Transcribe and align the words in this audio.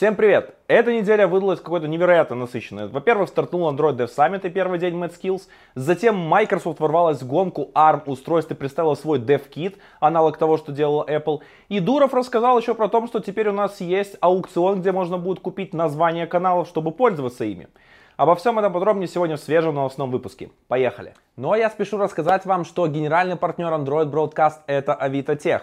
Всем 0.00 0.16
привет! 0.16 0.54
Эта 0.66 0.94
неделя 0.94 1.26
выдалась 1.26 1.60
какой-то 1.60 1.86
невероятно 1.86 2.34
насыщенной. 2.34 2.88
Во-первых, 2.88 3.28
стартнул 3.28 3.70
Android 3.70 3.98
Dev 3.98 4.08
Summit 4.08 4.46
и 4.46 4.48
первый 4.48 4.78
день 4.78 4.94
MadSkills. 4.94 5.42
Затем 5.74 6.16
Microsoft 6.16 6.80
ворвалась 6.80 7.20
в 7.20 7.26
гонку 7.26 7.70
ARM 7.74 8.04
устройств 8.06 8.50
и 8.50 8.54
представила 8.54 8.94
свой 8.94 9.18
DevKit, 9.18 9.76
аналог 10.00 10.38
того, 10.38 10.56
что 10.56 10.72
делала 10.72 11.04
Apple. 11.06 11.40
И 11.68 11.80
Дуров 11.80 12.14
рассказал 12.14 12.58
еще 12.58 12.74
про 12.74 12.88
то, 12.88 13.06
что 13.08 13.20
теперь 13.20 13.50
у 13.50 13.52
нас 13.52 13.78
есть 13.82 14.16
аукцион, 14.22 14.80
где 14.80 14.90
можно 14.90 15.18
будет 15.18 15.40
купить 15.40 15.74
название 15.74 16.26
каналов, 16.26 16.66
чтобы 16.68 16.92
пользоваться 16.92 17.44
ими. 17.44 17.68
Обо 18.16 18.36
всем 18.36 18.58
этом 18.58 18.72
подробнее 18.72 19.06
сегодня 19.06 19.36
в 19.36 19.40
свежем 19.40 19.74
новостном 19.74 20.10
выпуске. 20.10 20.48
Поехали! 20.66 21.12
Ну 21.36 21.52
а 21.52 21.58
я 21.58 21.68
спешу 21.68 21.98
рассказать 21.98 22.46
вам, 22.46 22.64
что 22.64 22.86
генеральный 22.86 23.36
партнер 23.36 23.70
Android 23.70 24.10
Broadcast 24.10 24.60
это 24.66 24.98
Avito 24.98 25.36
Tech. 25.36 25.60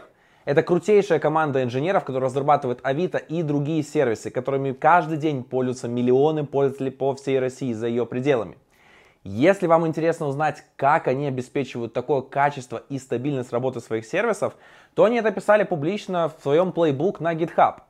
Это 0.47 0.63
крутейшая 0.63 1.19
команда 1.19 1.61
инженеров, 1.61 2.05
которая 2.05 2.29
разрабатывает 2.29 2.79
Авито 2.81 3.17
и 3.17 3.43
другие 3.43 3.83
сервисы, 3.83 4.29
которыми 4.29 4.71
каждый 4.71 5.17
день 5.17 5.43
пользуются 5.43 5.89
миллионы 5.89 6.45
пользователей 6.45 6.91
по 6.91 7.13
всей 7.15 7.37
России 7.39 7.73
за 7.73 7.87
ее 7.87 8.05
пределами. 8.05 8.57
Если 9.25 9.67
вам 9.67 9.85
интересно 9.85 10.25
узнать, 10.25 10.63
как 10.77 11.09
они 11.09 11.27
обеспечивают 11.27 11.91
такое 11.91 12.21
качество 12.21 12.81
и 12.87 12.97
стабильность 12.97 13.51
работы 13.51 13.81
своих 13.81 14.05
сервисов, 14.05 14.55
то 14.93 15.03
они 15.03 15.17
это 15.17 15.31
писали 15.31 15.65
публично 15.65 16.29
в 16.29 16.41
своем 16.41 16.71
плейбук 16.71 17.19
на 17.19 17.35
GitHub. 17.35 17.81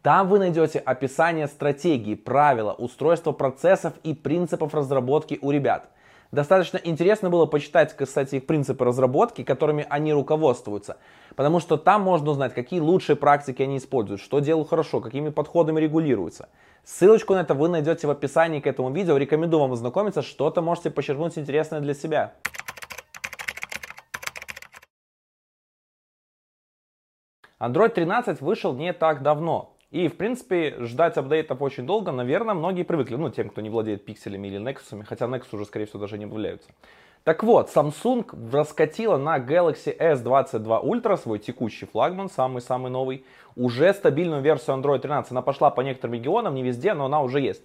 Там 0.00 0.28
вы 0.28 0.38
найдете 0.38 0.78
описание 0.78 1.48
стратегии, 1.48 2.14
правила, 2.14 2.72
устройства 2.72 3.32
процессов 3.32 3.92
и 4.04 4.14
принципов 4.14 4.72
разработки 4.72 5.38
у 5.42 5.50
ребят– 5.50 5.90
Достаточно 6.32 6.78
интересно 6.82 7.30
было 7.30 7.46
почитать, 7.46 7.96
кстати, 7.96 8.36
их 8.36 8.46
принципы 8.46 8.84
разработки, 8.84 9.44
которыми 9.44 9.86
они 9.88 10.12
руководствуются. 10.12 10.98
Потому 11.36 11.60
что 11.60 11.76
там 11.76 12.02
можно 12.02 12.30
узнать, 12.30 12.54
какие 12.54 12.80
лучшие 12.80 13.16
практики 13.16 13.62
они 13.62 13.78
используют, 13.78 14.20
что 14.20 14.40
делают 14.40 14.68
хорошо, 14.68 15.00
какими 15.00 15.28
подходами 15.28 15.80
регулируются. 15.80 16.48
Ссылочку 16.84 17.34
на 17.34 17.40
это 17.40 17.54
вы 17.54 17.68
найдете 17.68 18.06
в 18.06 18.10
описании 18.10 18.60
к 18.60 18.66
этому 18.66 18.92
видео. 18.92 19.16
Рекомендую 19.16 19.60
вам 19.60 19.72
ознакомиться, 19.72 20.22
что-то 20.22 20.62
можете 20.62 20.90
почерпнуть 20.90 21.38
интересное 21.38 21.80
для 21.80 21.94
себя. 21.94 22.34
Android 27.58 27.90
13 27.90 28.40
вышел 28.40 28.74
не 28.74 28.92
так 28.92 29.22
давно. 29.22 29.75
И, 29.90 30.08
в 30.08 30.16
принципе, 30.16 30.76
ждать 30.80 31.16
апдейтов 31.16 31.62
очень 31.62 31.86
долго, 31.86 32.10
наверное, 32.10 32.54
многие 32.54 32.82
привыкли. 32.82 33.14
Ну, 33.14 33.30
тем, 33.30 33.50
кто 33.50 33.60
не 33.60 33.70
владеет 33.70 34.04
пикселями 34.04 34.48
или 34.48 34.60
Nexus, 34.60 35.04
хотя 35.04 35.26
Nexus 35.26 35.48
уже, 35.52 35.64
скорее 35.64 35.86
всего, 35.86 36.00
даже 36.00 36.18
не 36.18 36.24
обновляются. 36.24 36.68
Так 37.22 37.42
вот, 37.42 37.70
Samsung 37.74 38.52
раскатила 38.52 39.16
на 39.16 39.38
Galaxy 39.38 39.96
S22 39.98 40.84
Ultra, 40.84 41.16
свой 41.16 41.40
текущий 41.40 41.86
флагман, 41.86 42.30
самый-самый 42.30 42.90
новый, 42.90 43.24
уже 43.56 43.92
стабильную 43.94 44.42
версию 44.42 44.76
Android 44.76 45.00
13. 45.00 45.32
Она 45.32 45.42
пошла 45.42 45.70
по 45.70 45.80
некоторым 45.80 46.14
регионам, 46.14 46.54
не 46.54 46.62
везде, 46.62 46.94
но 46.94 47.06
она 47.06 47.20
уже 47.22 47.40
есть. 47.40 47.62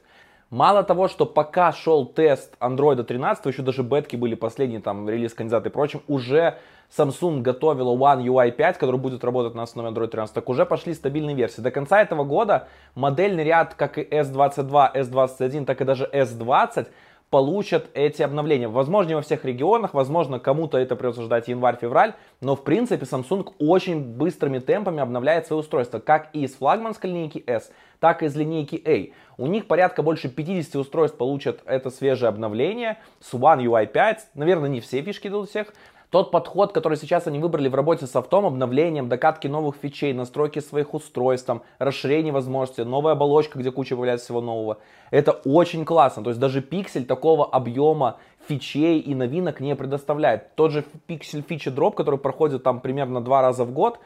Мало 0.52 0.84
того, 0.84 1.08
что 1.08 1.26
пока 1.26 1.72
шел 1.72 2.06
тест 2.06 2.58
Android 2.60 3.02
13, 3.02 3.46
еще 3.46 3.62
даже 3.62 3.84
бетки 3.84 4.18
были 4.18 4.36
последние, 4.36 4.82
там, 4.82 5.08
релиз 5.08 5.34
кандидаты 5.34 5.70
и 5.70 5.72
прочим, 5.72 6.02
уже 6.10 6.58
Samsung 6.96 7.40
готовила 7.40 7.96
One 7.96 8.26
UI 8.26 8.52
5, 8.52 8.78
который 8.78 9.00
будет 9.00 9.24
работать 9.24 9.56
на 9.56 9.64
основе 9.64 9.88
Android 9.88 10.10
13, 10.10 10.36
так 10.36 10.50
уже 10.50 10.66
пошли 10.66 10.94
стабильные 10.94 11.38
версии. 11.38 11.62
До 11.62 11.72
конца 11.72 12.02
этого 12.02 12.26
года 12.26 12.68
модельный 12.96 13.46
ряд, 13.46 13.76
как 13.76 13.98
и 13.98 14.02
S22, 14.02 14.94
S21, 14.94 15.64
так 15.64 15.80
и 15.80 15.86
даже 15.86 16.10
S20, 16.12 16.90
получат 17.32 17.90
эти 17.94 18.22
обновления. 18.22 18.68
Возможно, 18.68 19.10
не 19.10 19.16
во 19.16 19.22
всех 19.22 19.46
регионах, 19.46 19.94
возможно, 19.94 20.38
кому-то 20.38 20.78
это 20.78 20.98
придется 20.98 21.24
ждать 21.24 21.48
январь-февраль, 21.48 22.14
но 22.42 22.58
в 22.58 22.64
принципе 22.64 23.06
Samsung 23.06 23.54
очень 23.58 24.04
быстрыми 24.04 24.60
темпами 24.60 25.00
обновляет 25.00 25.48
свои 25.48 25.60
устройства, 25.60 26.00
как 26.00 26.30
и 26.34 26.44
из 26.44 26.56
флагманской 26.56 27.10
линейки 27.10 27.42
S, 27.48 27.72
так 28.02 28.22
и 28.22 28.26
из 28.26 28.36
линейки 28.36 28.82
A. 28.86 29.16
У 29.42 29.48
них 29.48 29.68
порядка 29.68 30.04
больше 30.04 30.28
50 30.28 30.76
устройств 30.76 31.18
получат 31.18 31.62
это 31.66 31.90
свежее 31.90 32.28
обновление 32.28 33.00
с 33.22 33.34
One 33.34 33.64
UI 33.64 33.88
5. 33.88 34.32
Наверное, 34.36 34.70
не 34.70 34.82
все 34.82 35.02
фишки 35.02 35.30
идут 35.30 35.50
всех, 35.50 35.74
тот 36.12 36.30
подход, 36.30 36.74
который 36.74 36.98
сейчас 36.98 37.26
они 37.26 37.40
выбрали 37.40 37.70
в 37.70 37.76
работе 37.76 38.06
с 38.06 38.16
автом, 38.18 38.46
обновлением, 38.46 39.08
докатки 39.08 39.48
новых 39.48 39.78
фичей, 39.82 40.12
настройки 40.12 40.60
своих 40.60 40.94
устройств, 40.94 41.48
там, 41.48 41.64
расширение 41.80 42.34
возможностей, 42.34 42.84
новая 42.84 43.14
оболочка, 43.14 43.58
где 43.58 43.72
куча 43.72 43.96
появляется 43.96 44.26
всего 44.26 44.42
нового. 44.42 44.78
Это 45.10 45.32
очень 45.32 45.86
классно. 45.86 46.22
То 46.24 46.30
есть 46.30 46.40
даже 46.40 46.62
пиксель 46.62 47.06
такого 47.06 47.46
объема 47.46 48.18
фичей 48.46 49.00
и 49.00 49.16
новинок 49.16 49.62
не 49.62 49.74
предоставляет. 49.74 50.54
Тот 50.56 50.72
же 50.72 50.84
пиксель 51.08 51.44
фичи 51.48 51.72
дроп, 51.72 51.96
который 51.96 52.20
проходит 52.20 52.62
там 52.62 52.82
примерно 52.82 53.22
два 53.22 53.42
раза 53.42 53.64
в 53.64 53.72
год, 53.72 53.98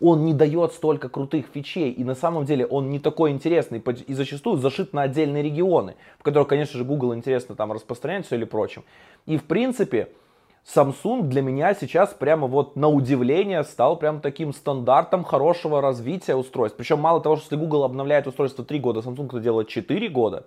он 0.00 0.26
не 0.26 0.34
дает 0.34 0.72
столько 0.74 1.08
крутых 1.08 1.46
фичей, 1.54 1.90
и 1.90 2.04
на 2.04 2.14
самом 2.14 2.44
деле 2.44 2.66
он 2.66 2.90
не 2.90 2.98
такой 2.98 3.30
интересный, 3.30 3.82
и 4.06 4.12
зачастую 4.12 4.58
зашит 4.58 4.92
на 4.92 5.02
отдельные 5.02 5.42
регионы, 5.42 5.94
в 6.18 6.22
которых, 6.24 6.48
конечно 6.48 6.76
же, 6.76 6.84
Google 6.84 7.14
интересно 7.14 7.54
там 7.54 7.72
распространять 7.72 8.26
все 8.26 8.36
или 8.36 8.44
прочим. 8.44 8.84
И 9.24 9.38
в 9.38 9.44
принципе, 9.44 10.08
Samsung 10.66 11.24
для 11.24 11.42
меня 11.42 11.74
сейчас 11.74 12.14
прямо 12.14 12.46
вот 12.46 12.74
на 12.74 12.88
удивление 12.88 13.64
стал 13.64 13.96
прям 13.96 14.20
таким 14.20 14.54
стандартом 14.54 15.22
хорошего 15.22 15.82
развития 15.82 16.36
устройств. 16.36 16.78
Причем 16.78 17.00
мало 17.00 17.20
того, 17.20 17.36
что 17.36 17.44
если 17.44 17.56
Google 17.56 17.84
обновляет 17.84 18.26
устройство 18.26 18.64
3 18.64 18.78
года, 18.80 19.00
Samsung 19.00 19.26
это 19.26 19.40
делает 19.40 19.68
4 19.68 20.08
года. 20.08 20.46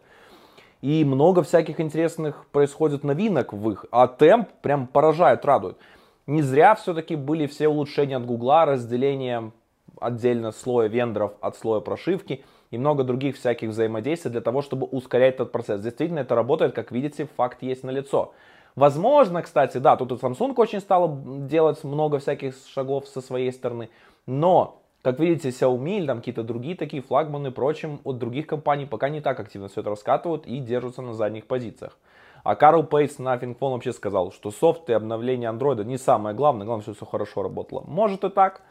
И 0.81 1.05
много 1.05 1.43
всяких 1.43 1.79
интересных 1.79 2.45
происходит 2.51 3.03
новинок 3.03 3.53
в 3.53 3.69
их. 3.69 3.85
А 3.91 4.07
темп 4.07 4.49
прям 4.61 4.87
поражает, 4.87 5.45
радует. 5.45 5.77
Не 6.25 6.41
зря 6.41 6.75
все-таки 6.75 7.15
были 7.15 7.45
все 7.45 7.67
улучшения 7.67 8.17
от 8.17 8.25
Google, 8.25 8.65
разделение 8.65 9.51
отдельно 9.99 10.51
слоя 10.51 10.87
вендоров 10.87 11.33
от 11.41 11.57
слоя 11.57 11.79
прошивки 11.79 12.43
и 12.69 12.77
много 12.77 13.03
других 13.03 13.37
всяких 13.37 13.69
взаимодействий 13.69 14.31
для 14.31 14.41
того, 14.41 14.61
чтобы 14.61 14.87
ускорять 14.87 15.35
этот 15.35 15.51
процесс. 15.51 15.79
Действительно, 15.81 16.19
это 16.19 16.35
работает, 16.35 16.73
как 16.73 16.91
видите, 16.91 17.27
факт 17.37 17.61
есть 17.61 17.83
на 17.83 17.91
лицо. 17.91 18.33
Возможно, 18.77 19.41
кстати, 19.41 19.79
да, 19.79 19.97
тут 19.97 20.11
и 20.11 20.15
Samsung 20.15 20.53
очень 20.55 20.81
стал 20.81 21.19
делать 21.47 21.83
много 21.83 22.19
всяких 22.19 22.53
шагов 22.67 23.07
со 23.07 23.21
своей 23.21 23.51
стороны, 23.51 23.89
но 24.27 24.83
как 25.01 25.19
видите, 25.19 25.49
Xiaomi 25.49 25.97
или 25.97 26.05
там 26.05 26.19
какие-то 26.19 26.43
другие 26.43 26.75
такие 26.75 27.01
флагманы, 27.01 27.49
прочим, 27.49 27.99
от 28.03 28.19
других 28.19 28.45
компаний 28.45 28.85
пока 28.85 29.09
не 29.09 29.19
так 29.19 29.39
активно 29.39 29.67
все 29.67 29.81
это 29.81 29.89
раскатывают 29.89 30.45
и 30.45 30.59
держатся 30.59 31.01
на 31.01 31.15
задних 31.15 31.47
позициях. 31.47 31.97
А 32.43 32.55
Карл 32.55 32.83
Пейс 32.83 33.17
на 33.17 33.35
ThinkPhone 33.35 33.71
вообще 33.71 33.93
сказал, 33.93 34.31
что 34.31 34.51
софт 34.51 34.87
и 34.91 34.93
обновление 34.93 35.49
андроида 35.49 35.83
не 35.83 35.97
самое 35.97 36.35
главное, 36.35 36.67
главное, 36.67 36.83
чтобы 36.83 36.97
все 36.97 37.05
хорошо 37.07 37.41
работало. 37.41 37.83
Может 37.87 38.25
и 38.25 38.29
так, 38.29 38.61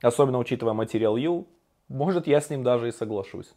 особенно 0.00 0.38
учитывая 0.38 0.74
Material 0.74 1.18
U, 1.18 1.48
может 1.88 2.28
я 2.28 2.40
с 2.40 2.50
ним 2.50 2.62
даже 2.62 2.86
и 2.86 2.92
соглашусь. 2.92 3.52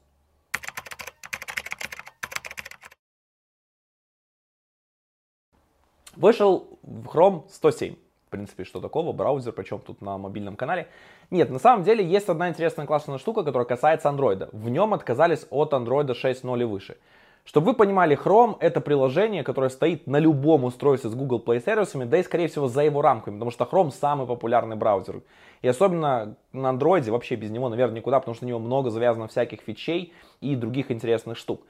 Вышел 6.19 6.67
в 6.83 7.07
Chrome 7.07 7.43
107. 7.49 7.95
В 8.27 8.29
принципе, 8.29 8.65
что 8.65 8.81
такого, 8.81 9.13
браузер, 9.13 9.53
причем 9.53 9.79
тут 9.79 10.01
на 10.01 10.17
мобильном 10.17 10.57
канале. 10.57 10.89
Нет, 11.31 11.49
на 11.49 11.59
самом 11.59 11.85
деле 11.85 12.05
есть 12.05 12.27
одна 12.27 12.49
интересная 12.49 12.85
классная 12.85 13.19
штука, 13.19 13.45
которая 13.45 13.65
касается 13.65 14.09
Android. 14.09 14.49
В 14.51 14.67
нем 14.67 14.93
отказались 14.93 15.47
от 15.49 15.71
Android 15.71 16.07
6.0 16.07 16.61
и 16.61 16.63
выше. 16.65 16.97
Чтобы 17.45 17.67
вы 17.67 17.73
понимали, 17.73 18.17
Chrome 18.21 18.57
это 18.59 18.81
приложение, 18.81 19.43
которое 19.43 19.69
стоит 19.69 20.07
на 20.07 20.19
любом 20.19 20.65
устройстве 20.65 21.09
с 21.09 21.15
Google 21.15 21.41
Play 21.41 21.63
сервисами, 21.63 22.03
да 22.03 22.17
и 22.17 22.23
скорее 22.23 22.49
всего 22.49 22.67
за 22.67 22.83
его 22.83 23.01
рамками, 23.01 23.35
потому 23.35 23.51
что 23.51 23.63
Chrome 23.63 23.91
самый 23.91 24.27
популярный 24.27 24.75
браузер. 24.75 25.21
И 25.61 25.69
особенно 25.69 26.35
на 26.51 26.73
Android 26.73 27.09
вообще 27.09 27.37
без 27.37 27.49
него, 27.49 27.69
наверное, 27.69 27.95
никуда, 27.95 28.19
потому 28.19 28.35
что 28.35 28.43
на 28.43 28.49
него 28.49 28.59
много 28.59 28.89
завязано 28.89 29.29
всяких 29.29 29.61
фичей 29.61 30.11
и 30.41 30.57
других 30.57 30.91
интересных 30.91 31.37
штук. 31.37 31.61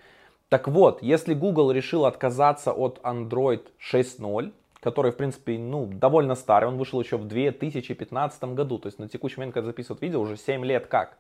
Так 0.50 0.68
вот, 0.68 1.04
если 1.04 1.36
Google 1.36 1.72
решил 1.72 2.06
отказаться 2.06 2.72
от 2.74 3.00
Android 3.04 3.68
6.0, 3.94 4.52
который, 4.82 5.12
в 5.12 5.18
принципе, 5.18 5.60
ну, 5.60 5.86
довольно 5.86 6.34
старый, 6.34 6.68
он 6.68 6.78
вышел 6.78 7.00
еще 7.00 7.18
в 7.18 7.26
2015 7.26 8.44
году, 8.56 8.80
то 8.80 8.88
есть 8.88 8.98
на 8.98 9.08
текущий 9.08 9.38
момент, 9.38 9.54
когда 9.54 9.68
записывают 9.68 10.02
видео, 10.02 10.20
уже 10.20 10.38
7 10.38 10.66
лет 10.66 10.88
как. 10.88 11.18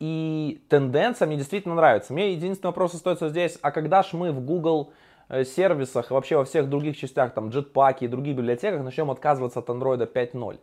И 0.00 0.60
тенденция 0.68 1.26
мне 1.26 1.36
действительно 1.36 1.76
нравится. 1.76 2.12
Мне 2.12 2.32
единственный 2.32 2.68
вопрос 2.68 2.92
остается 2.92 3.30
здесь, 3.30 3.58
а 3.62 3.70
когда 3.70 4.02
ж 4.02 4.12
мы 4.12 4.32
в 4.32 4.44
Google 4.44 4.92
э, 5.28 5.44
сервисах, 5.44 6.10
вообще 6.10 6.36
во 6.36 6.44
всех 6.44 6.68
других 6.68 6.98
частях, 6.98 7.32
там, 7.32 7.48
Jetpack 7.48 7.98
и 8.00 8.08
других 8.08 8.36
библиотеках 8.36 8.82
начнем 8.82 9.10
отказываться 9.10 9.60
от 9.60 9.68
Android 9.70 10.12
5.0? 10.12 10.58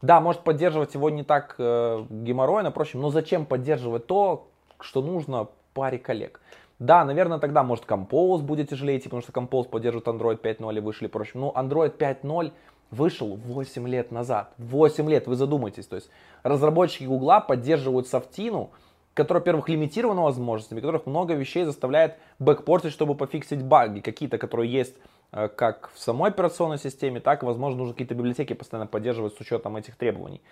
Да, 0.00 0.20
может 0.20 0.42
поддерживать 0.42 0.94
его 0.94 1.10
не 1.10 1.24
так 1.24 1.56
э, 1.58 2.04
геморройно, 2.08 2.70
прочим, 2.70 3.00
но 3.00 3.10
зачем 3.10 3.44
поддерживать 3.44 4.06
то, 4.06 4.48
что 4.80 5.02
нужно 5.02 5.48
паре 5.74 5.98
коллег? 5.98 6.40
Да, 6.78 7.04
наверное, 7.04 7.38
тогда, 7.38 7.62
может, 7.62 7.84
Compose 7.84 8.42
будет 8.42 8.70
тяжелее 8.70 8.98
идти, 8.98 9.04
потому 9.04 9.22
что 9.22 9.32
Compose 9.32 9.68
поддерживает 9.68 10.08
Android 10.08 10.40
5.0 10.40 10.76
и 10.76 10.80
вышли 10.80 11.06
прочим. 11.06 11.40
Но 11.40 11.54
Android 11.56 11.96
5.0 11.96 12.52
вышел 12.90 13.36
8 13.36 13.88
лет 13.88 14.10
назад. 14.10 14.52
8 14.58 15.08
лет, 15.08 15.26
вы 15.26 15.36
задумайтесь. 15.36 15.86
То 15.86 15.96
есть 15.96 16.10
разработчики 16.42 17.04
Гугла 17.04 17.40
поддерживают 17.40 18.08
софтину, 18.08 18.70
которая, 19.14 19.40
во-первых, 19.40 19.68
лимитирована 19.68 20.22
возможностями, 20.22 20.80
которых 20.80 21.06
много 21.06 21.34
вещей 21.34 21.64
заставляет 21.64 22.16
бэкпортить, 22.40 22.92
чтобы 22.92 23.14
пофиксить 23.14 23.62
баги, 23.62 24.00
какие-то, 24.00 24.38
которые 24.38 24.72
есть 24.72 24.96
э, 25.32 25.48
как 25.48 25.90
в 25.94 26.00
самой 26.00 26.30
операционной 26.30 26.78
системе, 26.78 27.20
так, 27.20 27.44
возможно, 27.44 27.78
нужно 27.78 27.94
какие-то 27.94 28.16
библиотеки 28.16 28.52
постоянно 28.54 28.88
поддерживать 28.88 29.34
с 29.34 29.40
учетом 29.40 29.76
этих 29.76 29.94
требований. 29.94 30.42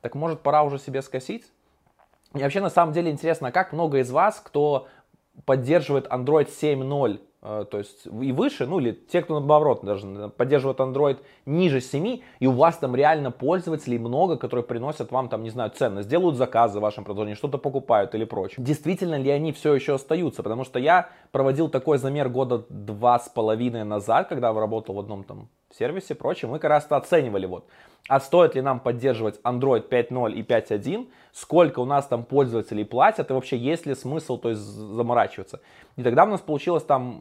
Так 0.00 0.16
может 0.16 0.40
пора 0.40 0.64
уже 0.64 0.78
себе 0.78 1.02
скосить? 1.02 1.44
И 2.34 2.38
вообще 2.38 2.60
на 2.60 2.70
самом 2.70 2.92
деле 2.92 3.10
интересно, 3.10 3.52
как 3.52 3.72
много 3.72 3.98
из 3.98 4.10
вас, 4.10 4.40
кто 4.44 4.88
поддерживает 5.44 6.06
Android 6.06 6.48
7.0 6.48 7.20
Э, 7.40 7.64
то 7.70 7.78
есть 7.78 8.06
и 8.06 8.32
выше, 8.32 8.66
ну 8.66 8.80
или 8.80 8.92
те, 8.92 9.22
кто 9.22 9.38
наоборот 9.38 9.84
даже 9.84 10.28
поддерживает 10.36 10.80
Android 10.80 11.18
ниже 11.46 11.80
7, 11.80 12.20
и 12.40 12.46
у 12.46 12.52
вас 12.52 12.76
там 12.78 12.96
реально 12.96 13.30
пользователей 13.30 13.98
много, 13.98 14.36
которые 14.36 14.64
приносят 14.64 15.12
вам 15.12 15.28
там, 15.28 15.44
не 15.44 15.50
знаю, 15.50 15.70
ценность, 15.70 16.08
делают 16.08 16.36
заказы 16.36 16.78
в 16.78 16.82
вашем 16.82 17.04
приложении, 17.04 17.34
что-то 17.34 17.58
покупают 17.58 18.14
или 18.14 18.24
прочее. 18.24 18.64
Действительно 18.64 19.16
ли 19.18 19.30
они 19.30 19.52
все 19.52 19.72
еще 19.74 19.94
остаются? 19.94 20.42
Потому 20.42 20.64
что 20.64 20.80
я 20.80 21.10
проводил 21.30 21.68
такой 21.68 21.98
замер 21.98 22.28
года 22.28 22.64
два 22.68 23.18
с 23.20 23.28
половиной 23.28 23.84
назад, 23.84 24.28
когда 24.28 24.52
работал 24.52 24.96
в 24.96 24.98
одном 24.98 25.22
там 25.22 25.48
сервисе, 25.76 26.14
прочее, 26.14 26.50
мы 26.50 26.58
как 26.58 26.70
раз 26.70 26.86
оценивали 26.90 27.46
вот, 27.46 27.66
а 28.08 28.20
стоит 28.20 28.54
ли 28.54 28.62
нам 28.62 28.80
поддерживать 28.80 29.38
Android 29.44 29.88
5.0 29.88 30.32
и 30.32 30.42
5.1, 30.42 31.08
сколько 31.32 31.80
у 31.80 31.84
нас 31.84 32.06
там 32.06 32.24
пользователей 32.24 32.84
платят 32.84 33.30
и 33.30 33.34
вообще 33.34 33.58
есть 33.58 33.84
ли 33.84 33.94
смысл 33.94 34.38
то 34.38 34.48
есть, 34.48 34.60
заморачиваться. 34.60 35.60
И 35.96 36.02
тогда 36.02 36.24
у 36.24 36.28
нас 36.28 36.40
получилась 36.40 36.84
там 36.84 37.20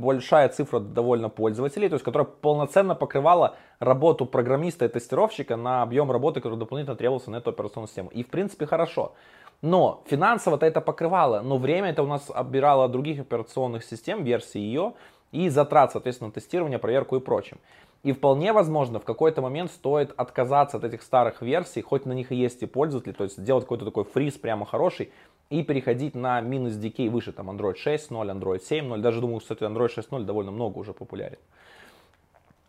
большая 0.00 0.48
цифра 0.48 0.80
довольно 0.80 1.28
пользователей, 1.28 1.88
то 1.88 1.94
есть 1.94 2.04
которая 2.04 2.26
полноценно 2.26 2.94
покрывала 2.94 3.56
работу 3.78 4.24
программиста 4.24 4.86
и 4.86 4.88
тестировщика 4.88 5.56
на 5.56 5.82
объем 5.82 6.10
работы, 6.10 6.40
который 6.40 6.58
дополнительно 6.58 6.96
требовался 6.96 7.30
на 7.30 7.36
эту 7.36 7.50
операционную 7.50 7.88
систему. 7.88 8.08
И 8.08 8.22
в 8.22 8.28
принципе 8.28 8.64
хорошо. 8.64 9.12
Но 9.60 10.02
финансово-то 10.06 10.66
это 10.66 10.80
покрывало, 10.80 11.40
но 11.40 11.56
время 11.58 11.90
это 11.90 12.02
у 12.02 12.06
нас 12.06 12.30
отбирало 12.30 12.88
других 12.88 13.20
операционных 13.20 13.84
систем, 13.84 14.24
версии 14.24 14.58
ее, 14.58 14.94
и 15.32 15.48
затрат, 15.48 15.92
соответственно, 15.92 16.30
тестирования, 16.30 16.78
проверку 16.78 17.16
и 17.16 17.20
прочим. 17.20 17.58
И 18.04 18.12
вполне 18.12 18.52
возможно, 18.52 18.98
в 19.00 19.04
какой-то 19.04 19.42
момент 19.42 19.70
стоит 19.70 20.12
отказаться 20.16 20.76
от 20.76 20.84
этих 20.84 21.02
старых 21.02 21.40
версий, 21.40 21.82
хоть 21.82 22.04
на 22.04 22.12
них 22.12 22.32
и 22.32 22.36
есть 22.36 22.62
и 22.62 22.66
пользователи, 22.66 23.12
то 23.12 23.24
есть 23.24 23.38
сделать 23.38 23.64
какой-то 23.64 23.84
такой 23.84 24.04
фриз 24.04 24.34
прямо 24.34 24.66
хороший, 24.66 25.12
и 25.50 25.62
переходить 25.62 26.14
на 26.14 26.40
минус 26.40 26.72
decay 26.74 27.08
выше, 27.08 27.32
там 27.32 27.50
Android 27.50 27.76
6.0, 27.84 28.10
Android 28.10 28.60
7.0, 28.68 28.98
даже 29.00 29.20
думаю, 29.20 29.40
кстати, 29.40 29.62
Android 29.62 29.88
6.0 29.94 30.24
довольно 30.24 30.50
много 30.50 30.78
уже 30.78 30.92
популярен. 30.92 31.38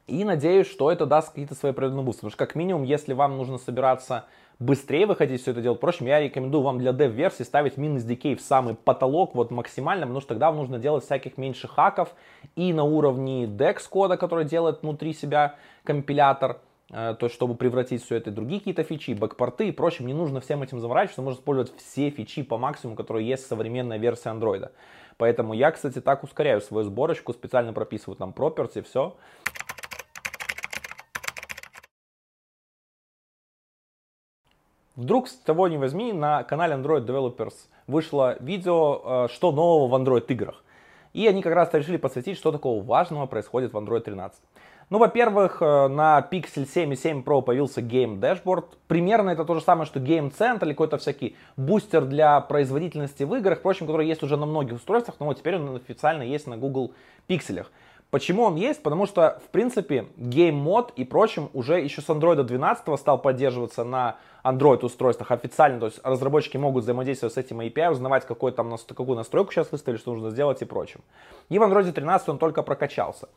И 0.05 0.23
надеюсь, 0.25 0.67
что 0.67 0.91
это 0.91 1.05
даст 1.05 1.29
какие-то 1.29 1.55
свои 1.55 1.71
определенные 1.71 2.03
бусты, 2.03 2.19
потому 2.19 2.31
что 2.31 2.37
как 2.37 2.55
минимум, 2.55 2.83
если 2.83 3.13
вам 3.13 3.37
нужно 3.37 3.57
собираться 3.57 4.25
быстрее 4.59 5.05
вы 5.05 5.15
хотите 5.15 5.41
все 5.41 5.51
это 5.51 5.61
делать, 5.61 5.77
впрочем, 5.77 6.05
я 6.05 6.19
рекомендую 6.19 6.63
вам 6.63 6.79
для 6.79 6.91
dev-версии 6.91 7.43
ставить 7.43 7.77
минус 7.77 8.03
decay 8.03 8.35
в 8.35 8.41
самый 8.41 8.75
потолок, 8.75 9.35
вот 9.35 9.51
максимально, 9.51 10.05
потому 10.05 10.21
что 10.21 10.29
тогда 10.29 10.47
вам 10.47 10.57
нужно 10.57 10.79
делать 10.79 11.03
всяких 11.03 11.37
меньше 11.37 11.67
хаков 11.67 12.13
и 12.55 12.73
на 12.73 12.83
уровне 12.83 13.45
DEX 13.45 13.87
кода, 13.89 14.17
который 14.17 14.45
делает 14.45 14.81
внутри 14.81 15.13
себя 15.13 15.55
компилятор, 15.83 16.59
э, 16.89 17.15
то 17.19 17.25
есть 17.25 17.35
чтобы 17.35 17.55
превратить 17.55 18.03
все 18.03 18.15
это 18.15 18.31
в 18.31 18.33
другие 18.33 18.59
какие-то 18.59 18.83
фичи, 18.83 19.11
бэкпорты 19.11 19.67
и 19.67 19.71
прочим, 19.71 20.07
не 20.07 20.13
нужно 20.13 20.41
всем 20.41 20.63
этим 20.63 20.79
заморачиваться, 20.79 21.21
можно 21.21 21.39
использовать 21.39 21.75
все 21.77 22.09
фичи 22.09 22.43
по 22.43 22.57
максимуму, 22.57 22.95
которые 22.95 23.27
есть 23.27 23.43
в 23.43 23.47
современной 23.47 23.97
версии 23.97 24.29
андроида. 24.29 24.71
Поэтому 25.17 25.53
я, 25.53 25.71
кстати, 25.71 26.01
так 26.01 26.23
ускоряю 26.23 26.61
свою 26.61 26.85
сборочку, 26.85 27.33
специально 27.33 27.73
прописываю 27.73 28.17
там 28.17 28.33
property, 28.35 28.81
все. 28.81 29.15
Вдруг 34.95 35.27
с 35.27 35.33
того 35.33 35.67
не 35.67 35.77
возьми, 35.77 36.13
на 36.13 36.43
канале 36.43 36.75
Android 36.75 37.05
Developers 37.05 37.53
вышло 37.87 38.37
видео, 38.39 39.25
э, 39.25 39.27
что 39.33 39.51
нового 39.51 39.87
в 39.87 39.99
Android 39.99 40.25
играх. 40.27 40.63
И 41.13 41.27
они 41.27 41.41
как 41.41 41.53
раз 41.53 41.73
решили 41.73 41.97
посвятить, 41.97 42.37
что 42.37 42.51
такого 42.51 42.83
важного 42.83 43.25
происходит 43.25 43.73
в 43.73 43.77
Android 43.77 44.01
13. 44.01 44.39
Ну, 44.91 44.99
во-первых, 44.99 45.61
э, 45.61 45.87
на 45.87 46.27
Pixel 46.31 46.67
7 46.67 46.93
и 46.93 46.95
7 46.95 47.23
Pro 47.23 47.41
появился 47.41 47.81
Game 47.81 48.19
Dashboard. 48.19 48.65
Примерно 48.87 49.31
это 49.31 49.45
то 49.45 49.55
же 49.55 49.61
самое, 49.61 49.87
что 49.87 49.99
Game 49.99 50.31
Center 50.31 50.63
или 50.65 50.73
какой-то 50.73 50.97
всякий 50.99 51.35
бустер 51.57 52.05
для 52.05 52.39
производительности 52.41 53.23
в 53.23 53.33
играх, 53.33 53.59
впрочем, 53.59 53.87
который 53.87 54.07
есть 54.07 54.21
уже 54.21 54.37
на 54.37 54.45
многих 54.45 54.75
устройствах, 54.75 55.15
но 55.19 55.25
вот 55.25 55.39
теперь 55.39 55.55
он 55.55 55.75
официально 55.75 56.21
есть 56.21 56.45
на 56.45 56.57
Google 56.57 56.93
Pixel. 57.27 57.65
Почему 58.13 58.43
он 58.43 58.57
есть? 58.57 58.83
Потому 58.83 59.07
что, 59.07 59.41
в 59.43 59.49
принципе, 59.49 60.05
Mode 60.19 60.91
и 60.95 61.03
прочим 61.03 61.49
уже 61.53 61.79
еще 61.79 61.99
с 61.99 62.09
Android 62.09 62.43
12 62.43 62.99
стал 62.99 63.17
поддерживаться 63.17 63.83
на 63.83 64.17
Android 64.43 64.85
устройствах 64.85 65.31
официально, 65.31 65.79
то 65.79 65.87
есть 65.87 65.99
разработчики 66.03 66.57
могут 66.57 66.83
взаимодействовать 66.83 67.33
с 67.33 67.37
этим 67.37 67.61
API, 67.61 67.89
узнавать, 67.89 68.27
какой 68.27 68.51
там, 68.51 68.77
какую 68.87 69.15
настройку 69.15 69.51
сейчас 69.51 69.71
выставили, 69.71 69.97
что 69.97 70.13
нужно 70.13 70.29
сделать 70.29 70.61
и 70.61 70.65
прочим. 70.65 71.01
И 71.49 71.57
в 71.57 71.63
Android 71.63 71.91
13 71.91 72.29
он 72.29 72.37
только 72.37 72.61
прокачался. 72.61 73.29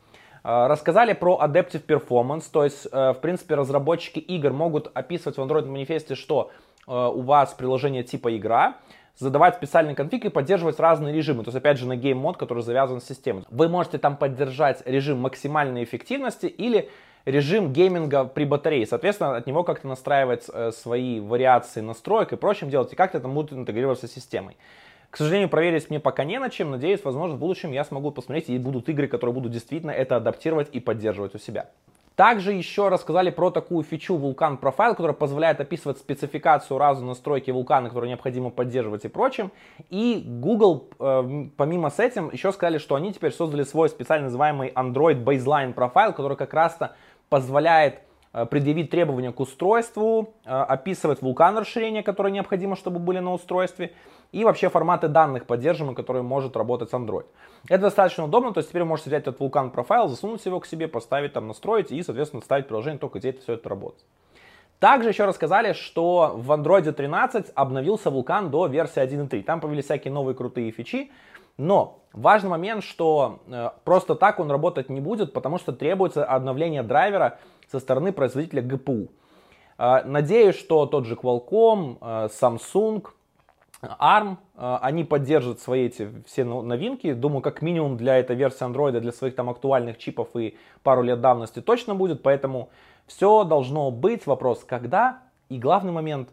А, 0.44 0.68
рассказали 0.68 1.14
про 1.14 1.40
Adaptive 1.42 1.86
Performance, 1.86 2.44
то 2.52 2.62
есть, 2.62 2.86
э, 2.92 3.12
в 3.14 3.20
принципе, 3.22 3.54
разработчики 3.54 4.18
игр 4.18 4.52
могут 4.52 4.90
описывать 4.92 5.38
в 5.38 5.40
Android 5.40 5.64
манифесте, 5.64 6.14
что 6.14 6.50
э, 6.86 6.92
у 6.92 7.22
вас 7.22 7.54
приложение 7.54 8.02
типа 8.02 8.36
игра, 8.36 8.76
задавать 9.18 9.56
специальный 9.56 9.94
конфиг 9.94 10.24
и 10.24 10.28
поддерживать 10.28 10.78
разные 10.78 11.14
режимы. 11.14 11.42
То 11.44 11.48
есть, 11.48 11.56
опять 11.56 11.78
же, 11.78 11.86
на 11.86 11.96
Game 11.96 12.20
Mode, 12.20 12.36
который 12.36 12.62
завязан 12.62 13.00
с 13.00 13.04
системой. 13.04 13.44
Вы 13.50 13.68
можете 13.68 13.98
там 13.98 14.16
поддержать 14.16 14.82
режим 14.86 15.18
максимальной 15.18 15.84
эффективности 15.84 16.46
или 16.46 16.90
режим 17.24 17.72
гейминга 17.72 18.24
при 18.24 18.44
батарее. 18.44 18.86
Соответственно, 18.86 19.36
от 19.36 19.46
него 19.46 19.64
как-то 19.64 19.88
настраивать 19.88 20.46
э, 20.52 20.70
свои 20.70 21.20
вариации 21.20 21.80
настроек 21.80 22.32
и 22.32 22.36
прочим 22.36 22.70
делать, 22.70 22.92
и 22.92 22.96
как-то 22.96 23.18
это 23.18 23.28
будет 23.28 23.52
интегрироваться 23.52 24.06
с 24.06 24.12
системой. 24.12 24.56
К 25.10 25.16
сожалению, 25.16 25.48
проверить 25.48 25.88
мне 25.90 25.98
пока 25.98 26.24
не 26.24 26.38
на 26.38 26.50
чем. 26.50 26.70
Надеюсь, 26.70 27.02
возможно, 27.04 27.36
в 27.36 27.38
будущем 27.38 27.72
я 27.72 27.84
смогу 27.84 28.10
посмотреть 28.10 28.48
и 28.48 28.58
будут 28.58 28.88
игры, 28.88 29.08
которые 29.08 29.34
будут 29.34 29.52
действительно 29.52 29.90
это 29.90 30.16
адаптировать 30.16 30.68
и 30.72 30.80
поддерживать 30.80 31.34
у 31.34 31.38
себя. 31.38 31.70
Также 32.16 32.54
еще 32.54 32.88
рассказали 32.88 33.28
про 33.28 33.50
такую 33.50 33.84
фичу 33.84 34.16
Vulkan 34.16 34.58
Profile, 34.58 34.92
которая 34.92 35.12
позволяет 35.12 35.60
описывать 35.60 35.98
спецификацию 35.98 36.78
разной 36.78 37.08
настройки 37.08 37.50
вулкана, 37.50 37.88
которую 37.88 38.08
необходимо 38.08 38.48
поддерживать 38.48 39.04
и 39.04 39.08
прочим. 39.08 39.52
И 39.90 40.22
Google, 40.26 40.88
э, 40.98 41.48
помимо 41.58 41.90
с 41.90 41.98
этим, 41.98 42.30
еще 42.32 42.52
сказали, 42.52 42.78
что 42.78 42.94
они 42.94 43.12
теперь 43.12 43.32
создали 43.32 43.64
свой 43.64 43.90
специально 43.90 44.24
называемый 44.24 44.70
Android 44.70 45.22
Baseline 45.22 45.74
Profile, 45.74 46.14
который 46.14 46.38
как 46.38 46.54
раз-то 46.54 46.96
позволяет 47.28 48.05
предъявить 48.44 48.90
требования 48.90 49.32
к 49.32 49.40
устройству, 49.40 50.34
э, 50.44 50.50
описывать 50.50 51.22
вулкан 51.22 51.56
расширения, 51.56 52.02
которые 52.02 52.32
необходимо, 52.32 52.76
чтобы 52.76 52.98
были 52.98 53.18
на 53.18 53.32
устройстве, 53.32 53.94
и 54.32 54.44
вообще 54.44 54.68
форматы 54.68 55.08
данных 55.08 55.46
поддерживаемые, 55.46 55.96
которые 55.96 56.22
может 56.22 56.56
работать 56.56 56.90
с 56.90 56.92
Android. 56.92 57.24
Это 57.68 57.82
достаточно 57.82 58.24
удобно, 58.24 58.52
то 58.52 58.58
есть 58.58 58.68
теперь 58.68 58.82
вы 58.82 58.88
можете 58.88 59.10
взять 59.10 59.22
этот 59.22 59.40
вулкан 59.40 59.70
профайл, 59.70 60.08
засунуть 60.08 60.44
его 60.44 60.60
к 60.60 60.66
себе, 60.66 60.88
поставить 60.88 61.32
там, 61.32 61.48
настроить 61.48 61.90
и, 61.90 62.02
соответственно, 62.02 62.42
ставить 62.42 62.68
приложение 62.68 62.98
только 62.98 63.18
где 63.18 63.30
это 63.30 63.40
все 63.40 63.54
это 63.54 63.68
работает. 63.68 64.04
Также 64.78 65.08
еще 65.08 65.24
рассказали, 65.24 65.72
что 65.72 66.34
в 66.36 66.52
Android 66.52 66.90
13 66.92 67.52
обновился 67.54 68.10
вулкан 68.10 68.50
до 68.50 68.66
версии 68.66 69.02
1.3. 69.02 69.42
Там 69.42 69.60
появились 69.60 69.86
всякие 69.86 70.12
новые 70.12 70.34
крутые 70.34 70.70
фичи, 70.70 71.10
но 71.56 72.00
важный 72.12 72.50
момент, 72.50 72.84
что 72.84 73.40
э, 73.46 73.70
просто 73.84 74.14
так 74.14 74.38
он 74.38 74.50
работать 74.50 74.90
не 74.90 75.00
будет, 75.00 75.32
потому 75.32 75.58
что 75.58 75.72
требуется 75.72 76.24
обновление 76.26 76.82
драйвера 76.82 77.38
со 77.70 77.80
стороны 77.80 78.12
производителя 78.12 78.62
GPU. 78.62 79.08
Э, 79.78 80.02
надеюсь, 80.04 80.56
что 80.56 80.86
тот 80.86 81.06
же 81.06 81.14
Qualcomm, 81.14 81.98
э, 82.00 82.28
Samsung, 82.28 83.06
ARM, 83.82 84.38
они 84.56 85.04
поддержат 85.04 85.60
свои 85.60 85.86
эти 85.86 86.10
все 86.26 86.44
новинки. 86.44 87.12
Думаю, 87.12 87.42
как 87.42 87.60
минимум 87.60 87.98
для 87.98 88.16
этой 88.16 88.34
версии 88.34 88.66
Android, 88.66 88.98
для 88.98 89.12
своих 89.12 89.36
там 89.36 89.50
актуальных 89.50 89.98
чипов 89.98 90.28
и 90.34 90.56
пару 90.82 91.02
лет 91.02 91.20
давности 91.20 91.60
точно 91.60 91.94
будет. 91.94 92.22
Поэтому 92.22 92.70
все 93.06 93.44
должно 93.44 93.90
быть. 93.90 94.26
Вопрос, 94.26 94.64
когда? 94.64 95.20
И 95.50 95.58
главный 95.58 95.92
момент, 95.92 96.30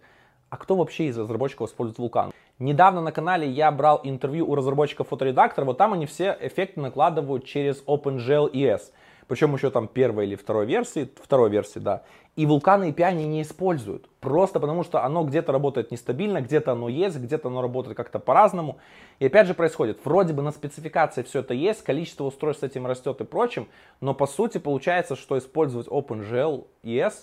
а 0.50 0.58
кто 0.58 0.76
вообще 0.76 1.08
из 1.08 1.18
разработчиков 1.18 1.70
использует 1.70 2.00
Vulkan? 2.00 2.32
Недавно 2.60 3.02
на 3.02 3.12
канале 3.12 3.50
я 3.50 3.72
брал 3.72 4.00
интервью 4.04 4.50
у 4.50 4.56
разработчиков 4.56 5.08
фоторедактора, 5.08 5.66
вот 5.66 5.78
там 5.78 5.94
они 5.94 6.06
все 6.06 6.38
эффекты 6.40 6.80
накладывают 6.80 7.46
через 7.46 7.84
OpenGL 7.86 8.52
ES. 8.52 8.92
Причем 9.28 9.54
еще 9.54 9.70
там 9.70 9.88
первой 9.88 10.26
или 10.26 10.36
второй 10.36 10.66
версии, 10.66 11.10
второй 11.22 11.50
версии, 11.50 11.80
да. 11.80 12.04
И 12.36 12.46
вулканы 12.46 12.92
API 12.92 13.04
они 13.04 13.28
не 13.28 13.42
используют. 13.42 14.10
Просто 14.20 14.60
потому 14.60 14.84
что 14.84 15.04
оно 15.04 15.24
где-то 15.24 15.52
работает 15.52 15.92
нестабильно, 15.92 16.42
где-то 16.42 16.72
оно 16.72 16.90
есть, 16.90 17.18
где-то 17.18 17.50
оно 17.50 17.62
работает 17.62 17.96
как-то 17.96 18.20
по-разному. 18.20 18.80
И 19.20 19.28
опять 19.28 19.48
же 19.48 19.54
происходит, 19.54 20.00
вроде 20.04 20.34
бы 20.34 20.42
на 20.42 20.52
спецификации 20.52 21.24
все 21.24 21.40
это 21.40 21.54
есть, 21.54 21.84
количество 21.84 22.24
устройств 22.26 22.62
с 22.62 22.68
этим 22.68 22.88
растет 22.88 23.22
и 23.22 23.24
прочим, 23.24 23.68
но 24.02 24.14
по 24.14 24.26
сути 24.26 24.58
получается, 24.58 25.16
что 25.16 25.38
использовать 25.38 25.88
OpenGL 25.88 26.66
ES 26.84 27.14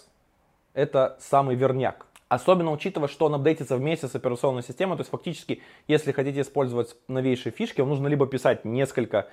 это 0.75 1.17
самый 1.21 1.57
верняк. 1.57 2.07
Особенно 2.31 2.71
учитывая, 2.71 3.09
что 3.09 3.27
он 3.27 3.35
апдейтится 3.35 3.77
вместе 3.77 4.07
с 4.07 4.15
операционной 4.15 4.63
системой. 4.63 4.97
То 4.97 5.01
есть 5.01 5.11
фактически, 5.11 5.63
если 5.89 6.13
хотите 6.13 6.43
использовать 6.43 6.95
новейшие 7.09 7.53
фишки, 7.53 7.81
вам 7.81 7.91
нужно 7.91 8.07
либо 8.07 8.25
писать 8.29 8.65
несколько 8.65 9.27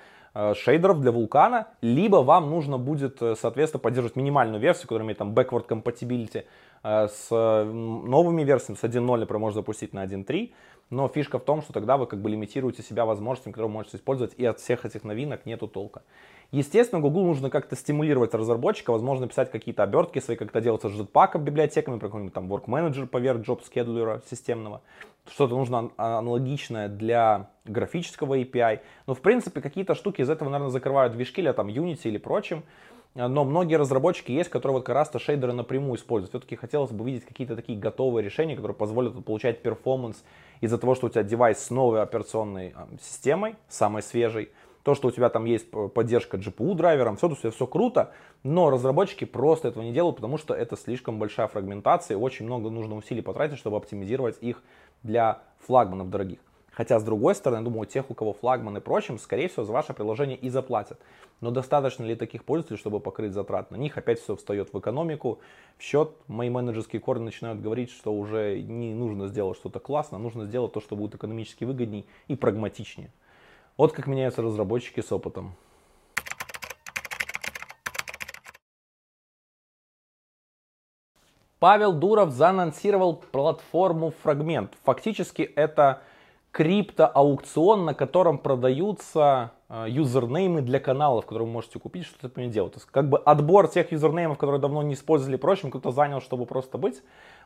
шейдеров 0.54 1.00
для 1.00 1.12
вулкана, 1.12 1.68
либо 1.80 2.16
вам 2.16 2.50
нужно 2.50 2.78
будет, 2.78 3.20
э, 3.22 3.34
соответственно, 3.36 3.80
поддерживать 3.80 4.16
минимальную 4.16 4.60
версию, 4.60 4.84
которая 4.88 5.06
имеет 5.06 5.18
там 5.18 5.32
backward 5.32 5.66
compatibility 5.68 6.38
Э, 6.38 6.44
с 6.82 7.28
новыми 7.30 8.42
версиями, 8.42 8.76
с 8.76 8.84
1.0, 8.84 9.16
например, 9.16 9.38
можно 9.38 9.60
запустить 9.60 9.92
на 9.92 10.04
1.3. 10.04 10.52
Но 10.90 11.06
фишка 11.06 11.38
в 11.38 11.44
том, 11.44 11.60
что 11.60 11.74
тогда 11.74 11.98
вы 11.98 12.06
как 12.06 12.22
бы 12.22 12.30
лимитируете 12.30 12.82
себя 12.82 13.04
возможностями, 13.04 13.52
которые 13.52 13.68
вы 13.68 13.74
можете 13.74 13.98
использовать, 13.98 14.32
и 14.38 14.46
от 14.46 14.58
всех 14.58 14.86
этих 14.86 15.04
новинок 15.04 15.44
нету 15.44 15.68
толка. 15.68 16.02
Естественно, 16.50 17.02
Google 17.02 17.26
нужно 17.26 17.50
как-то 17.50 17.76
стимулировать 17.76 18.32
разработчика, 18.32 18.90
возможно, 18.90 19.28
писать 19.28 19.50
какие-то 19.50 19.82
обертки 19.82 20.18
свои, 20.18 20.34
как 20.34 20.48
это 20.48 20.62
делается 20.62 20.88
с 20.88 20.92
Jetpack 20.98 21.38
библиотеками, 21.38 21.98
какой-нибудь 21.98 22.32
там 22.32 22.50
Work 22.50 22.64
Manager 22.64 23.06
поверх 23.06 23.40
Job 23.40 23.60
Scheduler 23.60 24.22
системного. 24.30 24.80
Что-то 25.30 25.56
нужно 25.56 25.90
аналогичное 25.98 26.88
для 26.88 27.50
графического 27.66 28.38
API. 28.38 28.80
Но, 29.06 29.12
в 29.14 29.20
принципе, 29.20 29.60
какие-то 29.60 29.94
штуки 29.94 30.22
из 30.22 30.30
этого, 30.30 30.48
наверное, 30.48 30.72
закрывают 30.72 31.12
движки 31.12 31.42
или 31.42 31.52
там 31.52 31.68
Unity 31.68 32.04
или 32.04 32.16
прочим. 32.16 32.62
Но 33.14 33.44
многие 33.44 33.74
разработчики 33.74 34.30
есть, 34.30 34.48
которые 34.48 34.76
вот 34.76 34.86
как 34.86 34.94
раз-то 34.94 35.18
шейдеры 35.18 35.52
напрямую 35.52 35.96
используют. 35.96 36.30
Все-таки 36.30 36.56
хотелось 36.56 36.92
бы 36.92 37.04
видеть 37.04 37.24
какие-то 37.24 37.56
такие 37.56 37.78
готовые 37.78 38.24
решения, 38.24 38.54
которые 38.54 38.76
позволят 38.76 39.24
получать 39.24 39.62
перформанс 39.62 40.22
из-за 40.60 40.78
того, 40.78 40.94
что 40.94 41.06
у 41.06 41.10
тебя 41.10 41.22
девайс 41.22 41.58
с 41.58 41.70
новой 41.70 42.02
операционной 42.02 42.74
системой, 43.00 43.56
самой 43.68 44.02
свежей, 44.02 44.50
то, 44.82 44.94
что 44.94 45.08
у 45.08 45.10
тебя 45.10 45.28
там 45.28 45.44
есть 45.44 45.70
поддержка 45.70 46.36
GPU 46.36 46.74
драйвером, 46.74 47.16
все, 47.16 47.28
все, 47.34 47.50
все 47.50 47.66
круто, 47.66 48.12
но 48.42 48.70
разработчики 48.70 49.24
просто 49.24 49.68
этого 49.68 49.82
не 49.82 49.92
делают, 49.92 50.16
потому 50.16 50.38
что 50.38 50.54
это 50.54 50.76
слишком 50.76 51.18
большая 51.18 51.48
фрагментация, 51.48 52.16
и 52.16 52.20
очень 52.20 52.46
много 52.46 52.70
нужно 52.70 52.96
усилий 52.96 53.20
потратить, 53.20 53.58
чтобы 53.58 53.76
оптимизировать 53.76 54.38
их 54.40 54.62
для 55.02 55.42
флагманов 55.66 56.08
дорогих. 56.08 56.38
Хотя, 56.78 57.00
с 57.00 57.02
другой 57.02 57.34
стороны, 57.34 57.64
думаю, 57.64 57.86
тех, 57.86 58.08
у 58.08 58.14
кого 58.14 58.32
флагман 58.32 58.76
и 58.76 58.80
прочим, 58.80 59.18
скорее 59.18 59.48
всего, 59.48 59.64
за 59.64 59.72
ваше 59.72 59.94
приложение 59.94 60.36
и 60.36 60.48
заплатят. 60.48 61.00
Но 61.40 61.50
достаточно 61.50 62.04
ли 62.04 62.14
таких 62.14 62.44
пользователей, 62.44 62.78
чтобы 62.78 63.00
покрыть 63.00 63.32
затрат 63.32 63.72
на 63.72 63.76
них? 63.76 63.98
Опять 63.98 64.20
все 64.20 64.36
встает 64.36 64.72
в 64.72 64.78
экономику. 64.78 65.40
В 65.76 65.82
счет 65.82 66.12
мои 66.28 66.48
менеджерские 66.48 67.00
корни 67.00 67.24
начинают 67.24 67.60
говорить, 67.60 67.90
что 67.90 68.14
уже 68.14 68.62
не 68.62 68.94
нужно 68.94 69.26
сделать 69.26 69.58
что-то 69.58 69.80
классно, 69.80 70.18
нужно 70.18 70.44
сделать 70.44 70.72
то, 70.72 70.80
что 70.80 70.94
будет 70.94 71.16
экономически 71.16 71.64
выгодней 71.64 72.06
и 72.28 72.36
прагматичнее. 72.36 73.12
Вот 73.76 73.90
как 73.90 74.06
меняются 74.06 74.40
разработчики 74.42 75.00
с 75.00 75.10
опытом. 75.10 75.56
Павел 81.58 81.92
Дуров 81.92 82.30
заанонсировал 82.30 83.16
платформу 83.16 84.12
Фрагмент. 84.22 84.74
Фактически 84.84 85.42
это 85.42 86.02
криптоаукцион, 86.52 87.84
на 87.84 87.94
котором 87.94 88.38
продаются 88.38 89.52
э, 89.68 89.86
юзернеймы 89.88 90.62
для 90.62 90.80
каналов, 90.80 91.26
которые 91.26 91.46
вы 91.46 91.52
можете 91.52 91.78
купить, 91.78 92.06
что-то 92.06 92.28
по 92.28 92.40
ним 92.40 92.50
делать. 92.50 92.72
То 92.72 92.78
есть 92.78 92.90
как 92.90 93.08
бы 93.08 93.18
отбор 93.18 93.68
тех 93.68 93.92
юзернеймов, 93.92 94.38
которые 94.38 94.60
давно 94.60 94.82
не 94.82 94.94
использовали, 94.94 95.36
прочим, 95.36 95.70
кто-то 95.70 95.90
занял, 95.90 96.20
чтобы 96.20 96.46
просто 96.46 96.78
быть, 96.78 97.02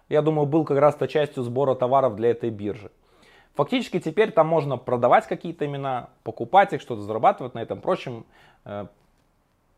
я 0.08 0.22
думаю, 0.22 0.46
был 0.46 0.64
как 0.64 0.78
раз-то 0.78 1.08
частью 1.08 1.42
сбора 1.42 1.74
товаров 1.74 2.16
для 2.16 2.30
этой 2.30 2.50
биржи. 2.50 2.90
Фактически 3.54 4.00
теперь 4.00 4.30
там 4.30 4.46
можно 4.46 4.78
продавать 4.78 5.26
какие-то 5.26 5.66
имена, 5.66 6.08
покупать 6.22 6.72
их, 6.72 6.80
что-то 6.80 7.02
зарабатывать 7.02 7.54
на 7.54 7.60
этом 7.60 7.80
прочем. 7.80 8.24
Э, 8.64 8.86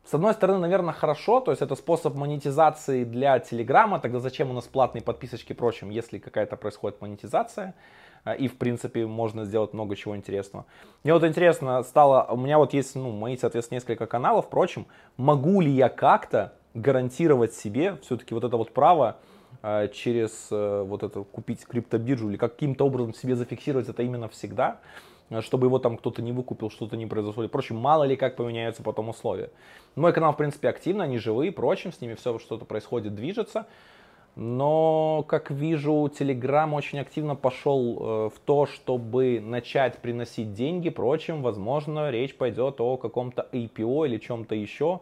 с 0.04 0.12
одной 0.12 0.34
стороны, 0.34 0.60
наверное, 0.60 0.92
хорошо, 0.92 1.40
то 1.40 1.50
есть 1.50 1.62
это 1.62 1.74
способ 1.76 2.14
монетизации 2.14 3.04
для 3.04 3.38
Телеграма, 3.38 4.00
тогда 4.00 4.20
зачем 4.20 4.50
у 4.50 4.52
нас 4.52 4.64
платные 4.64 5.02
подписочки 5.02 5.54
прочим, 5.54 5.88
если 5.88 6.18
какая-то 6.18 6.56
происходит 6.56 7.00
монетизация, 7.00 7.74
и 8.32 8.48
в 8.48 8.56
принципе 8.56 9.06
можно 9.06 9.44
сделать 9.44 9.74
много 9.74 9.96
чего 9.96 10.16
интересного. 10.16 10.64
Мне 11.02 11.12
вот 11.12 11.24
интересно 11.24 11.82
стало, 11.82 12.26
у 12.30 12.36
меня 12.36 12.58
вот 12.58 12.72
есть, 12.72 12.94
ну, 12.94 13.10
мои, 13.10 13.36
соответственно, 13.36 13.76
несколько 13.76 14.06
каналов, 14.06 14.46
впрочем, 14.46 14.86
могу 15.16 15.60
ли 15.60 15.70
я 15.70 15.88
как-то 15.88 16.54
гарантировать 16.74 17.54
себе 17.54 17.96
все-таки 18.02 18.34
вот 18.34 18.44
это 18.44 18.56
вот 18.56 18.72
право 18.72 19.18
а, 19.62 19.88
через 19.88 20.48
э, 20.50 20.84
вот 20.86 21.02
это 21.02 21.22
купить 21.22 21.64
криптобиржу 21.64 22.28
или 22.28 22.36
каким-то 22.36 22.86
образом 22.86 23.14
себе 23.14 23.36
зафиксировать 23.36 23.88
это 23.88 24.02
именно 24.02 24.28
всегда, 24.28 24.80
а, 25.30 25.40
чтобы 25.40 25.68
его 25.68 25.78
там 25.78 25.96
кто-то 25.96 26.20
не 26.20 26.32
выкупил, 26.32 26.70
что-то 26.70 26.96
не 26.96 27.06
произошло. 27.06 27.44
И 27.44 27.48
прочим, 27.48 27.76
мало 27.76 28.04
ли 28.04 28.16
как 28.16 28.36
поменяются 28.36 28.82
потом 28.82 29.08
условия. 29.08 29.50
Мой 29.94 30.12
канал, 30.12 30.32
в 30.32 30.36
принципе, 30.36 30.68
активно, 30.68 31.04
они 31.04 31.18
живые, 31.18 31.52
прочим, 31.52 31.92
с 31.92 32.00
ними 32.00 32.14
все 32.14 32.38
что-то 32.38 32.64
происходит, 32.64 33.14
движется. 33.14 33.66
Но, 34.36 35.24
как 35.28 35.50
вижу, 35.50 36.10
Telegram 36.18 36.72
очень 36.74 36.98
активно 36.98 37.36
пошел 37.36 37.98
э, 37.98 38.30
в 38.34 38.40
то, 38.44 38.66
чтобы 38.66 39.40
начать 39.40 39.98
приносить 39.98 40.54
деньги. 40.54 40.90
Прочим, 40.90 41.42
возможно, 41.42 42.10
речь 42.10 42.36
пойдет 42.36 42.80
о 42.80 42.96
каком-то 42.96 43.48
IPO 43.52 44.06
или 44.06 44.18
чем-то 44.18 44.54
еще 44.54 45.00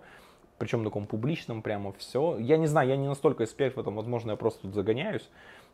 причем 0.63 0.85
таком 0.85 1.07
публичном 1.07 1.61
прямо 1.61 1.93
все. 1.99 2.39
Я 2.39 2.57
не 2.57 2.69
знаю, 2.69 2.89
я 2.89 2.97
не 2.97 3.09
настолько 3.09 3.43
эксперт 3.43 3.75
в 3.75 3.81
этом, 3.81 3.97
возможно, 3.97 4.31
я 4.31 4.37
просто 4.37 4.63
тут 4.63 4.75
загоняюсь, 4.75 5.29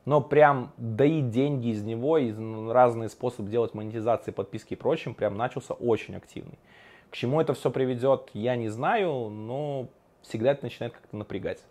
но 0.07 0.23
прям 0.23 0.73
доить 0.79 1.29
деньги 1.29 1.69
из 1.69 1.83
него, 1.83 2.17
из 2.17 2.39
разные 2.71 3.11
способы 3.11 3.51
делать 3.51 3.75
монетизации, 3.75 4.31
подписки 4.31 4.73
и 4.73 4.77
прочим, 4.77 5.13
прям 5.13 5.37
начался 5.37 5.75
очень 5.75 6.17
активный. 6.17 6.59
К 7.11 7.17
чему 7.17 7.39
это 7.39 7.53
все 7.53 7.71
приведет, 7.71 8.31
я 8.33 8.57
не 8.57 8.71
знаю, 8.71 9.29
но 9.29 9.89
всегда 10.23 10.53
это 10.53 10.65
начинает 10.65 10.95
как-то 10.95 11.19
напрягать. 11.19 11.63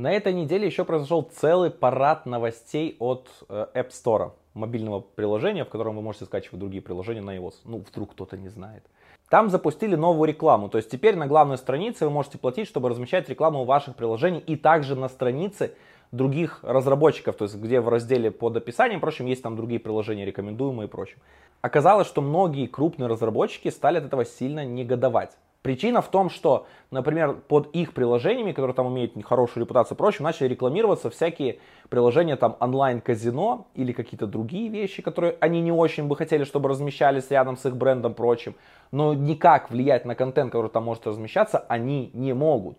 На 0.00 0.12
этой 0.12 0.32
неделе 0.32 0.64
еще 0.64 0.86
произошел 0.86 1.30
целый 1.30 1.70
парад 1.70 2.24
новостей 2.24 2.96
от 3.00 3.28
э, 3.50 3.66
App 3.74 3.90
Store 3.90 4.32
мобильного 4.54 5.00
приложения, 5.00 5.66
в 5.66 5.68
котором 5.68 5.96
вы 5.96 6.00
можете 6.00 6.24
скачивать 6.24 6.58
другие 6.58 6.82
приложения 6.82 7.20
на 7.20 7.36
iOS. 7.36 7.56
Ну, 7.64 7.84
вдруг 7.86 8.12
кто-то 8.12 8.38
не 8.38 8.48
знает. 8.48 8.82
Там 9.28 9.50
запустили 9.50 9.96
новую 9.96 10.26
рекламу. 10.26 10.70
То 10.70 10.78
есть 10.78 10.90
теперь 10.90 11.16
на 11.16 11.26
главной 11.26 11.58
странице 11.58 12.06
вы 12.06 12.12
можете 12.12 12.38
платить, 12.38 12.66
чтобы 12.66 12.88
размещать 12.88 13.28
рекламу 13.28 13.64
ваших 13.64 13.94
приложений 13.94 14.42
и 14.46 14.56
также 14.56 14.96
на 14.96 15.10
странице 15.10 15.74
других 16.12 16.60
разработчиков, 16.62 17.36
то 17.36 17.44
есть 17.44 17.56
где 17.56 17.82
в 17.82 17.90
разделе 17.90 18.30
под 18.30 18.56
описанием, 18.56 19.00
впрочем, 19.00 19.26
есть 19.26 19.42
там 19.42 19.54
другие 19.54 19.80
приложения 19.80 20.24
рекомендуемые 20.24 20.88
и 20.88 20.90
прочим. 20.90 21.18
Оказалось, 21.60 22.06
что 22.06 22.22
многие 22.22 22.68
крупные 22.68 23.06
разработчики 23.06 23.68
стали 23.68 23.98
от 23.98 24.04
этого 24.04 24.24
сильно 24.24 24.64
негодовать. 24.64 25.36
Причина 25.62 26.00
в 26.00 26.10
том, 26.10 26.30
что, 26.30 26.66
например, 26.90 27.34
под 27.34 27.68
их 27.74 27.92
приложениями, 27.92 28.52
которые 28.52 28.74
там 28.74 28.88
имеют 28.88 29.12
хорошую 29.22 29.64
репутацию 29.64 29.94
и 29.94 29.98
прочим, 29.98 30.24
начали 30.24 30.48
рекламироваться 30.48 31.10
всякие 31.10 31.58
приложения 31.90 32.36
там 32.36 32.56
онлайн-казино 32.60 33.66
или 33.74 33.92
какие-то 33.92 34.26
другие 34.26 34.70
вещи, 34.70 35.02
которые 35.02 35.36
они 35.40 35.60
не 35.60 35.70
очень 35.70 36.08
бы 36.08 36.16
хотели, 36.16 36.44
чтобы 36.44 36.70
размещались 36.70 37.30
рядом 37.30 37.58
с 37.58 37.66
их 37.66 37.76
брендом 37.76 38.14
прочим. 38.14 38.54
Но 38.90 39.12
никак 39.12 39.70
влиять 39.70 40.06
на 40.06 40.14
контент, 40.14 40.50
который 40.50 40.70
там 40.70 40.84
может 40.84 41.06
размещаться, 41.06 41.58
они 41.58 42.10
не 42.14 42.32
могут. 42.32 42.78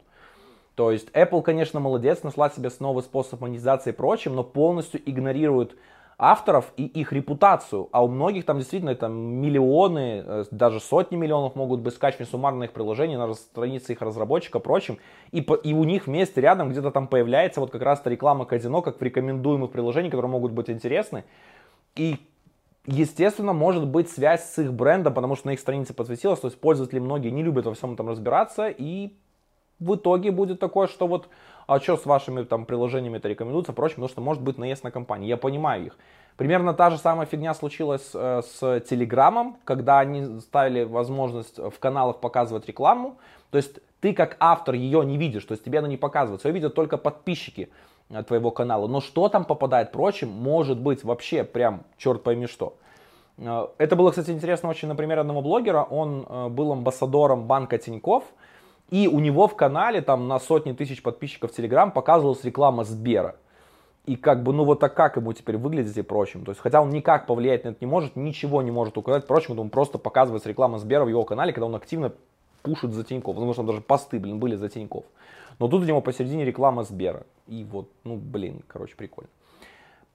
То 0.73 0.91
есть 0.91 1.09
Apple, 1.11 1.43
конечно, 1.43 1.79
молодец, 1.79 2.23
нашла 2.23 2.49
себе 2.49 2.71
новый 2.79 3.03
способ 3.03 3.41
монетизации 3.41 3.91
и 3.91 3.93
прочим, 3.93 4.35
но 4.35 4.43
полностью 4.43 4.99
игнорирует 5.07 5.75
авторов 6.21 6.71
и 6.77 6.85
их 6.85 7.11
репутацию. 7.13 7.89
А 7.91 8.05
у 8.05 8.07
многих 8.07 8.45
там 8.45 8.59
действительно 8.59 8.91
это 8.91 9.07
миллионы, 9.07 10.23
э, 10.23 10.43
даже 10.51 10.79
сотни 10.79 11.15
миллионов 11.15 11.55
могут 11.55 11.81
быть 11.81 11.95
скачаны 11.95 12.25
суммарно 12.25 12.65
их 12.65 12.73
приложений 12.73 13.17
на 13.17 13.33
странице 13.33 13.93
их 13.93 14.01
разработчика, 14.01 14.59
прочим. 14.59 14.99
И, 15.31 15.39
и 15.39 15.73
у 15.73 15.83
них 15.83 16.05
вместе 16.05 16.39
рядом 16.39 16.69
где-то 16.69 16.91
там 16.91 17.07
появляется 17.07 17.59
вот 17.59 17.71
как 17.71 17.81
раз-то 17.81 18.11
реклама 18.11 18.45
казино, 18.45 18.83
как 18.83 18.99
в 18.99 19.01
рекомендуемых 19.01 19.71
приложениях, 19.71 20.11
которые 20.11 20.31
могут 20.31 20.51
быть 20.51 20.69
интересны. 20.69 21.25
И 21.95 22.19
Естественно, 22.87 23.53
может 23.53 23.85
быть 23.85 24.09
связь 24.09 24.43
с 24.43 24.57
их 24.57 24.73
брендом, 24.73 25.13
потому 25.13 25.35
что 25.35 25.47
на 25.47 25.51
их 25.51 25.59
странице 25.59 25.93
подсветилось, 25.93 26.39
то 26.39 26.47
есть 26.47 26.59
пользователи 26.59 26.97
многие 26.97 27.29
не 27.29 27.43
любят 27.43 27.67
во 27.67 27.75
всем 27.75 27.93
этом 27.93 28.09
разбираться, 28.09 28.69
и 28.69 29.13
в 29.81 29.95
итоге 29.95 30.31
будет 30.31 30.59
такое, 30.59 30.87
что 30.87 31.07
вот 31.07 31.27
а 31.67 31.79
что 31.79 31.97
с 31.97 32.05
вашими 32.05 32.43
там 32.43 32.65
приложениями 32.65 33.17
это 33.17 33.27
рекомендуется, 33.27 33.73
прочим, 33.73 33.95
потому 33.95 34.09
что 34.09 34.21
может 34.21 34.43
быть 34.43 34.57
наезд 34.57 34.83
на 34.83 34.91
компании. 34.91 35.27
Я 35.27 35.37
понимаю 35.37 35.87
их. 35.87 35.97
Примерно 36.37 36.73
та 36.73 36.89
же 36.89 36.97
самая 36.97 37.25
фигня 37.25 37.53
случилась 37.53 38.11
э, 38.13 38.41
с 38.41 38.79
Телеграмом, 38.81 39.57
когда 39.63 39.99
они 39.99 40.39
ставили 40.39 40.83
возможность 40.83 41.57
в 41.57 41.77
каналах 41.79 42.19
показывать 42.19 42.67
рекламу. 42.67 43.17
То 43.51 43.57
есть 43.57 43.79
ты 43.99 44.13
как 44.13 44.37
автор 44.39 44.75
ее 44.75 45.05
не 45.05 45.17
видишь, 45.17 45.45
то 45.45 45.53
есть 45.53 45.63
тебе 45.63 45.79
она 45.79 45.87
не 45.87 45.97
показывается, 45.97 46.47
ее 46.47 46.53
видят 46.53 46.73
только 46.73 46.97
подписчики 46.97 47.69
э, 48.09 48.23
твоего 48.23 48.51
канала. 48.51 48.87
Но 48.87 49.01
что 49.01 49.29
там 49.29 49.45
попадает, 49.45 49.91
прочим, 49.91 50.29
может 50.29 50.79
быть 50.79 51.03
вообще 51.03 51.43
прям 51.43 51.83
черт 51.97 52.23
пойми 52.23 52.47
что. 52.47 52.75
Э, 53.37 53.67
это 53.77 53.95
было, 53.95 54.09
кстати, 54.09 54.31
интересно 54.31 54.69
очень 54.69 54.87
на 54.87 54.95
примере 54.95 55.21
одного 55.21 55.41
блогера. 55.41 55.83
Он 55.83 56.25
э, 56.27 56.47
был 56.49 56.71
амбассадором 56.71 57.45
банка 57.47 57.77
Тиньков. 57.77 58.23
И 58.91 59.07
у 59.07 59.19
него 59.19 59.47
в 59.47 59.55
канале 59.55 60.01
там 60.01 60.27
на 60.27 60.37
сотни 60.39 60.73
тысяч 60.73 61.01
подписчиков 61.01 61.51
в 61.51 61.55
Телеграм 61.55 61.91
показывалась 61.91 62.43
реклама 62.43 62.83
Сбера. 62.83 63.37
И 64.05 64.17
как 64.17 64.43
бы, 64.43 64.51
ну 64.51 64.65
вот 64.65 64.79
так 64.79 64.95
как 64.95 65.15
ему 65.15 65.31
теперь 65.31 65.57
выглядит 65.57 65.97
и 65.97 66.01
прочим. 66.01 66.43
То 66.43 66.51
есть, 66.51 66.61
хотя 66.61 66.81
он 66.81 66.89
никак 66.89 67.25
повлиять 67.25 67.63
на 67.63 67.69
это 67.69 67.77
не 67.81 67.87
может, 67.87 68.15
ничего 68.15 68.61
не 68.61 68.71
может 68.71 68.97
указать, 68.97 69.27
прочим, 69.27 69.57
он 69.59 69.69
просто 69.69 69.97
показывается 69.97 70.49
реклама 70.49 70.77
Сбера 70.77 71.05
в 71.05 71.07
его 71.07 71.23
канале, 71.23 71.53
когда 71.53 71.67
он 71.67 71.75
активно 71.75 72.11
пушит 72.63 72.91
за 72.91 73.03
Тиньков. 73.03 73.35
Потому 73.35 73.53
что 73.53 73.61
там 73.61 73.67
даже 73.67 73.81
посты, 73.81 74.19
блин, 74.19 74.39
были 74.39 74.55
за 74.55 74.69
Тиньков. 74.69 75.05
Но 75.59 75.67
тут 75.67 75.83
у 75.83 75.85
него 75.85 76.01
посередине 76.01 76.43
реклама 76.43 76.83
Сбера. 76.83 77.23
И 77.47 77.63
вот, 77.63 77.89
ну 78.03 78.17
блин, 78.17 78.61
короче, 78.67 78.95
прикольно. 78.95 79.29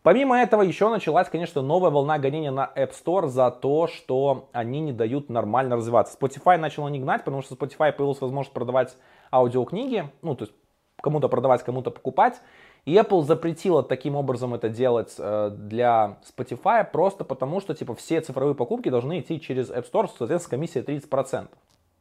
Помимо 0.07 0.41
этого, 0.41 0.63
еще 0.63 0.89
началась, 0.89 1.29
конечно, 1.29 1.63
новая 1.63 1.91
волна 1.91 2.17
гонения 2.21 2.53
на 2.53 2.71
App 2.77 2.93
Store 2.93 3.27
за 3.27 3.51
то, 3.51 3.89
что 3.89 4.49
они 4.53 4.79
не 4.79 4.93
дают 4.93 5.29
нормально 5.31 5.75
развиваться. 5.75 6.17
Spotify 6.17 6.59
начал 6.59 6.87
не 6.87 7.01
гнать, 7.01 7.25
потому 7.25 7.43
что 7.43 7.57
Spotify 7.57 7.91
появилась 7.91 8.21
возможность 8.21 8.55
продавать 8.55 8.97
аудиокниги, 9.33 10.09
ну, 10.23 10.37
то 10.37 10.45
есть 10.45 10.57
кому-то 11.03 11.29
продавать, 11.29 11.65
кому-то 11.65 11.91
покупать. 11.91 12.41
И 12.85 12.95
Apple 12.95 13.25
запретила 13.25 13.83
таким 13.83 14.15
образом 14.15 14.55
это 14.55 14.69
делать 14.69 15.13
э, 15.19 15.51
для 15.51 16.19
Spotify 16.23 16.89
просто 16.89 17.25
потому, 17.25 17.61
что 17.61 17.75
типа 17.75 17.97
все 17.97 18.21
цифровые 18.21 18.55
покупки 18.55 18.91
должны 18.91 19.19
идти 19.19 19.41
через 19.41 19.73
App 19.73 19.91
Store, 19.91 20.09
соответственно, 20.17 20.59
комиссия 20.59 20.83
30%. 20.83 21.49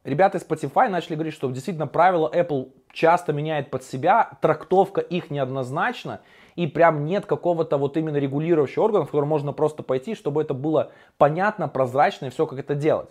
Ребята 0.04 0.38
из 0.38 0.46
Spotify 0.46 0.90
начали 0.90 1.16
говорить, 1.16 1.34
что 1.34 1.50
действительно 1.50 1.88
правила 1.88 2.32
Apple 2.32 2.72
часто 2.94 3.34
меняет 3.34 3.72
под 3.72 3.84
себя, 3.84 4.38
трактовка 4.44 5.02
их 5.02 5.32
неоднозначна, 5.32 6.22
и 6.56 6.68
прям 6.68 7.06
нет 7.06 7.26
какого-то 7.26 7.78
вот 7.78 7.98
именно 7.98 8.18
регулирующего 8.18 8.86
органа, 8.86 9.06
в 9.06 9.08
который 9.08 9.26
можно 9.26 9.54
просто 9.54 9.84
пойти, 9.84 10.16
чтобы 10.16 10.42
это 10.42 10.54
было 10.54 10.92
понятно, 11.18 11.68
прозрачно 11.68 12.28
и 12.28 12.30
все, 12.30 12.46
как 12.48 12.60
это 12.60 12.76
делать. 12.76 13.10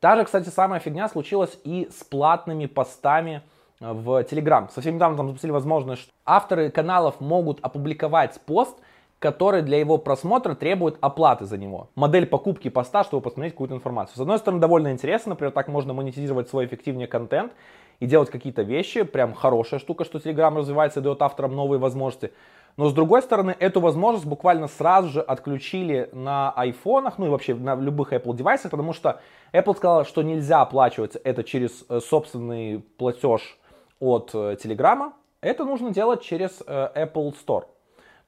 Та 0.00 0.16
же, 0.16 0.24
кстати, 0.24 0.48
самая 0.48 0.80
фигня 0.80 1.08
случилась 1.08 1.58
и 1.64 1.88
с 1.90 2.04
платными 2.04 2.66
постами 2.66 3.42
в 3.80 4.22
Telegram. 4.22 4.70
Совсем 4.70 4.94
недавно 4.96 5.16
там 5.16 5.28
запустили 5.28 5.50
возможность, 5.50 6.02
что 6.02 6.12
авторы 6.24 6.70
каналов 6.70 7.20
могут 7.20 7.58
опубликовать 7.62 8.40
пост, 8.46 8.78
который 9.18 9.62
для 9.62 9.78
его 9.78 9.96
просмотра 9.98 10.54
требует 10.54 10.98
оплаты 11.00 11.46
за 11.46 11.56
него. 11.56 11.88
Модель 11.94 12.26
покупки 12.26 12.68
поста, 12.68 13.04
чтобы 13.04 13.22
посмотреть 13.22 13.54
какую-то 13.54 13.74
информацию. 13.74 14.16
С 14.16 14.20
одной 14.20 14.38
стороны, 14.38 14.60
довольно 14.60 14.92
интересно, 14.92 15.30
например, 15.30 15.52
так 15.52 15.68
можно 15.68 15.94
монетизировать 15.94 16.48
свой 16.48 16.66
эффективнее 16.66 17.08
контент 17.08 17.52
и 17.98 18.06
делать 18.06 18.30
какие-то 18.30 18.62
вещи. 18.62 19.02
Прям 19.04 19.32
хорошая 19.32 19.80
штука, 19.80 20.04
что 20.04 20.18
Telegram 20.18 20.54
развивается 20.56 21.00
и 21.00 21.02
дает 21.02 21.22
авторам 21.22 21.56
новые 21.56 21.78
возможности. 21.78 22.32
Но 22.76 22.90
с 22.90 22.92
другой 22.92 23.22
стороны, 23.22 23.56
эту 23.58 23.80
возможность 23.80 24.26
буквально 24.26 24.68
сразу 24.68 25.08
же 25.08 25.20
отключили 25.20 26.10
на 26.12 26.50
айфонах, 26.52 27.18
ну 27.18 27.26
и 27.26 27.28
вообще 27.30 27.54
на 27.54 27.74
любых 27.74 28.12
Apple 28.12 28.36
девайсах, 28.36 28.70
потому 28.70 28.92
что 28.92 29.20
Apple 29.52 29.76
сказала, 29.76 30.04
что 30.04 30.22
нельзя 30.22 30.60
оплачивать 30.60 31.16
это 31.16 31.42
через 31.42 31.84
э, 31.88 32.00
собственный 32.00 32.80
платеж 32.98 33.58
от 33.98 34.34
Telegram, 34.34 35.12
это 35.40 35.64
нужно 35.64 35.90
делать 35.90 36.22
через 36.22 36.62
э, 36.66 36.90
Apple 36.94 37.34
Store. 37.46 37.64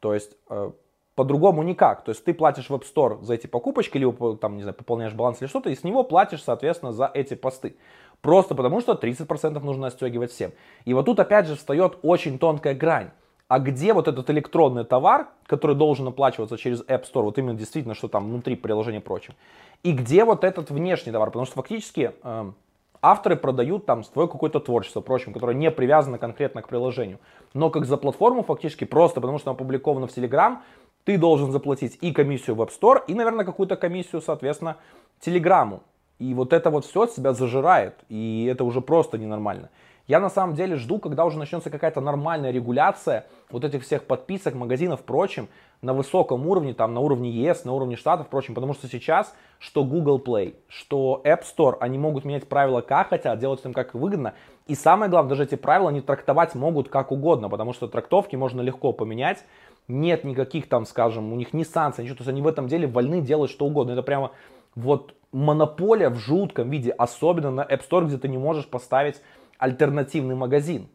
То 0.00 0.14
есть 0.14 0.37
э, 0.49 0.71
по-другому 1.14 1.64
никак. 1.64 2.05
То 2.05 2.11
есть 2.11 2.25
ты 2.25 2.33
платишь 2.33 2.71
в 2.71 2.75
App 2.75 2.85
Store 2.85 3.21
за 3.25 3.35
эти 3.35 3.49
покупочки, 3.49 3.99
либо 3.99 4.37
там, 4.37 4.57
не 4.57 4.62
знаю, 4.62 4.76
пополняешь 4.76 5.14
баланс 5.14 5.40
или 5.40 5.49
что-то, 5.49 5.69
и 5.69 5.75
с 5.75 5.83
него 5.83 6.05
платишь, 6.05 6.45
соответственно, 6.45 6.93
за 6.93 7.11
эти 7.12 7.35
посты. 7.35 7.76
Просто 8.21 8.55
потому 8.55 8.81
что 8.81 8.93
30% 8.93 9.59
нужно 9.59 9.88
отстегивать 9.88 10.31
всем. 10.31 10.52
И 10.85 10.95
вот 10.95 11.07
тут 11.07 11.19
опять 11.19 11.47
же 11.47 11.57
встает 11.57 11.99
очень 12.02 12.38
тонкая 12.38 12.75
грань. 12.75 13.11
А 13.49 13.59
где 13.61 13.95
вот 13.95 14.09
этот 14.09 14.28
электронный 14.28 14.85
товар, 14.85 15.28
который 15.47 15.75
должен 15.75 16.07
оплачиваться 16.07 16.59
через 16.59 16.83
App 16.83 17.05
Store, 17.11 17.23
вот 17.23 17.38
именно 17.38 17.55
действительно, 17.55 17.95
что 17.95 18.09
там 18.09 18.28
внутри 18.28 18.57
приложения 18.57 18.99
и 18.99 19.02
прочее, 19.02 19.35
и 19.83 19.93
где 19.93 20.25
вот 20.25 20.45
этот 20.45 20.71
внешний 20.71 21.12
товар, 21.12 21.31
потому 21.31 21.47
что 21.47 21.55
фактически 21.55 22.12
э, 22.23 22.52
авторы 23.00 23.37
продают 23.37 23.87
там 23.87 24.05
свое 24.05 24.28
какое-то 24.28 24.61
творчество, 24.61 25.00
впрочем, 25.00 25.33
которое 25.33 25.55
не 25.55 25.71
привязано 25.71 26.19
конкретно 26.19 26.61
к 26.61 26.69
приложению. 26.69 27.19
Но 27.55 27.71
как 27.71 27.87
за 27.87 27.97
платформу 27.97 28.43
фактически 28.43 28.85
просто 28.85 29.23
потому, 29.23 29.38
что 29.38 29.50
опубликовано 29.50 30.07
в 30.07 30.17
Telegram, 30.17 30.59
ты 31.05 31.17
должен 31.17 31.50
заплатить 31.50 31.97
и 32.02 32.12
комиссию 32.12 32.55
в 32.57 32.61
App 32.61 32.71
Store, 32.78 33.02
и, 33.07 33.14
наверное, 33.14 33.47
какую-то 33.47 33.76
комиссию, 33.76 34.21
соответственно, 34.21 34.76
Телеграму. 35.21 35.83
И 36.19 36.35
вот 36.35 36.52
это 36.52 36.69
вот 36.69 36.85
все 36.85 37.07
себя 37.07 37.33
зажирает, 37.33 37.95
и 38.11 38.47
это 38.50 38.64
уже 38.64 38.83
просто 38.83 39.17
ненормально. 39.17 39.71
Я 40.09 40.21
на 40.21 40.31
самом 40.31 40.55
деле 40.55 40.77
жду, 40.77 40.99
когда 40.99 41.27
уже 41.27 41.38
начнется 41.38 41.69
какая-то 41.69 42.00
нормальная 42.00 42.50
регуляция 42.50 43.27
вот 43.50 43.62
этих 43.62 43.83
всех 43.83 44.05
подписок, 44.05 44.55
магазинов, 44.55 45.00
впрочем, 45.00 45.49
на 45.83 45.93
высоком 45.93 46.47
уровне, 46.49 46.73
там 46.73 46.95
на 46.95 47.00
уровне 47.00 47.31
ЕС, 47.31 47.67
на 47.67 47.75
уровне 47.75 47.95
Штатов, 47.95 48.27
впрочем, 48.27 48.55
потому 48.55 48.73
что 48.73 48.88
сейчас 48.88 49.35
что 49.59 49.85
Google 49.85 50.19
Play, 50.19 50.55
что 50.67 51.21
App 51.25 51.43
Store, 51.43 51.77
они 51.81 51.99
могут 51.99 52.25
менять 52.25 52.49
правила 52.49 52.81
как 52.81 53.11
хотят, 53.11 53.38
делать 53.38 53.62
им 53.67 53.75
как 53.75 53.93
выгодно. 53.93 54.33
И 54.67 54.75
самое 54.75 55.11
главное, 55.11 55.29
даже 55.29 55.45
эти 55.45 55.57
правила 55.57 55.91
они 55.91 56.00
трактовать 56.00 56.55
могут 56.55 56.88
как 56.88 57.12
угодно, 57.12 57.50
потому 57.50 57.75
что 57.75 57.87
трактовки 57.87 58.35
можно 58.35 58.62
легко 58.62 58.95
поменять. 58.95 59.45
Нет 59.88 60.25
никаких 60.25 60.71
там, 60.71 60.87
скажем, 60.87 61.33
у 61.33 61.37
них 61.37 61.53
ни 61.53 61.65
санкций, 61.65 62.05
ничего. 62.05 62.17
То 62.17 62.23
есть 62.23 62.31
они 62.31 62.41
в 62.41 62.47
этом 62.47 62.67
деле 62.67 62.87
вольны 62.87 63.21
делать 63.21 63.50
что 63.50 63.67
угодно. 63.67 63.93
Это 63.93 64.03
прямо 64.03 64.31
вот 64.75 65.15
монополия 65.33 66.09
в 66.09 66.17
жутком 66.17 66.71
виде, 66.71 66.93
особенно 66.93 67.50
на 67.50 67.61
App 67.62 67.83
Store, 67.88 68.07
где 68.07 68.17
ты 68.17 68.29
не 68.29 68.38
можешь 68.38 68.67
поставить 68.67 69.21
альтернативный 69.59 70.35
магазин. 70.35 70.88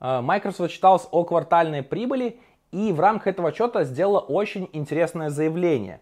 А, 0.00 0.22
Microsoft 0.22 0.70
отчиталась 0.70 1.08
о 1.10 1.24
квартальной 1.24 1.82
прибыли 1.82 2.40
и 2.70 2.92
в 2.92 3.00
рамках 3.00 3.28
этого 3.28 3.48
отчета 3.48 3.84
сделала 3.84 4.20
очень 4.20 4.68
интересное 4.72 5.30
заявление. 5.30 6.00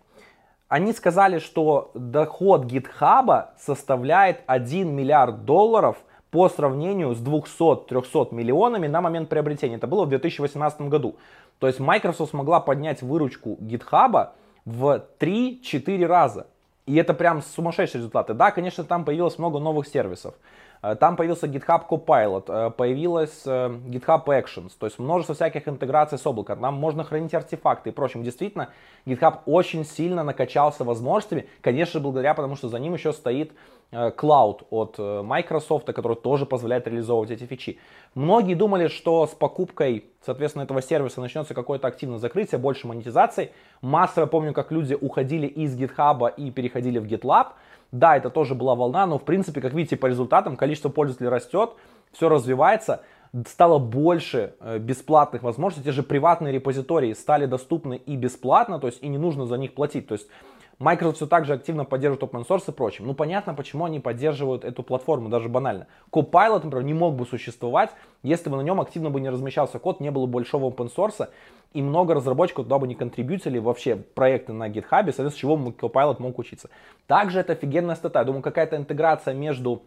Они 0.68 0.92
сказали, 0.92 1.38
что 1.38 1.92
доход 1.94 2.64
GitHub 2.64 3.50
составляет 3.56 4.42
1 4.46 4.92
миллиард 4.92 5.44
долларов 5.44 5.96
по 6.30 6.48
сравнению 6.48 7.14
с 7.14 7.22
200-300 7.22 8.34
миллионами 8.34 8.88
на 8.88 9.00
момент 9.00 9.28
приобретения. 9.28 9.76
Это 9.76 9.86
было 9.86 10.04
в 10.04 10.08
2018 10.08 10.82
году. 10.82 11.16
То 11.60 11.68
есть 11.68 11.78
Microsoft 11.78 12.32
смогла 12.32 12.60
поднять 12.60 13.00
выручку 13.00 13.56
GitHub 13.60 14.30
в 14.64 15.04
3-4 15.20 16.06
раза. 16.06 16.48
И 16.86 16.94
это 16.94 17.14
прям 17.14 17.42
сумасшедшие 17.42 17.98
результаты. 17.98 18.32
Да, 18.34 18.52
конечно, 18.52 18.84
там 18.84 19.04
появилось 19.04 19.38
много 19.38 19.58
новых 19.58 19.88
сервисов. 19.88 20.34
Э, 20.82 20.94
там 20.94 21.16
появился 21.16 21.46
GitHub 21.46 21.82
Copilot, 21.88 22.44
э, 22.48 22.70
появилась 22.70 23.42
э, 23.46 23.68
GitHub 23.86 24.24
Actions, 24.26 24.72
то 24.78 24.86
есть 24.86 24.98
множество 24.98 25.34
всяких 25.34 25.68
интеграций 25.68 26.18
с 26.18 26.26
облаком. 26.26 26.60
Там 26.60 26.74
можно 26.74 27.04
хранить 27.04 27.34
артефакты 27.34 27.90
и 27.90 27.92
прочим. 27.92 28.22
Действительно, 28.22 28.70
GitHub 29.06 29.40
очень 29.46 29.84
сильно 29.84 30.22
накачался 30.22 30.84
возможностями, 30.84 31.48
конечно, 31.60 32.00
благодаря, 32.00 32.34
потому 32.34 32.56
что 32.56 32.68
за 32.68 32.78
ним 32.78 32.94
еще 32.94 33.12
стоит 33.12 33.52
Cloud 33.92 34.66
от 34.70 34.98
Microsoft, 34.98 35.86
который 35.86 36.16
тоже 36.16 36.44
позволяет 36.44 36.88
реализовывать 36.88 37.30
эти 37.30 37.44
фичи. 37.44 37.78
Многие 38.14 38.54
думали, 38.54 38.88
что 38.88 39.26
с 39.28 39.30
покупкой, 39.30 40.06
соответственно, 40.24 40.64
этого 40.64 40.82
сервиса 40.82 41.20
начнется 41.20 41.54
какое-то 41.54 41.86
активное 41.86 42.18
закрытие, 42.18 42.58
больше 42.58 42.88
монетизации. 42.88 43.52
Массово 43.82 44.26
помню, 44.26 44.52
как 44.52 44.72
люди 44.72 44.94
уходили 44.94 45.46
из 45.46 45.78
GitHub 45.78 46.34
и 46.36 46.50
переходили 46.50 46.98
в 46.98 47.04
GitLab. 47.04 47.52
Да, 47.92 48.16
это 48.16 48.30
тоже 48.30 48.54
была 48.54 48.74
волна, 48.74 49.06
но 49.06 49.18
в 49.18 49.24
принципе, 49.24 49.60
как 49.60 49.72
видите, 49.72 49.96
по 49.96 50.06
результатам 50.06 50.56
количество 50.56 50.88
пользователей 50.88 51.28
растет, 51.28 51.70
все 52.12 52.28
развивается, 52.28 53.02
стало 53.46 53.78
больше 53.78 54.54
э, 54.60 54.78
бесплатных 54.78 55.42
возможностей, 55.42 55.84
те 55.84 55.92
же 55.92 56.02
приватные 56.02 56.52
репозитории 56.52 57.12
стали 57.12 57.46
доступны 57.46 57.96
и 57.96 58.16
бесплатно, 58.16 58.78
то 58.78 58.86
есть 58.86 59.02
и 59.02 59.08
не 59.08 59.18
нужно 59.18 59.46
за 59.46 59.56
них 59.56 59.74
платить. 59.74 60.06
То 60.06 60.14
есть 60.14 60.28
Microsoft 60.78 61.16
все 61.16 61.26
так 61.26 61.46
же 61.46 61.54
активно 61.54 61.84
поддерживает 61.84 62.22
open 62.30 62.46
source 62.46 62.64
и 62.68 62.72
прочим. 62.72 63.06
Ну, 63.06 63.14
понятно, 63.14 63.54
почему 63.54 63.86
они 63.86 63.98
поддерживают 63.98 64.64
эту 64.64 64.82
платформу, 64.82 65.30
даже 65.30 65.48
банально. 65.48 65.86
Copilot, 66.12 66.64
например, 66.64 66.82
не 66.82 66.92
мог 66.92 67.14
бы 67.14 67.24
существовать, 67.24 67.90
если 68.22 68.50
бы 68.50 68.56
на 68.56 68.60
нем 68.60 68.80
активно 68.80 69.08
бы 69.10 69.20
не 69.20 69.30
размещался 69.30 69.78
код, 69.78 70.00
не 70.00 70.10
было 70.10 70.26
большого 70.26 70.70
open 70.70 70.90
source, 70.94 71.28
и 71.72 71.80
много 71.80 72.14
разработчиков 72.14 72.66
туда 72.66 72.78
бы 72.78 72.86
не 72.86 72.94
контрибьютили 72.94 73.58
вообще 73.58 73.96
проекты 73.96 74.52
на 74.52 74.68
GitHub, 74.68 75.04
соответственно, 75.04 75.30
с 75.30 75.34
чего 75.34 75.56
Copilot 75.56 76.16
мог 76.20 76.38
учиться. 76.38 76.68
Также 77.06 77.40
это 77.40 77.54
офигенная 77.54 77.94
стата. 77.94 78.18
Я 78.18 78.24
думаю, 78.24 78.42
какая-то 78.42 78.76
интеграция 78.76 79.34
между 79.34 79.82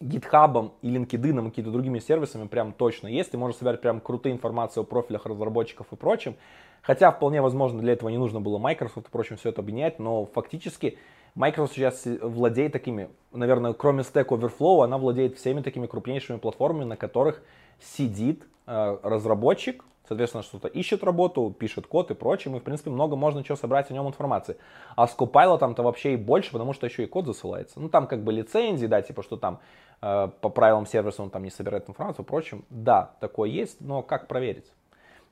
GitHub 0.00 0.72
и 0.82 0.88
LinkedIn 0.88 1.40
и 1.40 1.50
какими-то 1.50 1.70
другими 1.70 1.98
сервисами 1.98 2.46
прям 2.46 2.72
точно 2.72 3.08
есть. 3.08 3.30
Ты 3.30 3.38
можешь 3.38 3.58
собирать 3.58 3.80
прям 3.80 4.00
крутые 4.00 4.34
информации 4.34 4.80
о 4.80 4.84
профилях 4.84 5.26
разработчиков 5.26 5.86
и 5.92 5.96
прочем. 5.96 6.36
Хотя 6.84 7.10
вполне 7.10 7.40
возможно 7.40 7.80
для 7.80 7.94
этого 7.94 8.10
не 8.10 8.18
нужно 8.18 8.40
было 8.40 8.58
Microsoft 8.58 9.08
и 9.08 9.10
прочим 9.10 9.36
все 9.36 9.48
это 9.48 9.62
объединять, 9.62 9.98
но 9.98 10.26
фактически 10.26 10.98
Microsoft 11.34 11.74
сейчас 11.74 12.02
владеет 12.04 12.72
такими, 12.72 13.08
наверное, 13.32 13.72
кроме 13.72 14.02
Stack 14.02 14.26
Overflow, 14.26 14.84
она 14.84 14.98
владеет 14.98 15.38
всеми 15.38 15.62
такими 15.62 15.86
крупнейшими 15.86 16.36
платформами, 16.36 16.84
на 16.84 16.96
которых 16.96 17.42
сидит 17.80 18.46
э, 18.66 18.98
разработчик, 19.02 19.82
соответственно, 20.06 20.42
что-то 20.42 20.68
ищет 20.68 21.02
работу, 21.02 21.56
пишет 21.58 21.86
код 21.86 22.10
и 22.10 22.14
прочее, 22.14 22.54
и, 22.54 22.60
в 22.60 22.62
принципе, 22.62 22.90
много 22.90 23.16
можно 23.16 23.42
чего 23.42 23.56
собрать 23.56 23.90
о 23.90 23.94
нем 23.94 24.06
информации. 24.06 24.58
А 24.94 25.06
с 25.06 25.16
Copilot 25.16 25.58
там-то 25.58 25.82
вообще 25.82 26.12
и 26.12 26.16
больше, 26.16 26.52
потому 26.52 26.74
что 26.74 26.86
еще 26.86 27.04
и 27.04 27.06
код 27.06 27.24
засылается. 27.24 27.80
Ну, 27.80 27.88
там 27.88 28.06
как 28.06 28.22
бы 28.22 28.30
лицензии, 28.30 28.86
да, 28.86 29.00
типа, 29.00 29.22
что 29.22 29.38
там 29.38 29.60
э, 30.02 30.28
по 30.42 30.50
правилам 30.50 30.84
сервиса 30.84 31.22
он 31.22 31.30
там 31.30 31.44
не 31.44 31.50
собирает 31.50 31.88
информацию, 31.88 32.26
впрочем, 32.26 32.66
да, 32.68 33.14
такое 33.20 33.48
есть, 33.48 33.80
но 33.80 34.02
как 34.02 34.28
проверить? 34.28 34.66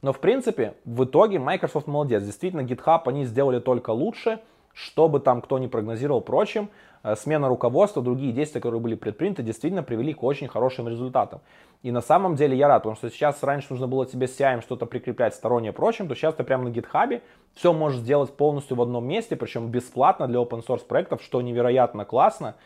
Но, 0.03 0.13
в 0.13 0.19
принципе, 0.19 0.75
в 0.85 1.05
итоге 1.05 1.39
Microsoft 1.39 1.87
молодец. 1.87 2.25
Действительно, 2.25 2.63
GitHub 2.63 3.03
они 3.07 3.25
сделали 3.25 3.61
только 3.61 3.91
лучше, 3.91 4.41
чтобы 4.75 5.21
там 5.21 5.41
кто 5.41 5.59
не 5.59 5.69
прогнозировал, 5.69 6.21
прочим, 6.21 6.71
э, 7.05 7.15
смена 7.15 7.49
руководства, 7.49 8.03
другие 8.03 8.33
действия, 8.33 8.61
которые 8.61 8.81
были 8.81 8.97
предприняты, 8.97 9.43
действительно 9.43 9.83
привели 9.85 10.13
к 10.13 10.23
очень 10.23 10.49
хорошим 10.49 10.89
результатам. 10.89 11.41
И 11.83 11.91
на 11.93 12.01
самом 12.01 12.35
деле 12.35 12.57
я 12.57 12.69
рад, 12.69 12.83
потому 12.83 12.97
что 12.97 13.11
сейчас 13.11 13.43
раньше 13.43 13.69
нужно 13.71 13.87
было 13.87 14.07
тебе 14.07 14.27
с 14.27 14.39
CI 14.39 14.63
что-то 14.63 14.87
прикреплять 14.87 15.35
стороннее 15.35 15.73
прочим, 15.73 16.09
то 16.09 16.15
сейчас 16.15 16.35
ты 16.35 16.43
прямо 16.43 16.65
на 16.65 16.73
GitHub 16.73 17.21
все 17.55 17.73
можешь 17.73 18.01
сделать 18.01 18.37
полностью 18.37 18.77
в 18.77 18.83
одном 18.83 19.07
месте, 19.07 19.37
причем 19.37 19.69
бесплатно 19.69 20.27
для 20.27 20.41
open 20.41 20.67
source 20.67 20.85
проектов, 20.85 21.23
что 21.23 21.41
невероятно 21.43 22.05
классно. 22.05 22.57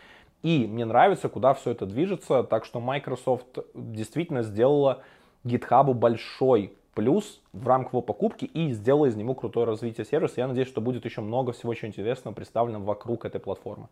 И 0.43 0.67
мне 0.67 0.85
нравится, 0.85 1.29
куда 1.29 1.55
все 1.55 1.73
это 1.73 1.87
движется, 1.87 2.45
так 2.45 2.65
что 2.65 2.81
Microsoft 2.81 3.59
действительно 3.75 4.43
сделала 4.43 5.03
GitHub 5.45 5.93
большой 5.93 6.73
плюс 6.97 7.43
в 7.53 7.69
рамках 7.69 7.93
его 7.93 8.01
покупки 8.01 8.47
и 8.47 8.73
сделала 8.73 9.07
из 9.07 9.17
него 9.17 9.35
крутое 9.35 9.67
развитие 9.67 10.07
сервиса. 10.07 10.35
Я 10.39 10.49
надеюсь, 10.49 10.67
что 10.67 10.81
будет 10.81 11.05
еще 11.05 11.21
много 11.21 11.53
всего 11.53 11.71
очень 11.71 11.89
интересного 11.89 12.35
представлено 12.35 12.81
вокруг 12.81 13.27
этой 13.27 13.39
платформы. 13.39 13.89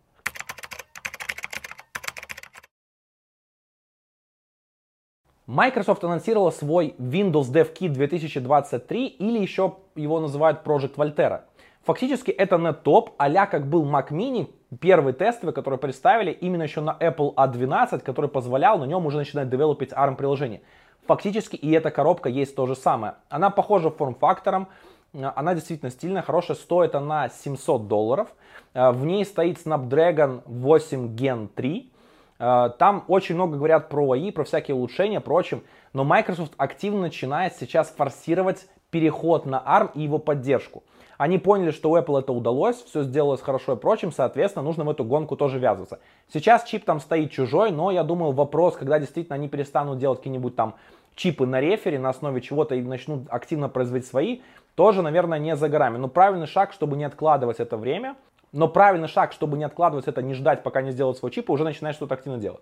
Microsoft 5.45 6.03
анонсировала 6.03 6.49
свой 6.49 6.95
Windows 6.97 7.51
Dev 7.53 7.71
Kit 7.71 7.89
2023 7.89 9.07
или 9.07 9.37
еще 9.37 9.75
его 9.93 10.19
называют 10.19 10.65
Project 10.65 10.95
Volterra. 10.95 11.41
Фактически 11.83 12.31
это 12.31 12.57
не 12.57 12.73
топ, 12.73 13.11
а 13.19 13.45
как 13.45 13.67
был 13.67 13.85
Mac 13.85 14.09
Mini, 14.09 14.49
первый 14.79 15.13
тестовый, 15.13 15.53
который 15.53 15.77
представили 15.77 16.31
именно 16.31 16.63
еще 16.63 16.81
на 16.81 16.97
Apple 16.99 17.35
A12, 17.35 17.99
который 17.99 18.31
позволял 18.31 18.79
на 18.79 18.85
нем 18.85 19.05
уже 19.05 19.17
начинать 19.17 19.51
девелопить 19.51 19.91
ARM 19.91 20.15
приложение. 20.15 20.63
Фактически 21.07 21.55
и 21.55 21.71
эта 21.71 21.91
коробка 21.91 22.29
есть 22.29 22.55
то 22.55 22.65
же 22.65 22.75
самое. 22.75 23.15
Она 23.29 23.49
похожа 23.49 23.91
форм-фактором, 23.91 24.67
она 25.13 25.53
действительно 25.53 25.91
стильная, 25.91 26.21
хорошая, 26.21 26.57
стоит 26.57 26.95
она 26.95 27.29
700 27.29 27.87
долларов. 27.87 28.29
В 28.73 29.05
ней 29.05 29.23
стоит 29.25 29.57
Snapdragon 29.65 30.41
8 30.45 31.15
Gen 31.15 31.47
3, 31.55 31.91
Э, 32.39 32.69
там 32.77 33.03
очень 33.07 33.35
много 33.35 33.57
говорят 33.57 33.89
про 33.89 34.15
AI, 34.15 34.31
про 34.31 34.43
всякие 34.43 34.75
улучшения, 34.75 35.19
прочим, 35.19 35.63
но 35.93 36.03
Microsoft 36.03 36.53
активно 36.57 37.01
начинает 37.01 37.55
сейчас 37.55 37.89
форсировать 37.89 38.67
переход 38.89 39.45
на 39.45 39.61
ARM 39.65 39.91
и 39.93 40.01
его 40.01 40.19
поддержку. 40.19 40.83
Они 41.17 41.37
поняли, 41.37 41.71
что 41.71 41.91
у 41.91 41.97
Apple 41.97 42.19
это 42.19 42.33
удалось, 42.33 42.83
все 42.83 43.03
сделалось 43.03 43.41
хорошо 43.41 43.73
и 43.73 43.75
прочим, 43.77 44.11
соответственно, 44.11 44.63
нужно 44.63 44.83
в 44.83 44.89
эту 44.89 45.03
гонку 45.03 45.37
тоже 45.37 45.59
ввязываться. 45.59 45.99
Сейчас 46.31 46.63
чип 46.65 46.83
там 46.85 46.99
стоит 46.99 47.31
чужой, 47.31 47.71
но 47.71 47.91
я 47.91 48.03
думаю, 48.03 48.33
вопрос, 48.33 48.75
когда 48.75 48.99
действительно 48.99 49.35
они 49.35 49.47
перестанут 49.47 49.97
делать 49.97 50.19
какие-нибудь 50.19 50.55
там 50.55 50.75
чипы 51.15 51.45
на 51.45 51.61
рефере 51.61 51.99
на 51.99 52.09
основе 52.09 52.41
чего-то 52.41 52.75
и 52.75 52.81
начнут 52.81 53.27
активно 53.29 53.69
производить 53.69 54.07
свои, 54.07 54.41
тоже, 54.75 55.01
наверное, 55.01 55.39
не 55.39 55.55
за 55.55 55.69
горами. 55.69 55.97
Но 55.97 56.09
правильный 56.09 56.47
шаг, 56.47 56.73
чтобы 56.73 56.97
не 56.97 57.05
откладывать 57.05 57.59
это 57.59 57.77
время, 57.77 58.17
но 58.51 58.67
правильный 58.67 59.07
шаг, 59.07 59.31
чтобы 59.31 59.57
не 59.57 59.63
откладывать 59.63 60.07
это, 60.07 60.21
не 60.21 60.33
ждать, 60.33 60.63
пока 60.63 60.81
не 60.81 60.91
сделают 60.91 61.17
свой 61.17 61.31
чип, 61.31 61.49
и 61.49 61.51
уже 61.51 61.63
начинают 61.63 61.95
что-то 61.95 62.15
активно 62.15 62.37
делать. 62.37 62.61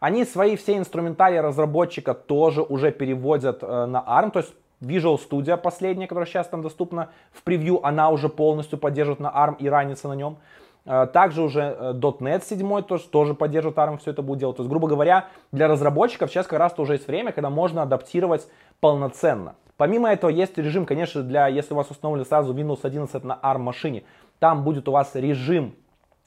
Они 0.00 0.24
свои 0.24 0.56
все 0.56 0.76
инструментарии 0.76 1.38
разработчика 1.38 2.14
тоже 2.14 2.62
уже 2.62 2.92
переводят 2.92 3.62
э, 3.62 3.86
на 3.86 3.98
ARM, 3.98 4.30
то 4.30 4.38
есть 4.40 4.54
Visual 4.80 5.18
Studio 5.18 5.56
последняя, 5.56 6.06
которая 6.06 6.26
сейчас 6.26 6.46
там 6.48 6.62
доступна 6.62 7.10
в 7.32 7.42
превью, 7.42 7.84
она 7.84 8.10
уже 8.10 8.28
полностью 8.28 8.78
поддерживает 8.78 9.20
на 9.20 9.28
ARM 9.28 9.56
и 9.58 9.68
ранится 9.68 10.08
на 10.08 10.14
нем. 10.14 10.38
Э, 10.84 11.06
также 11.06 11.42
уже 11.42 11.76
э, 11.78 11.92
.NET 11.94 12.44
7 12.44 12.82
тоже, 12.82 13.04
тоже 13.08 13.34
поддерживает 13.34 13.76
ARM, 13.76 13.98
все 13.98 14.12
это 14.12 14.22
будет 14.22 14.38
делать. 14.38 14.56
То 14.56 14.62
есть, 14.62 14.70
грубо 14.70 14.88
говоря, 14.88 15.28
для 15.52 15.68
разработчиков 15.68 16.30
сейчас 16.30 16.46
как 16.46 16.58
раз 16.58 16.78
уже 16.78 16.94
есть 16.94 17.06
время, 17.06 17.32
когда 17.32 17.50
можно 17.50 17.82
адаптировать 17.82 18.48
полноценно. 18.80 19.54
Помимо 19.76 20.10
этого 20.10 20.30
есть 20.30 20.56
режим, 20.58 20.86
конечно, 20.86 21.22
для, 21.22 21.46
если 21.46 21.74
у 21.74 21.76
вас 21.76 21.90
установлен 21.90 22.24
сразу 22.24 22.54
Windows 22.54 22.80
11 22.82 23.22
на 23.24 23.38
ARM 23.42 23.58
машине, 23.58 24.04
там 24.38 24.64
будет 24.64 24.88
у 24.88 24.92
вас 24.92 25.14
режим 25.14 25.74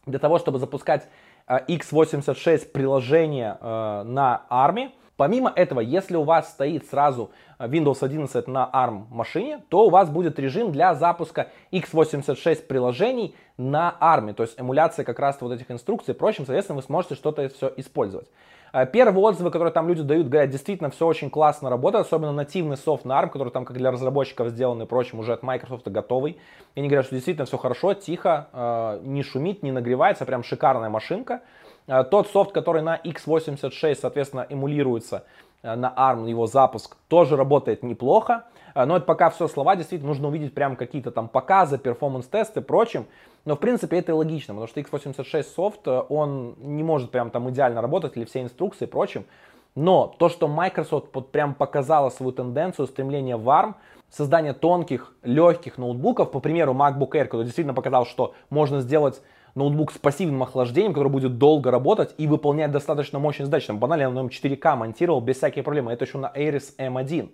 для 0.05 0.19
того, 0.19 0.37
чтобы 0.37 0.59
запускать 0.59 1.07
x86 1.47 2.35
э, 2.45 2.59
приложение 2.67 3.57
на 3.61 4.43
ARM. 4.49 4.91
Помимо 5.17 5.51
этого, 5.55 5.79
если 5.81 6.15
у 6.15 6.23
вас 6.23 6.49
стоит 6.49 6.87
сразу 6.87 7.31
Windows 7.67 7.97
11 8.01 8.47
на 8.47 8.69
ARM 8.73 9.05
машине, 9.09 9.61
то 9.69 9.85
у 9.85 9.89
вас 9.89 10.09
будет 10.09 10.39
режим 10.39 10.71
для 10.71 10.93
запуска 10.95 11.49
x86 11.71 12.67
приложений 12.67 13.35
на 13.57 13.95
ARM, 13.99 14.33
то 14.33 14.43
есть 14.43 14.59
эмуляция 14.59 15.05
как 15.05 15.19
раз 15.19 15.37
вот 15.41 15.51
этих 15.51 15.69
инструкций 15.71 16.13
и 16.13 16.17
прочим, 16.17 16.45
соответственно, 16.45 16.77
вы 16.77 16.83
сможете 16.83 17.15
что-то 17.15 17.47
все 17.49 17.71
использовать. 17.77 18.27
Э, 18.73 18.85
первые 18.85 19.23
отзывы, 19.23 19.51
которые 19.51 19.73
там 19.73 19.87
люди 19.87 20.01
дают, 20.01 20.29
говорят, 20.29 20.49
действительно 20.49 20.89
все 20.89 21.05
очень 21.05 21.29
классно 21.29 21.69
работает, 21.69 22.05
особенно 22.05 22.31
нативный 22.31 22.77
софт 22.77 23.05
на 23.05 23.21
ARM, 23.21 23.29
который 23.29 23.51
там 23.51 23.65
как 23.65 23.77
для 23.77 23.91
разработчиков 23.91 24.49
сделан 24.49 24.81
и 24.81 24.85
прочим, 24.85 25.19
уже 25.19 25.33
от 25.33 25.43
Microsoft 25.43 25.87
готовый. 25.87 26.39
И 26.75 26.79
они 26.79 26.87
говорят, 26.87 27.05
что 27.05 27.15
действительно 27.15 27.45
все 27.45 27.57
хорошо, 27.57 27.93
тихо, 27.93 28.47
э, 28.53 28.99
не 29.03 29.23
шумит, 29.23 29.63
не 29.63 29.71
нагревается, 29.71 30.25
прям 30.25 30.43
шикарная 30.43 30.89
машинка. 30.89 31.41
Э, 31.87 32.03
тот 32.03 32.29
софт, 32.29 32.51
который 32.51 32.81
на 32.81 32.97
x86, 32.97 33.95
соответственно, 33.95 34.45
эмулируется 34.49 35.25
на 35.63 35.93
ARM, 35.95 36.27
его 36.27 36.47
запуск 36.47 36.97
тоже 37.07 37.35
работает 37.35 37.83
неплохо. 37.83 38.45
Но 38.73 38.95
это 38.95 39.05
пока 39.05 39.29
все 39.29 39.47
слова, 39.47 39.75
действительно 39.75 40.09
нужно 40.09 40.29
увидеть 40.29 40.53
прям 40.53 40.77
какие-то 40.77 41.11
там 41.11 41.27
показы, 41.27 41.77
перформанс-тесты 41.77 42.61
и 42.61 42.63
прочим. 42.63 43.05
Но 43.45 43.55
в 43.55 43.59
принципе 43.59 43.97
это 43.97 44.11
и 44.11 44.15
логично, 44.15 44.53
потому 44.53 44.67
что 44.67 44.79
x86 44.79 45.43
софт, 45.43 45.87
э, 45.87 46.03
он 46.09 46.55
не 46.59 46.83
может 46.83 47.09
прям 47.09 47.31
там 47.31 47.49
идеально 47.49 47.81
работать 47.81 48.15
или 48.15 48.25
все 48.25 48.41
инструкции 48.41 48.85
и 48.85 48.87
прочим. 48.87 49.25
Но 49.73 50.13
то, 50.19 50.29
что 50.29 50.47
Microsoft 50.47 51.11
под, 51.11 51.31
прям 51.31 51.55
показала 51.55 52.09
свою 52.09 52.33
тенденцию, 52.33 52.87
стремление 52.87 53.37
в 53.37 53.49
ARM, 53.49 53.75
создание 54.09 54.53
тонких, 54.53 55.13
легких 55.23 55.77
ноутбуков, 55.77 56.31
по 56.31 56.39
примеру 56.39 56.73
MacBook 56.73 57.11
Air, 57.11 57.25
который 57.25 57.45
действительно 57.45 57.73
показал, 57.73 58.05
что 58.05 58.35
можно 58.49 58.81
сделать 58.81 59.21
ноутбук 59.55 59.91
с 59.91 59.97
пассивным 59.97 60.43
охлаждением, 60.43 60.93
который 60.93 61.09
будет 61.09 61.37
долго 61.37 61.71
работать 61.71 62.13
и 62.17 62.27
выполнять 62.27 62.71
достаточно 62.71 63.19
мощные 63.19 63.45
задачи. 63.45 63.67
Там 63.67 63.79
банально 63.79 64.09
на 64.09 64.19
нем 64.19 64.27
4К 64.27 64.75
монтировал 64.75 65.21
без 65.21 65.37
всяких 65.37 65.63
проблем. 65.63 65.89
Это 65.89 66.05
еще 66.05 66.17
на 66.17 66.31
Ares 66.35 66.75
M1. 66.77 67.29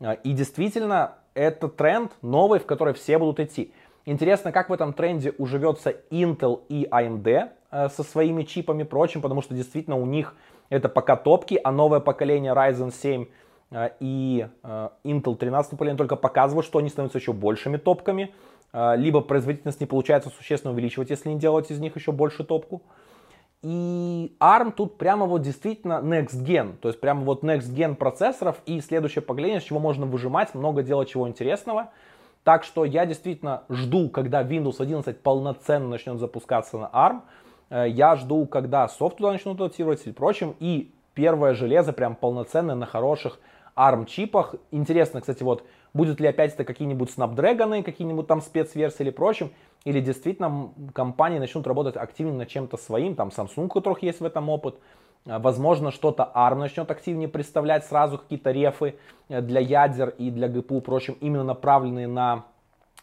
Э, 0.00 0.16
и 0.24 0.32
действительно, 0.32 1.14
это 1.34 1.68
тренд 1.68 2.12
новый, 2.22 2.58
в 2.58 2.66
который 2.66 2.94
все 2.94 3.18
будут 3.18 3.40
идти. 3.40 3.72
Интересно, 4.06 4.50
как 4.50 4.70
в 4.70 4.72
этом 4.72 4.92
тренде 4.92 5.32
уживется 5.38 5.94
Intel 6.10 6.62
и 6.68 6.88
AMD 6.90 7.50
э, 7.70 7.88
со 7.88 8.02
своими 8.02 8.42
чипами 8.42 8.82
и 8.82 8.86
прочим, 8.86 9.20
потому 9.20 9.42
что 9.42 9.54
действительно 9.54 9.96
у 9.96 10.06
них 10.06 10.34
это 10.70 10.88
пока 10.88 11.16
топки, 11.16 11.60
а 11.62 11.70
новое 11.70 12.00
поколение 12.00 12.52
Ryzen 12.52 12.92
7 12.92 13.26
э, 13.72 13.90
и 14.00 14.46
Intel 15.04 15.36
13 15.36 15.72
поколения 15.72 15.98
только 15.98 16.16
показывают, 16.16 16.66
что 16.66 16.78
они 16.78 16.88
становятся 16.88 17.18
еще 17.18 17.32
большими 17.32 17.76
топками, 17.76 18.32
либо 18.72 19.20
производительность 19.20 19.80
не 19.80 19.86
получается 19.86 20.30
существенно 20.30 20.72
увеличивать, 20.72 21.10
если 21.10 21.28
не 21.28 21.38
делать 21.38 21.70
из 21.70 21.80
них 21.80 21.96
еще 21.96 22.12
больше 22.12 22.44
топку. 22.44 22.82
И 23.62 24.34
ARM 24.40 24.72
тут 24.72 24.96
прямо 24.96 25.26
вот 25.26 25.42
действительно 25.42 26.00
next 26.02 26.42
gen, 26.44 26.76
то 26.80 26.88
есть 26.88 26.98
прямо 26.98 27.22
вот 27.24 27.44
next 27.44 27.74
gen 27.74 27.94
процессоров 27.94 28.56
и 28.64 28.80
следующее 28.80 29.20
поколение, 29.20 29.60
с 29.60 29.64
чего 29.64 29.78
можно 29.78 30.06
выжимать 30.06 30.54
много 30.54 30.82
делать 30.82 31.10
чего 31.10 31.28
интересного. 31.28 31.90
Так 32.42 32.64
что 32.64 32.86
я 32.86 33.04
действительно 33.04 33.64
жду, 33.68 34.08
когда 34.08 34.42
Windows 34.42 34.76
11 34.78 35.20
полноценно 35.20 35.88
начнет 35.88 36.18
запускаться 36.18 36.78
на 36.78 36.90
ARM. 36.90 37.20
Э, 37.68 37.86
я 37.86 38.16
жду, 38.16 38.46
когда 38.46 38.88
софт 38.88 39.18
туда 39.18 39.32
начнут 39.32 39.60
адаптировать 39.60 40.06
и 40.06 40.12
прочим. 40.12 40.54
И 40.58 40.90
первое 41.12 41.52
железо 41.52 41.92
прям 41.92 42.14
полноценное 42.14 42.76
на 42.76 42.86
хороших 42.86 43.40
ARM 43.76 44.06
чипах. 44.06 44.54
Интересно, 44.70 45.20
кстати, 45.20 45.42
вот 45.42 45.64
будут 45.92 46.20
ли 46.20 46.26
опять 46.26 46.54
это 46.54 46.64
какие-нибудь 46.64 47.10
Snapdragon, 47.16 47.82
какие-нибудь 47.82 48.26
там 48.26 48.40
спецверсии 48.40 49.02
или 49.02 49.10
прочим. 49.10 49.50
Или 49.84 50.00
действительно 50.00 50.72
компании 50.92 51.38
начнут 51.38 51.66
работать 51.66 51.96
активно 51.96 52.34
над 52.34 52.48
чем-то 52.48 52.76
своим. 52.76 53.14
Там 53.14 53.28
Samsung, 53.28 53.64
у 53.64 53.68
которых 53.68 54.02
есть 54.02 54.20
в 54.20 54.24
этом 54.24 54.48
опыт. 54.48 54.76
А, 55.26 55.38
возможно, 55.38 55.90
что-то 55.90 56.30
ARM 56.34 56.56
начнет 56.56 56.90
активнее 56.90 57.28
представлять 57.28 57.84
сразу 57.84 58.18
какие-то 58.18 58.50
рефы 58.50 58.96
э, 59.28 59.40
для 59.40 59.60
ядер 59.60 60.10
и 60.10 60.30
для 60.30 60.48
GPU, 60.48 60.80
прочим, 60.80 61.16
именно 61.20 61.44
направленные 61.44 62.06
на 62.06 62.44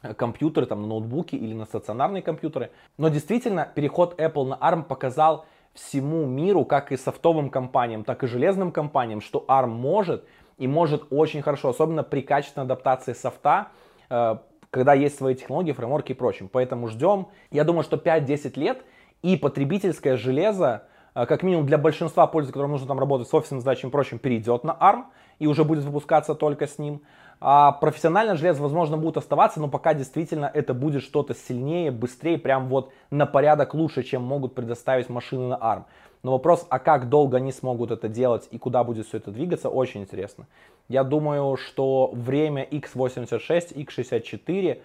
э, 0.02 0.14
компьютеры, 0.14 0.66
там, 0.66 0.82
на 0.82 0.88
ноутбуки 0.88 1.36
или 1.36 1.54
на 1.54 1.66
стационарные 1.66 2.22
компьютеры. 2.22 2.72
Но 2.98 3.10
действительно, 3.10 3.68
переход 3.74 4.20
Apple 4.20 4.46
на 4.46 4.56
ARM 4.56 4.84
показал 4.84 5.46
всему 5.74 6.26
миру, 6.26 6.66
как 6.66 6.92
и 6.92 6.98
софтовым 6.98 7.50
компаниям, 7.50 8.04
так 8.04 8.24
и 8.24 8.28
железным 8.28 8.72
компаниям, 8.72 9.22
что 9.22 9.46
ARM 9.48 9.68
может 9.68 10.26
и 10.58 10.68
может 10.68 11.06
очень 11.10 11.42
хорошо, 11.42 11.70
особенно 11.70 12.04
при 12.04 12.22
качественной 12.22 12.66
адаптации 12.66 13.14
софта, 13.14 13.68
э, 14.10 14.38
когда 14.70 14.94
есть 14.94 15.18
свои 15.18 15.36
технологии, 15.36 15.72
фреймворки 15.72 16.12
и 16.12 16.16
прочим. 16.16 16.50
Поэтому 16.50 16.88
ждем. 16.88 17.28
Я 17.52 17.64
думаю, 17.64 17.84
что 17.84 17.98
5-10 17.98 18.60
лет 18.60 18.84
и 19.22 19.38
потребительское 19.38 20.18
железо 20.18 20.84
а, 21.18 21.26
как 21.26 21.42
минимум 21.42 21.66
для 21.66 21.80
большинства 21.80 22.28
пользователей, 22.28 22.54
которым 22.54 22.72
нужно 22.72 22.88
там 22.88 23.00
работать 23.00 23.28
с 23.28 23.34
офисным 23.34 23.60
задачами 23.60 23.90
и 23.90 23.92
прочим, 23.92 24.20
перейдет 24.20 24.64
на 24.64 24.78
ARM 24.80 25.06
и 25.40 25.48
уже 25.48 25.64
будет 25.64 25.84
выпускаться 25.84 26.36
только 26.36 26.68
с 26.68 26.78
ним. 26.78 27.02
А 27.40 27.72
профессиональное 27.72 28.36
железо, 28.36 28.62
возможно, 28.62 28.98
будет 28.98 29.18
оставаться, 29.18 29.60
но 29.60 29.68
пока 29.68 29.96
действительно 29.96 30.50
это 30.54 30.76
будет 30.76 31.02
что-то 31.02 31.34
сильнее, 31.34 31.90
быстрее, 31.90 32.38
прям 32.38 32.68
вот 32.68 32.92
на 33.10 33.26
порядок 33.26 33.74
лучше, 33.74 34.04
чем 34.04 34.22
могут 34.22 34.54
предоставить 34.54 35.10
машины 35.10 35.48
на 35.48 35.56
ARM. 35.56 35.86
Но 36.24 36.32
вопрос, 36.32 36.66
а 36.70 36.80
как 36.80 37.10
долго 37.10 37.38
они 37.38 37.52
смогут 37.52 37.92
это 37.92 38.08
делать 38.08 38.48
и 38.52 38.58
куда 38.58 38.84
будет 38.84 39.08
все 39.08 39.18
это 39.18 39.32
двигаться, 39.32 39.70
очень 39.70 40.02
интересно. 40.02 40.48
Я 40.88 41.04
думаю, 41.04 41.58
что 41.58 42.12
время 42.14 42.64
x86, 42.64 43.76
x64 43.76 44.82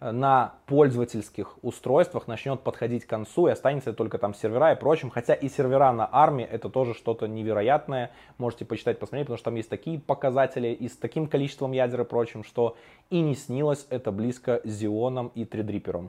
на 0.00 0.54
пользовательских 0.66 1.58
устройствах 1.62 2.26
начнет 2.26 2.60
подходить 2.60 3.04
к 3.04 3.08
концу 3.08 3.48
и 3.48 3.50
останется 3.50 3.92
только 3.92 4.16
там 4.16 4.34
сервера 4.34 4.72
и 4.72 4.76
прочим. 4.76 5.10
Хотя 5.10 5.34
и 5.34 5.48
сервера 5.48 5.92
на 5.92 6.08
армии 6.10 6.44
это 6.44 6.70
тоже 6.70 6.94
что-то 6.94 7.26
невероятное. 7.28 8.10
Можете 8.38 8.64
почитать, 8.64 8.98
посмотреть, 8.98 9.26
потому 9.26 9.36
что 9.36 9.44
там 9.44 9.56
есть 9.56 9.68
такие 9.68 9.98
показатели 9.98 10.68
и 10.68 10.88
с 10.88 10.96
таким 10.96 11.26
количеством 11.26 11.72
ядер 11.72 12.00
и 12.00 12.04
прочим, 12.04 12.44
что 12.44 12.76
и 13.10 13.20
не 13.20 13.34
снилось 13.34 13.86
это 13.90 14.10
близко 14.10 14.60
Xeon 14.64 15.32
и 15.34 15.44
Threadripper. 15.44 16.08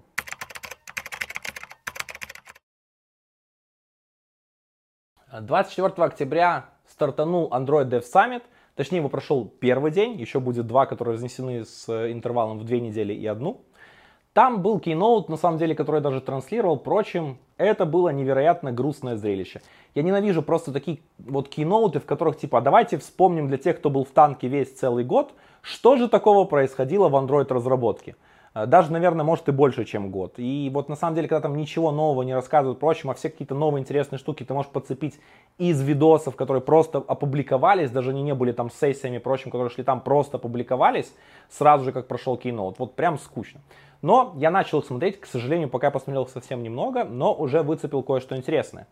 24 5.39 6.05
октября 6.05 6.65
стартанул 6.87 7.49
Android 7.51 7.89
Dev 7.89 8.03
Summit– 8.03 8.43
Точнее, 8.75 8.99
его 8.99 9.09
прошел 9.09 9.45
первый 9.59 9.91
день, 9.91 10.19
еще 10.19 10.39
будет 10.39 10.65
два, 10.65 10.85
которые 10.85 11.15
разнесены 11.15 11.65
с 11.65 11.89
интервалом 12.11 12.57
в 12.57 12.63
две 12.63 12.79
недели 12.79 13.13
и 13.13 13.25
одну. 13.27 13.61
Там 14.33 14.61
был 14.61 14.79
кейноут, 14.79 15.27
на 15.27 15.35
самом 15.35 15.57
деле, 15.57 15.75
который 15.75 15.97
я 15.97 16.01
даже 16.01 16.21
транслировал. 16.21 16.79
Впрочем, 16.79 17.37
это 17.57 17.85
было 17.85 18.09
невероятно 18.09 18.71
грустное 18.71 19.17
зрелище. 19.17 19.61
Я 19.93 20.03
ненавижу 20.03 20.41
просто 20.41 20.71
такие 20.71 21.01
вот 21.19 21.49
кейноуты, 21.49 21.99
в 21.99 22.05
которых 22.05 22.37
типа, 22.37 22.59
«А 22.59 22.61
давайте 22.61 22.97
вспомним 22.97 23.49
для 23.49 23.57
тех, 23.57 23.77
кто 23.77 23.89
был 23.89 24.05
в 24.05 24.11
танке 24.11 24.47
весь 24.47 24.71
целый 24.71 25.03
год, 25.03 25.33
что 25.61 25.97
же 25.97 26.07
такого 26.07 26.45
происходило 26.45 27.09
в 27.09 27.15
Android 27.15 27.53
разработке. 27.53 28.11
Э, 28.11 28.30
даже, 28.53 28.91
наверное, 28.91 29.23
может 29.23 29.47
и 29.47 29.51
больше, 29.51 29.85
чем 29.85 30.11
год. 30.11 30.33
И 30.37 30.69
вот 30.73 30.89
на 30.89 30.95
самом 30.95 31.15
деле, 31.15 31.27
когда 31.29 31.41
там 31.41 31.55
ничего 31.55 31.91
нового 31.91 32.23
не 32.23 32.33
рассказывают, 32.33 32.77
впрочем, 32.77 33.09
а 33.09 33.13
все 33.13 33.29
какие-то 33.29 33.55
новые 33.55 33.81
интересные 33.81 34.19
штуки 34.19 34.43
ты 34.43 34.53
можешь 34.53 34.71
подцепить 34.71 35.19
из 35.57 35.81
видосов, 35.81 36.35
которые 36.35 36.61
просто 36.61 36.97
опубликовались, 36.97 37.91
даже 37.91 38.09
они 38.09 38.23
не 38.23 38.33
были 38.33 38.51
там 38.51 38.69
сессиями, 38.69 39.19
прочим, 39.19 39.51
которые 39.51 39.69
шли 39.69 39.83
там, 39.83 40.01
просто 40.01 40.37
опубликовались, 40.37 41.13
сразу 41.49 41.85
же, 41.85 41.91
как 41.93 42.07
прошел 42.07 42.35
Keynote. 42.35 42.75
Вот 42.77 42.95
прям 42.95 43.17
скучно. 43.17 43.61
Но 44.01 44.33
я 44.37 44.51
начал 44.51 44.79
их 44.79 44.85
смотреть, 44.85 45.19
к 45.19 45.25
сожалению, 45.25 45.69
пока 45.69 45.87
я 45.87 45.91
посмотрел 45.91 46.27
совсем 46.27 46.61
немного, 46.63 47.05
но 47.05 47.33
уже 47.33 47.61
выцепил 47.61 48.03
кое-что 48.03 48.35
интересное. 48.35 48.87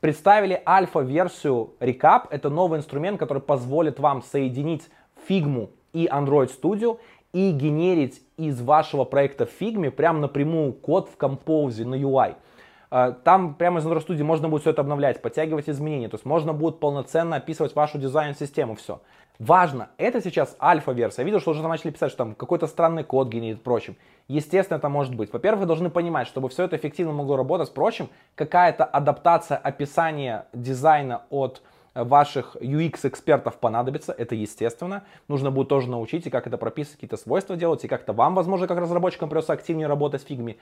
Представили 0.00 0.60
альфа-версию 0.66 1.74
Recap. 1.80 2.26
Это 2.30 2.50
новый 2.50 2.78
инструмент, 2.78 3.18
который 3.18 3.42
позволит 3.42 3.98
вам 3.98 4.22
соединить 4.22 4.88
Figma 5.28 5.70
и 5.92 6.06
Android 6.06 6.50
Studio 6.50 6.98
и 7.32 7.50
генерить 7.50 8.22
из 8.36 8.60
вашего 8.60 9.04
проекта 9.04 9.46
в 9.46 9.60
Figma 9.60 9.90
прям 9.90 10.20
напрямую 10.20 10.72
код 10.72 11.08
в 11.08 11.16
Compose 11.22 11.84
на 11.84 11.94
UI. 11.94 12.36
А, 12.90 13.12
там 13.12 13.54
прямо 13.54 13.80
из 13.80 13.86
Android 13.86 14.06
Studio 14.06 14.24
можно 14.24 14.48
будет 14.48 14.62
все 14.62 14.70
это 14.70 14.82
обновлять, 14.82 15.20
подтягивать 15.20 15.68
изменения. 15.68 16.08
То 16.08 16.16
есть 16.16 16.24
можно 16.24 16.52
будет 16.52 16.80
полноценно 16.80 17.36
описывать 17.36 17.74
вашу 17.74 17.98
дизайн-систему, 17.98 18.74
все. 18.74 19.00
Важно, 19.38 19.90
это 19.98 20.22
сейчас 20.22 20.56
альфа-версия. 20.62 21.20
Я 21.20 21.26
видел, 21.26 21.40
что 21.40 21.50
уже 21.50 21.66
начали 21.66 21.90
писать, 21.90 22.10
что 22.10 22.18
там 22.18 22.34
какой-то 22.34 22.66
странный 22.66 23.04
код 23.04 23.28
генерит, 23.28 23.62
прочим. 23.62 23.96
Естественно, 24.28 24.78
это 24.78 24.88
может 24.88 25.14
быть. 25.14 25.30
Во-первых, 25.32 25.60
вы 25.60 25.66
должны 25.66 25.90
понимать, 25.90 26.26
чтобы 26.26 26.48
все 26.48 26.64
это 26.64 26.76
эффективно 26.76 27.12
могло 27.12 27.36
работать, 27.36 27.68
впрочем, 27.68 28.08
какая-то 28.34 28.84
адаптация 28.84 29.58
описания 29.58 30.46
дизайна 30.54 31.22
от 31.28 31.60
ваших 32.04 32.56
UX-экспертов 32.56 33.58
понадобится, 33.58 34.12
это 34.12 34.34
естественно. 34.34 35.04
Нужно 35.28 35.50
будет 35.50 35.68
тоже 35.68 35.90
научить, 35.90 36.26
и 36.26 36.30
как 36.30 36.46
это 36.46 36.58
прописывать, 36.58 36.96
какие-то 36.96 37.16
свойства 37.16 37.56
делать, 37.56 37.84
и 37.84 37.88
как-то 37.88 38.12
вам, 38.12 38.34
возможно, 38.34 38.66
как 38.66 38.78
разработчикам 38.78 39.28
придется 39.28 39.52
активнее 39.52 39.86
работать 39.86 40.22
с 40.22 40.24
фигми. 40.24 40.58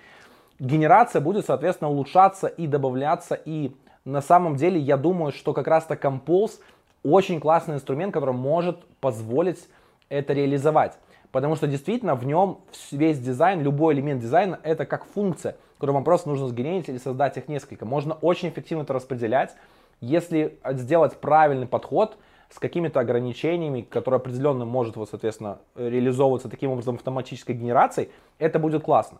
Генерация 0.58 1.20
будет, 1.20 1.46
соответственно, 1.46 1.90
улучшаться 1.90 2.46
и 2.46 2.66
добавляться, 2.66 3.34
и 3.34 3.74
на 4.04 4.22
самом 4.22 4.56
деле 4.56 4.78
я 4.78 4.96
думаю, 4.96 5.32
что 5.32 5.52
как 5.52 5.66
раз-то 5.66 5.94
Compose 5.94 6.60
очень 7.02 7.40
классный 7.40 7.74
инструмент, 7.74 8.14
который 8.14 8.34
может 8.34 8.84
позволить 9.00 9.68
это 10.08 10.32
реализовать. 10.32 10.98
Потому 11.32 11.56
что 11.56 11.66
действительно 11.66 12.14
в 12.14 12.24
нем 12.24 12.60
весь 12.92 13.18
дизайн, 13.18 13.60
любой 13.60 13.94
элемент 13.94 14.20
дизайна, 14.20 14.60
это 14.62 14.86
как 14.86 15.04
функция, 15.04 15.56
которую 15.76 15.94
вам 15.94 16.04
просто 16.04 16.28
нужно 16.28 16.46
сгенерить 16.46 16.88
или 16.88 16.98
создать 16.98 17.36
их 17.36 17.48
несколько. 17.48 17.84
Можно 17.84 18.14
очень 18.14 18.50
эффективно 18.50 18.82
это 18.82 18.92
распределять 18.92 19.56
если 20.04 20.58
сделать 20.72 21.16
правильный 21.16 21.66
подход 21.66 22.16
с 22.50 22.58
какими-то 22.58 23.00
ограничениями, 23.00 23.82
которые 23.82 24.18
определенно 24.18 24.64
может, 24.64 24.96
вот, 24.96 25.08
соответственно, 25.10 25.58
реализовываться 25.74 26.48
таким 26.48 26.70
образом 26.70 26.96
автоматической 26.96 27.54
генерацией, 27.54 28.10
это 28.38 28.58
будет 28.58 28.84
классно. 28.84 29.18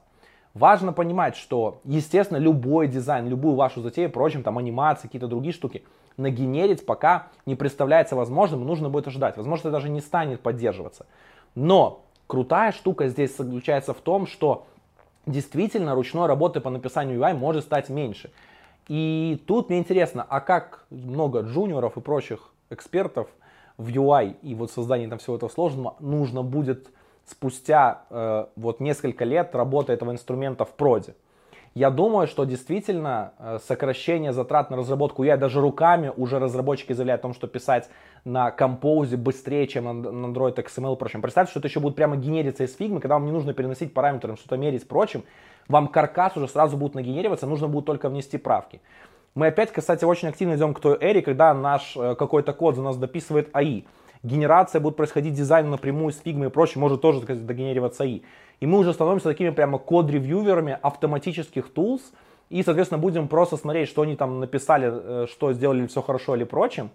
Важно 0.55 0.93
понимать, 0.93 1.35
что, 1.35 1.81
естественно, 1.83 2.39
любой 2.39 2.87
дизайн, 2.87 3.27
любую 3.27 3.57
вашу 3.57 3.81
затею, 3.81 4.09
впрочем, 4.09 4.45
там 4.45 4.57
анимации, 4.57 5.09
какие-то 5.09 5.27
другие 5.27 5.53
штуки, 5.53 5.83
нагенерить 6.17 6.87
пока 6.87 7.27
не 7.45 7.57
представляется 7.57 8.15
возможным, 8.15 8.65
нужно 8.65 8.89
будет 8.89 9.09
ожидать. 9.09 9.37
Возможно, 9.37 9.69
это 9.69 9.73
даже 9.73 9.89
не 9.89 10.01
станет 10.01 10.41
поддерживаться. 10.41 11.07
Но 11.57 12.05
крутая 12.29 12.71
штука 12.71 13.09
здесь 13.09 13.37
заключается 13.37 13.95
в 13.95 14.01
том, 14.01 14.29
что 14.29 14.67
действительно 15.27 15.97
ручной 15.97 16.29
работы 16.29 16.61
по 16.61 16.71
написанию 16.71 17.19
UI 17.19 17.35
может 17.35 17.65
стать 17.65 17.89
меньше. 17.89 18.31
И 18.89 19.43
тут 19.47 19.69
мне 19.69 19.79
интересно, 19.79 20.27
а 20.29 20.41
как 20.41 20.87
много 20.91 21.41
джуниоров 21.41 21.97
и 21.97 22.01
прочих 22.01 22.51
экспертов 22.71 23.29
в 23.79 23.89
UI 23.89 24.37
и 24.43 24.55
вот 24.55 24.71
создании 24.71 25.07
там 25.07 25.19
всего 25.19 25.37
этого 25.37 25.49
сложного 25.49 25.97
нужно 26.01 26.43
будет 26.43 26.91
спустя 27.25 28.05
э, 28.11 28.47
вот 28.57 28.81
несколько 28.81 29.25
лет 29.25 29.55
работы 29.55 29.93
этого 29.93 30.11
инструмента 30.11 30.65
в 30.65 30.73
проде. 30.75 31.15
Я 31.75 31.91
думаю, 31.91 32.29
что 32.29 32.45
действительно 32.45 33.33
э, 33.39 33.59
сокращение 33.67 34.33
затрат 34.33 34.71
на 34.71 34.77
разработку 34.77 35.25
UI 35.25 35.37
даже 35.37 35.61
руками 35.61 36.13
уже 36.17 36.39
разработчики 36.39 36.93
заявляют 36.93 37.21
о 37.21 37.23
том, 37.23 37.35
что 37.35 37.49
писать 37.49 37.91
на 38.25 38.53
композе 38.53 39.17
быстрее, 39.17 39.67
чем 39.67 39.85
на 39.85 40.07
Android 40.29 40.55
XML, 40.55 40.97
прочим. 40.97 41.21
Представьте, 41.21 41.51
что 41.51 41.59
это 41.59 41.67
еще 41.67 41.81
будет 41.81 41.97
прямо 41.97 42.17
генериться 42.17 42.63
из 42.63 42.77
фигмы, 42.77 43.01
когда 43.01 43.15
вам 43.15 43.27
не 43.27 43.33
нужно 43.33 43.55
переносить 43.55 43.93
параметры, 43.93 44.37
что-то 44.37 44.57
мерить, 44.57 44.87
прочим 44.87 45.25
вам 45.69 45.89
каркас 45.89 46.37
уже 46.37 46.49
сразу 46.49 46.77
будет 46.77 46.95
нагенерироваться, 46.95 47.47
нужно 47.47 47.69
будет 47.69 47.87
только 47.87 48.09
внести 48.09 48.39
правки. 48.39 48.81
Мы 49.35 49.49
опять, 49.49 49.73
кстати, 49.73 50.05
очень 50.05 50.29
активно 50.29 50.55
идем 50.55 50.75
к 50.75 50.81
той 50.81 50.97
эре, 51.01 51.23
когда 51.23 51.53
наш 51.55 51.97
э, 51.97 52.15
какой-то 52.15 52.53
код 52.53 52.77
за 52.77 52.83
нас 52.83 52.97
дописывает 52.97 53.49
АИ. 53.53 53.83
Генерация 54.25 54.81
будет 54.81 54.97
происходить 54.97 55.35
дизайн 55.35 55.69
напрямую 55.69 56.11
с 56.11 56.19
фигмой 56.19 56.49
и 56.49 56.51
прочее, 56.51 56.81
может 56.81 57.03
тоже 57.03 57.21
догенерироваться 57.21 58.05
АИ. 58.05 58.23
И 58.59 58.67
мы 58.67 58.79
уже 58.79 58.95
становимся 58.95 59.29
такими 59.29 59.51
прямо 59.51 59.79
код-ревьюверами 59.79 60.79
автоматических 60.81 61.69
tools, 61.75 62.01
и, 62.49 62.63
соответственно, 62.63 62.99
будем 62.99 63.29
просто 63.29 63.59
смотреть, 63.59 63.89
что 63.89 64.01
они 64.01 64.17
там 64.17 64.41
написали, 64.41 64.91
э, 64.91 65.27
что 65.31 65.53
сделали 65.53 65.87
все 65.87 66.01
хорошо 66.01 66.37
или 66.37 66.45
прочим, 66.45 66.89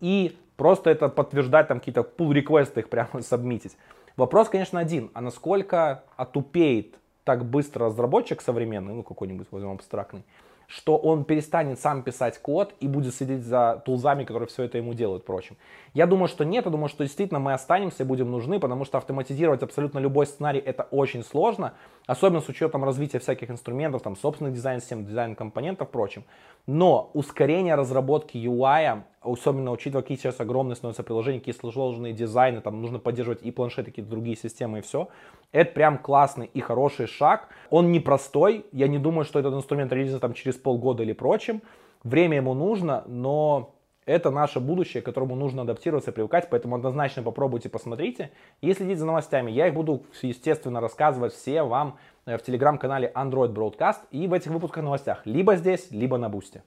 и 0.00 0.36
просто 0.58 0.90
это 0.90 1.08
подтверждать, 1.08 1.68
там 1.68 1.78
какие-то 1.78 2.02
pull 2.02 2.34
реквесты 2.34 2.80
их 2.80 2.90
прямо 2.90 3.08
сабмитить. 3.22 3.76
Вопрос, 4.18 4.50
конечно, 4.50 4.78
один, 4.78 5.10
а 5.14 5.22
насколько 5.22 6.04
отупеет 6.18 6.94
так 7.24 7.46
быстро 7.46 7.86
разработчик 7.86 8.42
современный, 8.42 8.92
ну 8.92 9.02
какой-нибудь 9.02 9.46
возьмем 9.50 9.72
абстрактный, 9.72 10.24
что 10.66 10.96
он 10.96 11.24
перестанет 11.24 11.78
сам 11.80 12.02
писать 12.02 12.38
код 12.38 12.74
и 12.80 12.88
будет 12.88 13.14
следить 13.14 13.44
за 13.44 13.82
тулзами, 13.84 14.24
которые 14.24 14.48
все 14.48 14.64
это 14.64 14.78
ему 14.78 14.94
делают, 14.94 15.22
впрочем. 15.22 15.56
Я 15.94 16.06
думаю, 16.06 16.28
что 16.28 16.44
нет, 16.44 16.64
я 16.64 16.70
думаю, 16.70 16.88
что 16.88 17.04
действительно 17.04 17.40
мы 17.40 17.52
останемся 17.52 18.02
и 18.02 18.06
будем 18.06 18.30
нужны, 18.30 18.60
потому 18.60 18.84
что 18.84 18.98
автоматизировать 18.98 19.62
абсолютно 19.62 19.98
любой 19.98 20.26
сценарий 20.26 20.60
это 20.60 20.84
очень 20.90 21.22
сложно, 21.22 21.74
особенно 22.06 22.40
с 22.40 22.48
учетом 22.48 22.84
развития 22.84 23.18
всяких 23.18 23.50
инструментов, 23.50 24.02
там, 24.02 24.16
собственных 24.16 24.54
дизайн-систем, 24.54 25.04
дизайн-компонентов, 25.04 25.88
впрочем. 25.88 26.24
Но 26.66 27.10
ускорение 27.14 27.76
разработки 27.76 28.36
UI, 28.36 29.02
особенно 29.26 29.72
учитывая, 29.72 30.02
какие 30.02 30.16
сейчас 30.16 30.40
огромные 30.40 30.76
становятся 30.76 31.02
приложения, 31.02 31.40
какие 31.40 31.54
сложные 31.54 32.12
дизайны, 32.12 32.60
там 32.60 32.80
нужно 32.80 32.98
поддерживать 32.98 33.42
и 33.42 33.50
планшеты, 33.50 33.90
какие-то 33.90 34.10
другие 34.10 34.36
системы, 34.36 34.78
и 34.78 34.82
все. 34.82 35.08
Это 35.52 35.72
прям 35.72 35.98
классный 35.98 36.50
и 36.52 36.60
хороший 36.60 37.06
шаг. 37.06 37.48
Он 37.70 37.92
непростой, 37.92 38.66
я 38.72 38.88
не 38.88 38.98
думаю, 38.98 39.24
что 39.24 39.38
этот 39.38 39.54
инструмент 39.54 39.92
реализуется 39.92 40.20
там 40.20 40.34
через 40.34 40.56
полгода 40.56 41.02
или 41.02 41.12
прочим. 41.12 41.62
Время 42.02 42.36
ему 42.36 42.54
нужно, 42.54 43.04
но 43.06 43.74
это 44.06 44.30
наше 44.30 44.60
будущее, 44.60 45.02
к 45.02 45.04
которому 45.04 45.34
нужно 45.34 45.62
адаптироваться, 45.62 46.12
привыкать, 46.12 46.48
поэтому 46.48 46.76
однозначно 46.76 47.24
попробуйте, 47.24 47.68
посмотрите 47.68 48.30
и 48.60 48.72
следите 48.72 49.00
за 49.00 49.06
новостями. 49.06 49.50
Я 49.50 49.66
их 49.66 49.74
буду, 49.74 50.04
естественно, 50.22 50.80
рассказывать 50.80 51.34
все 51.34 51.64
вам 51.64 51.98
э, 52.24 52.38
в 52.38 52.42
телеграм-канале 52.42 53.10
Android 53.14 53.52
Broadcast 53.52 53.98
и 54.12 54.28
в 54.28 54.32
этих 54.32 54.52
выпусках 54.52 54.84
новостях, 54.84 55.22
либо 55.24 55.56
здесь, 55.56 55.90
либо 55.90 56.18
на 56.18 56.28
Бусте. 56.28 56.62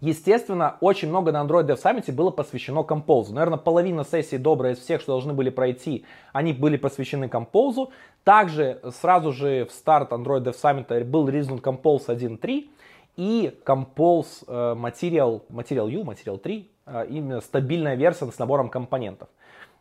Естественно, 0.00 0.76
очень 0.80 1.08
много 1.08 1.32
на 1.32 1.42
Android 1.42 1.66
Dev 1.66 1.82
Summit 1.82 2.12
было 2.12 2.30
посвящено 2.30 2.80
Compose. 2.80 3.32
Наверное, 3.32 3.58
половина 3.58 4.04
сессий 4.04 4.36
добрая 4.36 4.74
из 4.74 4.78
всех, 4.78 5.00
что 5.00 5.12
должны 5.12 5.32
были 5.32 5.48
пройти, 5.48 6.04
они 6.34 6.52
были 6.52 6.76
посвящены 6.76 7.24
Compose. 7.24 7.88
Также 8.22 8.80
сразу 9.00 9.32
же 9.32 9.64
в 9.64 9.72
старт 9.72 10.12
Android 10.12 10.44
Dev 10.44 10.54
Summit 10.54 11.04
был 11.04 11.28
релизнут 11.28 11.62
Compose 11.62 12.08
1.3 12.08 12.68
и 13.16 13.58
Compose 13.64 14.44
э, 14.46 14.74
Material, 14.74 15.42
Material 15.48 15.90
U, 15.90 16.02
Material 16.02 16.38
3, 16.38 16.70
э, 16.86 17.06
именно 17.08 17.40
стабильная 17.40 17.94
версия 17.94 18.30
с 18.30 18.38
набором 18.38 18.68
компонентов. 18.68 19.28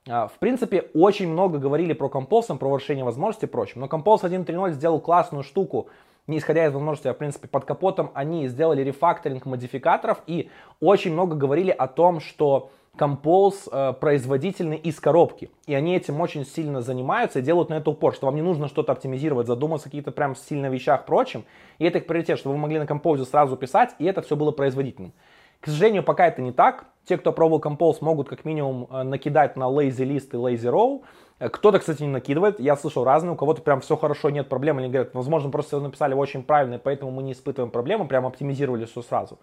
Э, 0.07 0.27
в 0.27 0.39
принципе, 0.39 0.89
очень 0.93 1.27
много 1.27 1.57
говорили 1.59 1.91
про 1.91 2.07
Compose, 2.07 2.57
про 2.57 2.73
расширение 2.73 3.03
возможностей 3.03 3.47
и 3.47 3.49
прочим, 3.49 3.81
но 3.81 3.87
Compose 3.87 4.23
1.3.0 4.23 4.71
сделал 4.71 5.01
классную 5.01 5.43
штуку, 5.43 5.89
не 6.27 6.37
исходя 6.37 6.65
из 6.65 6.73
возможностей, 6.73 7.09
а 7.09 7.13
в 7.13 7.17
принципе 7.17 7.47
под 7.47 7.65
капотом 7.65 8.11
они 8.13 8.47
сделали 8.47 8.81
рефакторинг 8.81 9.45
модификаторов 9.45 10.21
и 10.27 10.49
очень 10.79 11.13
много 11.13 11.35
говорили 11.35 11.71
о 11.71 11.87
том, 11.87 12.19
что 12.19 12.71
Compose 12.97 13.69
э, 13.71 13.93
производительный 13.93 14.77
из 14.77 14.99
коробки. 14.99 15.49
И 15.67 15.73
они 15.73 15.95
этим 15.95 16.19
очень 16.21 16.45
сильно 16.45 16.81
занимаются 16.81 17.39
и 17.39 17.41
делают 17.41 17.69
на 17.69 17.75
это 17.75 17.89
упор, 17.89 18.13
что 18.13 18.27
вам 18.27 18.35
не 18.35 18.41
нужно 18.41 18.67
что-то 18.67 18.93
оптимизировать, 18.93 19.47
задуматься 19.47 19.85
какие-то 19.85 20.11
прям 20.11 20.35
сильно 20.35 20.67
вещах 20.67 21.05
прочим. 21.05 21.43
И 21.77 21.85
это 21.85 21.97
их 21.97 22.07
приоритет, 22.07 22.39
чтобы 22.39 22.55
вы 22.55 22.61
могли 22.61 22.79
на 22.79 22.83
Compose 22.83 23.25
сразу 23.25 23.57
писать, 23.57 23.95
и 23.99 24.05
это 24.05 24.21
все 24.21 24.35
было 24.35 24.51
производительным. 24.51 25.13
К 25.59 25.67
сожалению, 25.67 26.03
пока 26.03 26.27
это 26.27 26.41
не 26.41 26.51
так. 26.51 26.85
Те, 27.05 27.17
кто 27.17 27.31
пробовал 27.31 27.61
Compose, 27.61 27.97
могут 28.01 28.29
как 28.29 28.45
минимум 28.45 28.87
э, 28.89 29.03
накидать 29.03 29.57
на 29.57 29.63
lazy 29.63 30.05
list 30.05 30.29
и 30.31 30.37
lazy 30.37 30.71
row. 30.71 31.03
Э, 31.39 31.49
кто-то, 31.49 31.79
кстати, 31.79 32.03
не 32.03 32.09
накидывает. 32.09 32.59
Я 32.59 32.75
слышал 32.75 33.03
разные. 33.03 33.33
У 33.33 33.35
кого-то 33.35 33.61
прям 33.61 33.81
все 33.81 33.95
хорошо, 33.95 34.29
нет 34.29 34.49
проблем. 34.49 34.77
Они 34.77 34.87
говорят, 34.87 35.13
возможно, 35.13 35.49
просто 35.49 35.79
написали 35.79 36.13
очень 36.13 36.43
правильно, 36.43 36.79
поэтому 36.79 37.11
мы 37.11 37.23
не 37.23 37.33
испытываем 37.33 37.71
проблемы, 37.71 38.07
прям 38.07 38.25
оптимизировали 38.25 38.85
все 38.85 39.01
сразу. 39.01 39.39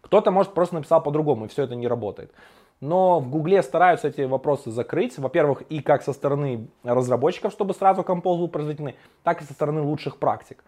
Кто-то, 0.00 0.30
может, 0.30 0.52
просто 0.52 0.74
написал 0.74 1.02
по-другому, 1.02 1.44
и 1.44 1.48
все 1.48 1.62
это 1.62 1.74
не 1.74 1.86
работает. 1.86 2.32
Но 2.80 3.20
в 3.20 3.30
Гугле 3.30 3.62
стараются 3.62 4.08
эти 4.08 4.22
вопросы 4.22 4.72
закрыть. 4.72 5.16
Во-первых, 5.16 5.62
и 5.62 5.80
как 5.80 6.02
со 6.02 6.12
стороны 6.12 6.66
разработчиков, 6.82 7.52
чтобы 7.52 7.74
сразу 7.74 8.02
композ 8.02 8.38
был 8.38 8.48
производительный, 8.48 8.96
так 9.22 9.40
и 9.40 9.44
со 9.44 9.52
стороны 9.52 9.82
лучших 9.82 10.18
практик. 10.18 10.64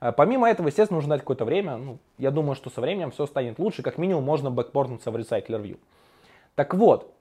Э, 0.00 0.12
помимо 0.12 0.48
этого, 0.48 0.68
естественно, 0.68 0.98
нужно 0.98 1.16
дать 1.16 1.22
какое-то 1.22 1.44
время. 1.44 1.76
Ну, 1.76 1.98
я 2.18 2.30
думаю, 2.30 2.54
что 2.54 2.70
со 2.70 2.80
временем 2.80 3.10
все 3.10 3.26
станет 3.26 3.58
лучше. 3.58 3.82
Как 3.82 3.98
минимум, 3.98 4.24
можно 4.24 4.50
бэкпортнуться 4.50 5.10
в 5.10 5.16
Recycler 5.16 5.60
View. 5.60 5.78
Так 6.54 6.74
вот, 6.74 7.12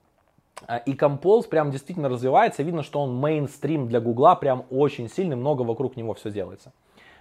и 0.85 0.93
Compose 0.93 1.47
прям 1.47 1.71
действительно 1.71 2.09
развивается. 2.09 2.63
Видно, 2.63 2.83
что 2.83 3.01
он 3.01 3.15
мейнстрим 3.15 3.87
для 3.87 3.99
Гугла 3.99 4.35
прям 4.35 4.65
очень 4.69 5.09
сильный. 5.09 5.35
Много 5.35 5.61
вокруг 5.61 5.95
него 5.95 6.13
все 6.13 6.31
делается. 6.31 6.73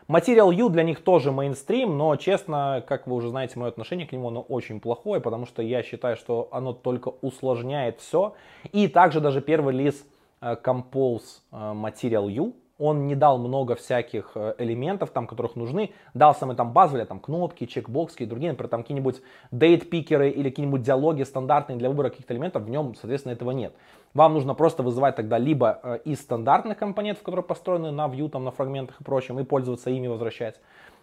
Material 0.09 0.55
U 0.55 0.69
для 0.69 0.85
них 0.85 1.03
тоже 1.03 1.33
мейнстрим, 1.33 1.99
но 1.99 2.15
честно, 2.15 2.85
как 2.87 3.09
вы 3.09 3.17
уже 3.17 3.29
знаете, 3.29 3.59
мое 3.59 3.71
отношение 3.71 4.07
к 4.07 4.13
нему, 4.13 4.29
оно 4.29 4.41
очень 4.41 4.79
плохое, 4.79 5.21
потому 5.21 5.47
что 5.47 5.63
я 5.63 5.83
считаю, 5.83 6.17
что 6.17 6.49
оно 6.53 6.73
только 6.73 7.13
усложняет 7.23 7.99
все. 8.01 8.35
И 8.73 8.87
также 8.87 9.21
даже 9.21 9.41
первый 9.41 9.75
релиз 9.75 10.07
э, 10.41 10.57
Compose 10.63 11.41
Material 11.51 12.31
U, 12.31 12.55
он 12.79 13.07
не 13.07 13.15
дал 13.15 13.39
много 13.39 13.75
всяких 13.75 14.33
э, 14.35 14.55
элементов, 14.59 15.11
там, 15.11 15.27
которых 15.27 15.57
нужны. 15.57 15.93
Дал 16.15 16.35
самые 16.35 16.57
там 16.57 16.73
базовые, 16.73 17.07
там, 17.07 17.21
кнопки, 17.21 17.67
чекбоксы 17.67 18.23
и 18.23 18.27
другие, 18.27 18.53
например, 18.53 18.69
там 18.69 18.83
какие-нибудь 18.83 19.23
дейт-пикеры 19.51 20.31
или 20.31 20.51
какие-нибудь 20.51 20.83
диалоги 20.83 21.23
стандартные 21.23 21.79
для 21.79 21.89
выбора 21.89 22.11
каких-то 22.11 22.35
элементов, 22.35 22.65
в 22.65 22.69
нем, 22.69 22.95
соответственно, 22.95 23.33
этого 23.33 23.51
нет. 23.53 23.75
Вам 24.13 24.35
нужно 24.35 24.55
просто 24.55 24.83
вызывать 24.83 25.17
тогда 25.17 25.39
либо 25.39 25.81
э, 25.83 25.99
из 26.05 26.21
стандартных 26.21 26.77
компонентов, 26.77 27.23
которые 27.23 27.45
построены 27.45 27.91
на 27.91 28.07
view, 28.07 28.29
там, 28.29 28.45
на 28.45 28.51
фрагментах 28.51 29.01
и 29.01 29.05
прочем, 29.05 29.39
и 29.41 29.45
пользоваться 29.45 29.91
ими, 29.91 30.07
возвращать. 30.07 30.61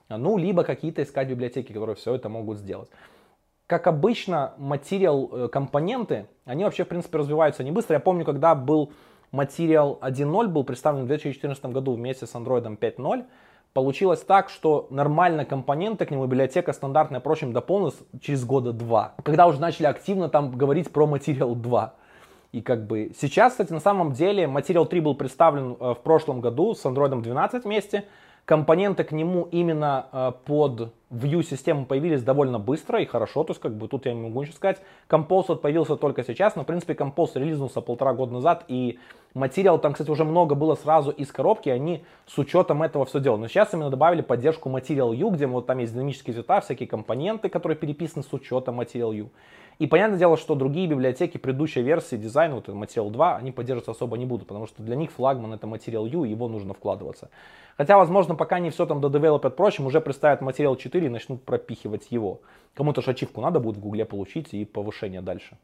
Ну, 0.09 0.37
либо 0.37 0.63
какие-то 0.63 1.01
искать 1.01 1.29
библиотеки, 1.29 1.71
которые 1.71 1.95
все 1.95 2.13
это 2.13 2.29
могут 2.29 2.57
сделать. 2.57 2.89
Как 3.65 3.87
обычно, 3.87 4.53
материал 4.57 5.29
э, 5.31 5.47
компоненты, 5.47 6.27
они 6.45 6.65
вообще, 6.65 6.83
в 6.83 6.87
принципе, 6.87 7.17
развиваются 7.17 7.63
не 7.63 7.71
быстро. 7.71 7.95
Я 7.95 7.99
помню, 7.99 8.25
когда 8.25 8.53
был 8.53 8.91
Material 9.33 9.99
1.0 9.99 10.47
был 10.47 10.63
представлен 10.63 11.03
в 11.03 11.07
2014 11.07 11.65
году 11.65 11.93
вместе 11.93 12.27
с 12.27 12.35
Android 12.35 12.63
5.0. 12.77 13.25
Получилось 13.73 14.21
так, 14.21 14.49
что 14.49 14.85
нормально 14.91 15.45
компоненты 15.45 16.05
к 16.05 16.11
нему, 16.11 16.27
библиотека 16.27 16.71
стандартная, 16.73 17.19
прочим, 17.19 17.51
дополнилась 17.51 17.97
через 18.21 18.45
года 18.45 18.71
два. 18.71 19.15
Когда 19.23 19.47
уже 19.47 19.59
начали 19.59 19.87
активно 19.87 20.29
там 20.29 20.51
говорить 20.51 20.91
про 20.91 21.07
Material 21.07 21.55
2. 21.55 21.93
И 22.51 22.61
как 22.61 22.85
бы 22.85 23.11
сейчас, 23.19 23.53
кстати, 23.53 23.73
на 23.73 23.79
самом 23.79 24.11
деле 24.11 24.43
Material 24.43 24.85
3 24.85 24.99
был 24.99 25.15
представлен 25.15 25.75
э, 25.79 25.95
в 25.95 25.99
прошлом 26.03 26.39
году 26.39 26.75
с 26.75 26.85
Android 26.85 27.19
12 27.19 27.63
вместе. 27.63 28.05
Компоненты 28.45 29.05
к 29.05 29.13
нему 29.13 29.47
именно 29.51 30.07
э, 30.11 30.31
под 30.43 30.91
View 31.09 31.43
систему 31.43 31.85
появились 31.85 32.23
довольно 32.23 32.59
быстро 32.59 33.01
и 33.01 33.05
хорошо, 33.05 33.45
то 33.45 33.51
есть 33.51 33.61
как 33.61 33.73
бы 33.73 33.87
тут 33.87 34.05
я 34.05 34.13
не 34.13 34.19
могу 34.19 34.41
ничего 34.41 34.55
сказать. 34.55 34.81
Compose 35.07 35.55
появился 35.55 35.95
только 35.95 36.25
сейчас, 36.25 36.57
но 36.57 36.63
в 36.63 36.65
принципе 36.65 36.93
Compose 36.93 37.35
релизнулся 37.35 37.79
полтора 37.79 38.13
года 38.13 38.33
назад 38.33 38.65
и 38.67 38.99
материал 39.33 39.79
там, 39.79 39.93
кстати, 39.93 40.09
уже 40.09 40.25
много 40.25 40.55
было 40.55 40.75
сразу 40.75 41.11
из 41.11 41.31
коробки, 41.31 41.69
они 41.69 42.03
с 42.25 42.37
учетом 42.37 42.83
этого 42.83 43.05
все 43.05 43.21
делали. 43.21 43.41
Но 43.41 43.47
сейчас 43.47 43.73
именно 43.73 43.89
добавили 43.89 44.21
поддержку 44.21 44.69
Material 44.69 45.15
U, 45.15 45.29
где 45.29 45.47
вот 45.47 45.65
там 45.65 45.77
есть 45.77 45.93
динамические 45.93 46.33
цвета, 46.33 46.59
всякие 46.59 46.89
компоненты, 46.89 47.47
которые 47.47 47.77
переписаны 47.77 48.23
с 48.23 48.33
учетом 48.33 48.81
Material 48.81 49.15
U. 49.15 49.29
И 49.79 49.87
понятное 49.87 50.19
дело, 50.19 50.37
что 50.37 50.55
другие 50.55 50.87
библиотеки 50.87 51.37
предыдущей 51.37 51.81
версии 51.81 52.15
дизайна, 52.15 52.55
вот 52.55 52.67
Material 52.69 53.09
2, 53.09 53.37
они 53.37 53.51
поддерживаться 53.51 53.91
особо 53.91 54.17
не 54.17 54.25
будут, 54.25 54.47
потому 54.47 54.67
что 54.67 54.83
для 54.83 54.95
них 54.95 55.11
флагман 55.11 55.53
это 55.53 55.67
Material 55.67 56.07
U, 56.09 56.23
его 56.23 56.47
нужно 56.47 56.73
вкладываться. 56.73 57.29
Хотя, 57.77 57.97
возможно, 57.97 58.35
пока 58.35 58.59
не 58.59 58.69
все 58.69 58.85
там 58.85 59.01
додевелопят 59.01 59.55
прочим, 59.55 59.85
уже 59.85 59.99
представят 59.99 60.41
Material 60.41 60.77
4 60.77 61.05
и 61.05 61.09
начнут 61.09 61.43
пропихивать 61.43 62.11
его. 62.11 62.41
Кому-то 62.75 63.01
же 63.01 63.11
ачивку 63.11 63.41
надо 63.41 63.59
будет 63.59 63.77
в 63.77 63.79
Гугле 63.79 64.05
получить 64.05 64.53
и 64.53 64.65
повышение 64.65 65.21
дальше. 65.21 65.57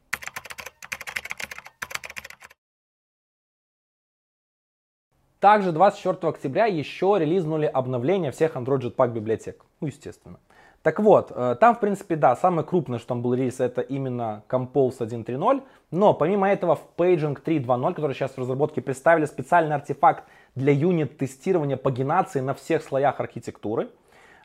Также 5.38 5.72
24 5.72 6.18
октября 6.28 6.66
еще 6.66 7.16
релизнули 7.18 7.64
обновление 7.64 8.30
всех 8.30 8.56
Android 8.56 8.80
Jetpack 8.80 9.12
библиотек. 9.12 9.64
Ну, 9.80 9.86
естественно. 9.86 10.38
Так 10.82 10.98
вот, 10.98 11.30
э, 11.34 11.56
там, 11.60 11.74
в 11.74 11.80
принципе, 11.80 12.16
да, 12.16 12.34
самое 12.36 12.66
крупное, 12.66 12.98
что 12.98 13.08
там 13.08 13.22
был 13.22 13.34
релиз, 13.34 13.60
это 13.60 13.82
именно 13.82 14.42
Compose 14.48 15.00
1.3.0. 15.00 15.62
Но 15.90 16.14
помимо 16.14 16.48
этого 16.48 16.76
в 16.76 16.86
Paging 16.96 17.38
3.2.0, 17.44 17.94
который 17.94 18.14
сейчас 18.14 18.32
в 18.32 18.38
разработке, 18.38 18.80
представили 18.80 19.26
специальный 19.26 19.74
артефакт 19.74 20.24
для 20.54 20.72
юнит-тестирования 20.72 21.76
пагинации 21.76 22.40
на 22.40 22.54
всех 22.54 22.82
слоях 22.82 23.20
архитектуры. 23.20 23.90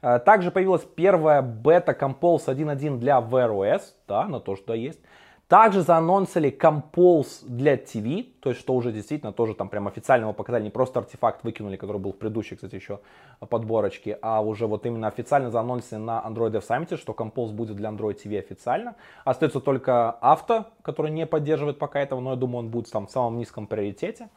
Э, 0.01 0.19
также 0.19 0.51
появилась 0.51 0.83
первая 0.83 1.41
бета 1.41 1.93
Compose 1.93 2.47
1.1 2.47 2.97
для 2.97 3.19
Wear 3.19 3.51
OS, 3.51 3.81
да, 4.07 4.23
она 4.23 4.41
тоже 4.41 4.61
туда 4.61 4.75
есть. 4.75 4.99
Также 5.47 5.84
заанонсили 5.84 6.49
Compose 6.49 7.45
для 7.45 7.75
TV, 7.75 8.25
то 8.39 8.49
есть 8.49 8.60
что 8.60 8.73
уже 8.73 8.91
действительно 8.91 9.31
тоже 9.31 9.53
там 9.53 9.69
прям 9.69 9.88
официального 9.88 10.34
показали, 10.34 10.63
не 10.63 10.71
просто 10.71 10.99
артефакт 10.99 11.43
выкинули, 11.43 11.75
который 11.75 11.97
был 11.97 12.13
в 12.13 12.17
предыдущей, 12.17 12.55
кстати, 12.55 12.73
еще 12.73 12.99
подборочке, 13.47 14.17
а 14.23 14.41
уже 14.41 14.65
вот 14.65 14.88
именно 14.88 15.08
официально 15.08 15.51
заанонсили 15.51 15.99
на 15.99 16.23
Android 16.25 16.49
Dev 16.49 16.67
Summit, 16.67 16.97
что 16.97 17.13
Compose 17.13 17.51
будет 17.51 17.75
для 17.75 17.89
Android 17.89 18.17
TV 18.23 18.39
официально. 18.39 18.95
Остается 19.23 19.60
только 19.60 20.10
авто, 20.10 20.65
который 20.81 21.12
не 21.12 21.27
поддерживает 21.27 21.77
пока 21.77 21.99
этого, 21.99 22.21
но 22.21 22.31
я 22.31 22.38
думаю, 22.38 22.65
он 22.65 22.69
будет 22.69 22.89
там 22.89 23.05
в 23.05 23.12
самом 23.12 23.38
низком 23.38 23.67
приоритете. 23.67 24.29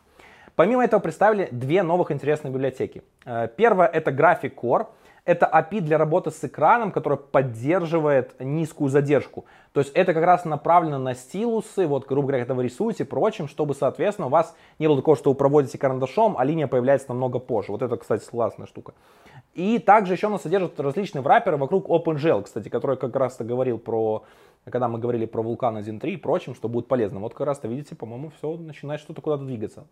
Помимо 0.57 0.85
этого 0.85 1.01
представили 1.01 1.49
две 1.53 1.83
новых 1.83 2.11
интересных 2.11 2.53
библиотеки. 2.53 3.03
Э, 3.25 3.49
первая 3.57 3.88
это 3.88 4.11
Graphic 4.11 4.55
Core. 4.55 4.88
Это 5.29 5.45
API 5.45 5.83
для 5.83 5.99
работы 5.99 6.31
с 6.31 6.43
экраном, 6.43 6.91
который 6.91 7.19
поддерживает 7.19 8.35
низкую 8.41 8.88
задержку. 8.88 9.45
То 9.75 9.81
есть 9.81 9.93
это 9.93 10.14
как 10.14 10.25
раз 10.25 10.47
направлено 10.47 10.99
на 10.99 11.14
стилусы, 11.14 11.87
вот, 11.87 12.07
грубо 12.07 12.29
говоря, 12.29 12.45
когда 12.45 12.55
вы 12.55 12.62
рисуете 12.62 13.05
прочим, 13.05 13.47
чтобы, 13.47 13.75
соответственно, 13.75 14.29
у 14.29 14.31
вас 14.31 14.57
не 14.79 14.87
было 14.87 14.97
такого, 14.97 15.19
что 15.19 15.29
вы 15.29 15.37
проводите 15.37 15.77
карандашом, 15.77 16.37
а 16.38 16.45
линия 16.45 16.67
появляется 16.67 17.11
намного 17.11 17.41
позже. 17.41 17.73
Вот 17.73 17.83
это, 17.83 17.99
кстати, 17.99 18.25
классная 18.25 18.67
штука. 18.67 18.95
И 19.53 19.79
также 19.79 20.14
еще 20.14 20.29
она 20.29 20.38
содержит 20.38 20.81
различные 20.81 21.21
враперы 21.21 21.59
вокруг 21.59 21.91
OpenGL, 21.91 22.45
кстати, 22.45 22.71
который 22.71 22.97
как 22.97 23.14
раз-то 23.14 23.45
говорил 23.45 23.79
про, 23.79 24.25
когда 24.64 24.88
мы 24.88 24.99
говорили 24.99 25.27
про 25.27 25.43
Vulkan 25.43 25.79
1.3 25.79 26.09
и 26.09 26.17
прочим, 26.17 26.55
что 26.55 26.71
будет 26.71 26.88
полезно. 26.88 27.21
Вот 27.21 27.35
как 27.35 27.47
раз-то, 27.47 27.69
видите, 27.69 27.95
по-моему, 27.95 28.33
все 28.38 28.57
начинает 28.57 29.03
что-то 29.03 29.21
куда-то 29.21 29.45
двигаться. 29.45 29.87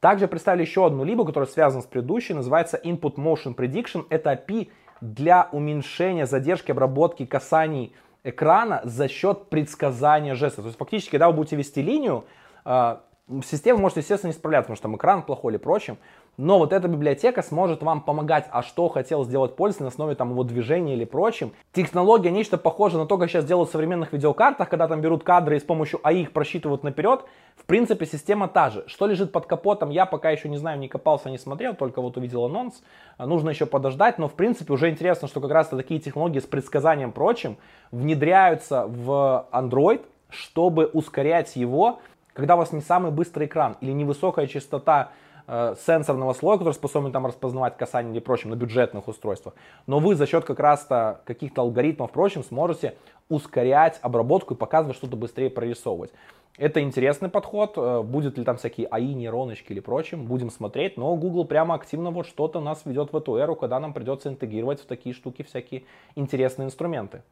Также 0.00 0.28
представили 0.28 0.62
еще 0.62 0.86
одну 0.86 1.04
либо, 1.04 1.26
которая 1.26 1.48
связана 1.48 1.82
с 1.82 1.86
предыдущей, 1.86 2.32
называется 2.32 2.80
Input 2.82 3.16
Motion 3.16 3.54
Prediction. 3.54 4.06
Это 4.08 4.32
API 4.32 4.70
для 5.00 5.48
уменьшения 5.52 6.26
задержки 6.26 6.70
обработки 6.70 7.26
касаний 7.26 7.94
экрана 8.24 8.80
за 8.84 9.08
счет 9.08 9.48
предсказания 9.50 10.34
жестов. 10.34 10.64
То 10.64 10.68
есть 10.68 10.78
фактически, 10.78 11.10
когда 11.10 11.28
вы 11.28 11.34
будете 11.34 11.56
вести 11.56 11.82
линию, 11.82 12.24
а, 12.64 13.02
система 13.44 13.78
может, 13.78 13.98
естественно, 13.98 14.30
не 14.30 14.34
справляться, 14.34 14.66
потому 14.66 14.76
что 14.76 14.82
там 14.82 14.96
экран 14.96 15.22
плохой 15.22 15.52
или 15.52 15.58
прочим. 15.58 15.98
Но 16.36 16.58
вот 16.58 16.72
эта 16.72 16.88
библиотека 16.88 17.42
сможет 17.42 17.82
вам 17.82 18.00
помогать, 18.00 18.46
а 18.50 18.62
что 18.62 18.88
хотел 18.88 19.24
сделать 19.24 19.56
пользователь 19.56 19.84
на 19.84 19.88
основе 19.88 20.14
там 20.14 20.30
его 20.30 20.42
движения 20.42 20.94
или 20.94 21.04
прочим. 21.04 21.52
Технология 21.72 22.30
нечто 22.30 22.56
похоже 22.56 22.96
на 22.96 23.06
то, 23.06 23.18
как 23.18 23.28
сейчас 23.28 23.44
делают 23.44 23.68
в 23.68 23.72
современных 23.72 24.12
видеокартах, 24.12 24.68
когда 24.68 24.88
там 24.88 25.00
берут 25.02 25.22
кадры 25.22 25.56
и 25.56 25.60
с 25.60 25.62
помощью 25.62 26.00
АИ 26.02 26.22
их 26.22 26.32
просчитывают 26.32 26.82
наперед. 26.82 27.24
В 27.56 27.64
принципе, 27.66 28.06
система 28.06 28.48
та 28.48 28.70
же. 28.70 28.84
Что 28.86 29.06
лежит 29.06 29.32
под 29.32 29.46
капотом, 29.46 29.90
я 29.90 30.06
пока 30.06 30.30
еще 30.30 30.48
не 30.48 30.56
знаю, 30.56 30.78
не 30.78 30.88
копался, 30.88 31.28
не 31.28 31.36
смотрел, 31.36 31.74
только 31.74 32.00
вот 32.00 32.16
увидел 32.16 32.46
анонс. 32.46 32.82
Нужно 33.18 33.50
еще 33.50 33.66
подождать, 33.66 34.16
но 34.16 34.28
в 34.28 34.34
принципе 34.34 34.72
уже 34.72 34.88
интересно, 34.88 35.28
что 35.28 35.40
как 35.40 35.50
раз 35.50 35.68
такие 35.68 36.00
технологии 36.00 36.38
с 36.38 36.46
предсказанием 36.46 37.12
прочим 37.12 37.58
внедряются 37.90 38.86
в 38.86 39.46
Android, 39.52 40.00
чтобы 40.30 40.86
ускорять 40.86 41.56
его, 41.56 41.98
когда 42.32 42.54
у 42.54 42.58
вас 42.58 42.72
не 42.72 42.80
самый 42.80 43.10
быстрый 43.10 43.46
экран 43.46 43.76
или 43.80 43.92
невысокая 43.92 44.46
частота 44.46 45.10
Э, 45.52 45.74
сенсорного 45.84 46.32
слоя, 46.32 46.58
который 46.58 46.74
способен 46.74 47.10
там 47.10 47.26
распознавать 47.26 47.76
касание 47.76 48.12
или 48.12 48.20
прочим 48.20 48.50
на 48.50 48.54
бюджетных 48.54 49.08
устройствах. 49.08 49.56
Но 49.88 49.98
вы 49.98 50.14
за 50.14 50.24
счет 50.24 50.44
как 50.44 50.60
раз-то 50.60 51.22
каких-то 51.24 51.62
алгоритмов 51.62 52.12
прочим 52.12 52.44
сможете 52.44 52.94
ускорять 53.28 53.98
обработку 54.00 54.54
и 54.54 54.56
показывать 54.56 54.96
что-то 54.96 55.16
быстрее 55.16 55.50
прорисовывать. 55.50 56.12
Это 56.56 56.80
интересный 56.80 57.28
подход. 57.28 57.72
Э, 57.76 58.02
будет 58.02 58.38
ли 58.38 58.44
там 58.44 58.58
всякие 58.58 58.86
АИ, 58.86 59.12
нейроночки 59.12 59.72
или 59.72 59.80
прочим, 59.80 60.24
будем 60.26 60.50
смотреть. 60.50 60.96
Но 60.96 61.16
Google 61.16 61.44
прямо 61.44 61.74
активно 61.74 62.12
вот 62.12 62.26
что-то 62.26 62.60
нас 62.60 62.82
ведет 62.84 63.12
в 63.12 63.16
эту 63.16 63.34
эру, 63.34 63.56
когда 63.56 63.80
нам 63.80 63.92
придется 63.92 64.28
интегрировать 64.28 64.80
в 64.80 64.86
такие 64.86 65.16
штуки 65.16 65.42
всякие 65.42 65.82
интересные 66.14 66.66
инструменты. 66.66 67.22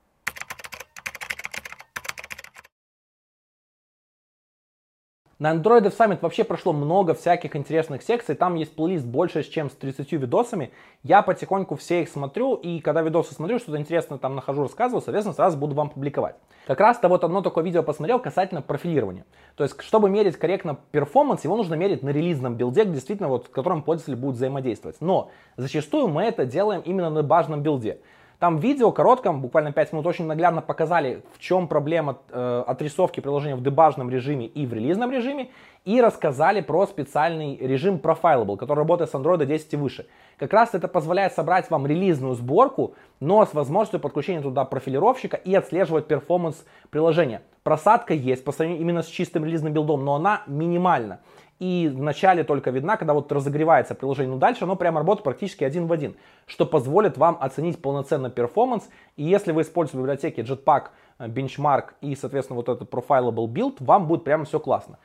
На 5.38 5.54
Android 5.54 5.82
Dev 5.82 5.96
Summit 5.96 6.18
вообще 6.20 6.42
прошло 6.42 6.72
много 6.72 7.14
всяких 7.14 7.54
интересных 7.54 8.02
секций, 8.02 8.34
там 8.34 8.56
есть 8.56 8.74
плейлист 8.74 9.06
больше, 9.06 9.44
чем 9.44 9.70
с 9.70 9.72
30 9.74 10.10
видосами. 10.10 10.72
Я 11.04 11.22
потихоньку 11.22 11.76
все 11.76 12.02
их 12.02 12.08
смотрю, 12.08 12.56
и 12.56 12.80
когда 12.80 13.02
видосы 13.02 13.36
смотрю, 13.36 13.60
что-то 13.60 13.78
интересное 13.78 14.18
там 14.18 14.34
нахожу, 14.34 14.62
рассказываю, 14.62 15.00
соответственно, 15.00 15.36
сразу 15.36 15.56
буду 15.56 15.76
вам 15.76 15.90
публиковать. 15.90 16.34
Как 16.66 16.80
раз-то 16.80 17.06
вот 17.06 17.22
одно 17.22 17.40
такое 17.40 17.62
видео 17.62 17.84
посмотрел 17.84 18.18
касательно 18.18 18.62
профилирования. 18.62 19.26
То 19.54 19.62
есть, 19.62 19.80
чтобы 19.80 20.10
мерить 20.10 20.36
корректно 20.36 20.76
performance, 20.90 21.44
его 21.44 21.56
нужно 21.56 21.74
мерить 21.74 22.02
на 22.02 22.08
релизном 22.08 22.56
билде, 22.56 22.84
действительно, 22.84 23.28
вот, 23.28 23.46
с 23.46 23.48
которым 23.48 23.82
пользователь 23.82 24.16
будет 24.16 24.34
взаимодействовать. 24.34 24.96
Но 25.00 25.30
зачастую 25.56 26.08
мы 26.08 26.24
это 26.24 26.46
делаем 26.46 26.80
именно 26.80 27.10
на 27.10 27.22
дебажном 27.22 27.62
билде. 27.62 28.00
Там 28.38 28.58
в 28.58 28.60
видео 28.62 28.92
коротком, 28.92 29.40
буквально 29.40 29.72
5 29.72 29.92
минут, 29.92 30.06
очень 30.06 30.24
наглядно 30.26 30.62
показали, 30.62 31.22
в 31.34 31.40
чем 31.40 31.66
проблема 31.66 32.18
э, 32.30 32.64
отрисовки 32.68 33.18
приложения 33.18 33.56
в 33.56 33.62
дебажном 33.64 34.10
режиме 34.10 34.46
и 34.46 34.64
в 34.64 34.72
релизном 34.72 35.10
режиме, 35.10 35.50
и 35.84 36.00
рассказали 36.00 36.60
про 36.60 36.86
специальный 36.86 37.56
режим 37.56 37.96
Profileable, 37.96 38.56
который 38.56 38.78
работает 38.78 39.10
с 39.10 39.14
Android 39.14 39.44
10 39.44 39.72
и 39.72 39.76
выше. 39.76 40.06
Как 40.36 40.52
раз 40.52 40.72
это 40.72 40.86
позволяет 40.86 41.32
собрать 41.32 41.68
вам 41.68 41.84
релизную 41.84 42.34
сборку, 42.34 42.94
но 43.18 43.44
с 43.44 43.54
возможностью 43.54 43.98
подключения 43.98 44.40
туда 44.40 44.64
профилировщика 44.64 45.36
и 45.36 45.52
отслеживать 45.56 46.06
performance 46.06 46.64
приложения. 46.90 47.42
Просадка 47.64 48.14
есть 48.14 48.44
по 48.44 48.52
сравнению 48.52 48.82
именно 48.82 49.02
с 49.02 49.08
чистым 49.08 49.44
релизным 49.44 49.72
билдом, 49.72 50.04
но 50.04 50.14
она 50.14 50.42
минимальна 50.46 51.18
и 51.58 51.90
вначале 51.92 52.44
только 52.44 52.70
видна, 52.70 52.96
когда 52.96 53.14
вот 53.14 53.30
разогревается 53.32 53.94
приложение, 53.94 54.32
но 54.32 54.38
дальше 54.38 54.64
оно 54.64 54.76
прямо 54.76 55.00
работает 55.00 55.24
практически 55.24 55.64
один 55.64 55.86
в 55.86 55.92
один, 55.92 56.16
что 56.46 56.66
позволит 56.66 57.18
вам 57.18 57.36
оценить 57.40 57.82
полноценный 57.82 58.30
performance. 58.30 58.88
И 59.16 59.24
если 59.24 59.52
вы 59.52 59.62
используете 59.62 59.98
библиотеки 59.98 60.40
Jetpack, 60.40 60.88
э, 61.18 61.26
Benchmark 61.26 61.94
и, 62.00 62.14
соответственно, 62.14 62.56
вот 62.56 62.68
этот 62.68 62.88
Profileable 62.92 63.46
Build, 63.46 63.76
вам 63.80 64.06
будет 64.06 64.22
прямо 64.24 64.44
все 64.44 64.60
классно. 64.60 64.98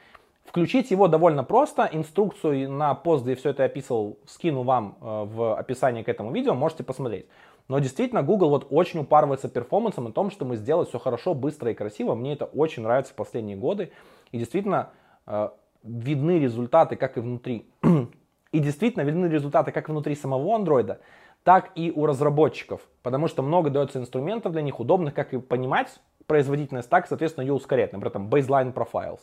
Включить 0.45 0.91
его 0.91 1.07
довольно 1.07 1.43
просто. 1.43 1.89
Инструкцию 1.91 2.69
на 2.69 2.93
пост, 2.93 3.23
где 3.23 3.33
все 3.33 3.49
это 3.49 3.63
описывал, 3.63 4.19
скину 4.27 4.61
вам 4.61 4.97
э, 5.01 5.23
в 5.25 5.57
описании 5.57 6.03
к 6.03 6.09
этому 6.09 6.31
видео, 6.31 6.53
можете 6.53 6.83
посмотреть. 6.83 7.25
Но 7.67 7.79
действительно, 7.79 8.21
Google 8.21 8.49
вот 8.49 8.67
очень 8.69 8.99
упарывается 8.99 9.47
перформансом 9.47 10.09
и 10.09 10.11
том, 10.11 10.29
что 10.29 10.45
мы 10.45 10.57
сделать 10.57 10.89
все 10.89 10.99
хорошо, 10.99 11.33
быстро 11.33 11.71
и 11.71 11.73
красиво. 11.73 12.13
Мне 12.13 12.33
это 12.33 12.45
очень 12.45 12.83
нравится 12.83 13.13
в 13.13 13.15
последние 13.15 13.57
годы. 13.57 13.91
И 14.31 14.37
действительно, 14.37 14.89
э, 15.25 15.49
видны 15.83 16.39
результаты, 16.39 16.95
как 16.95 17.17
и 17.17 17.19
внутри. 17.19 17.69
И 18.51 18.59
действительно 18.59 19.03
видны 19.03 19.25
результаты 19.25 19.71
как 19.71 19.89
внутри 19.89 20.15
самого 20.15 20.55
андроида, 20.55 20.99
так 21.43 21.71
и 21.75 21.91
у 21.91 22.05
разработчиков. 22.05 22.81
Потому 23.01 23.27
что 23.27 23.41
много 23.41 23.69
дается 23.69 23.99
инструментов 23.99 24.51
для 24.51 24.61
них 24.61 24.79
удобных, 24.79 25.13
как 25.13 25.33
и 25.33 25.39
понимать 25.39 25.99
производительность, 26.27 26.89
так, 26.89 27.07
соответственно, 27.07 27.43
ее 27.45 27.53
ускорять. 27.53 27.93
Например, 27.93 28.11
там 28.11 28.29
baseline 28.29 28.73
profiles. 28.73 29.21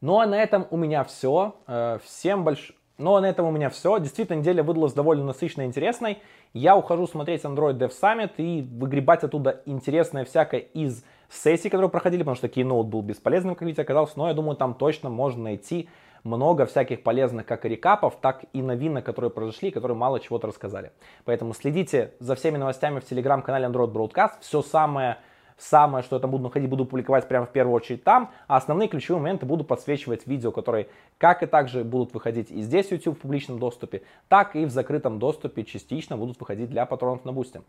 Ну 0.00 0.18
а 0.18 0.26
на 0.26 0.34
этом 0.34 0.66
у 0.70 0.76
меня 0.76 1.04
все. 1.04 1.56
Э, 1.66 1.98
всем 2.04 2.44
большое... 2.44 2.78
Ну 2.98 3.16
а 3.16 3.20
на 3.20 3.26
этом 3.26 3.46
у 3.46 3.50
меня 3.50 3.70
все. 3.70 3.98
Действительно, 3.98 4.36
неделя 4.36 4.62
выдалась 4.62 4.92
довольно 4.92 5.24
насыщенной 5.24 5.64
и 5.64 5.68
интересной. 5.68 6.18
Я 6.52 6.76
ухожу 6.76 7.06
смотреть 7.06 7.44
Android 7.44 7.78
Dev 7.78 7.92
Summit 7.98 8.32
и 8.36 8.62
выгребать 8.62 9.24
оттуда 9.24 9.62
интересное 9.64 10.24
всякое 10.24 10.60
из 10.60 11.02
сессий, 11.32 11.70
которые 11.70 11.90
проходили, 11.90 12.22
потому 12.22 12.36
что 12.36 12.46
Keynote 12.46 12.84
был 12.84 13.02
бесполезным, 13.02 13.54
как 13.54 13.66
видите, 13.66 13.82
оказался. 13.82 14.14
Но 14.16 14.28
я 14.28 14.34
думаю, 14.34 14.56
там 14.56 14.74
точно 14.74 15.10
можно 15.10 15.44
найти 15.44 15.88
много 16.24 16.66
всяких 16.66 17.02
полезных 17.02 17.46
как 17.46 17.64
рекапов, 17.64 18.16
так 18.20 18.44
и 18.52 18.62
новинок, 18.62 19.04
которые 19.04 19.30
произошли, 19.30 19.70
которые 19.70 19.96
мало 19.96 20.20
чего-то 20.20 20.46
рассказали. 20.46 20.92
Поэтому 21.24 21.54
следите 21.54 22.12
за 22.20 22.34
всеми 22.34 22.58
новостями 22.58 23.00
в 23.00 23.04
телеграм-канале 23.04 23.66
Android 23.66 23.92
Broadcast. 23.92 24.34
Все 24.40 24.62
самое 24.62 25.18
самое, 25.58 26.02
что 26.02 26.16
я 26.16 26.20
там 26.20 26.30
буду 26.30 26.44
находить, 26.44 26.68
буду 26.68 26.84
публиковать 26.84 27.28
прямо 27.28 27.46
в 27.46 27.50
первую 27.50 27.74
очередь 27.74 28.02
там, 28.02 28.30
а 28.48 28.56
основные 28.56 28.88
ключевые 28.88 29.20
моменты 29.20 29.46
буду 29.46 29.64
подсвечивать 29.64 30.26
видео, 30.26 30.50
которые 30.50 30.88
как 31.18 31.42
и 31.42 31.46
также 31.46 31.84
будут 31.84 32.14
выходить 32.14 32.50
и 32.50 32.62
здесь 32.62 32.90
YouTube 32.90 33.18
в 33.18 33.20
публичном 33.20 33.58
доступе, 33.58 34.02
так 34.28 34.56
и 34.56 34.64
в 34.64 34.70
закрытом 34.70 35.18
доступе 35.18 35.64
частично 35.64 36.16
будут 36.16 36.38
выходить 36.40 36.68
для 36.68 36.84
патронов 36.86 37.24
на 37.24 37.32
Бусте. 37.32 37.62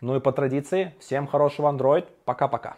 Ну 0.00 0.16
и 0.16 0.20
по 0.20 0.32
традиции, 0.32 0.94
всем 0.98 1.26
хорошего 1.26 1.72
Android, 1.72 2.06
пока-пока. 2.24 2.76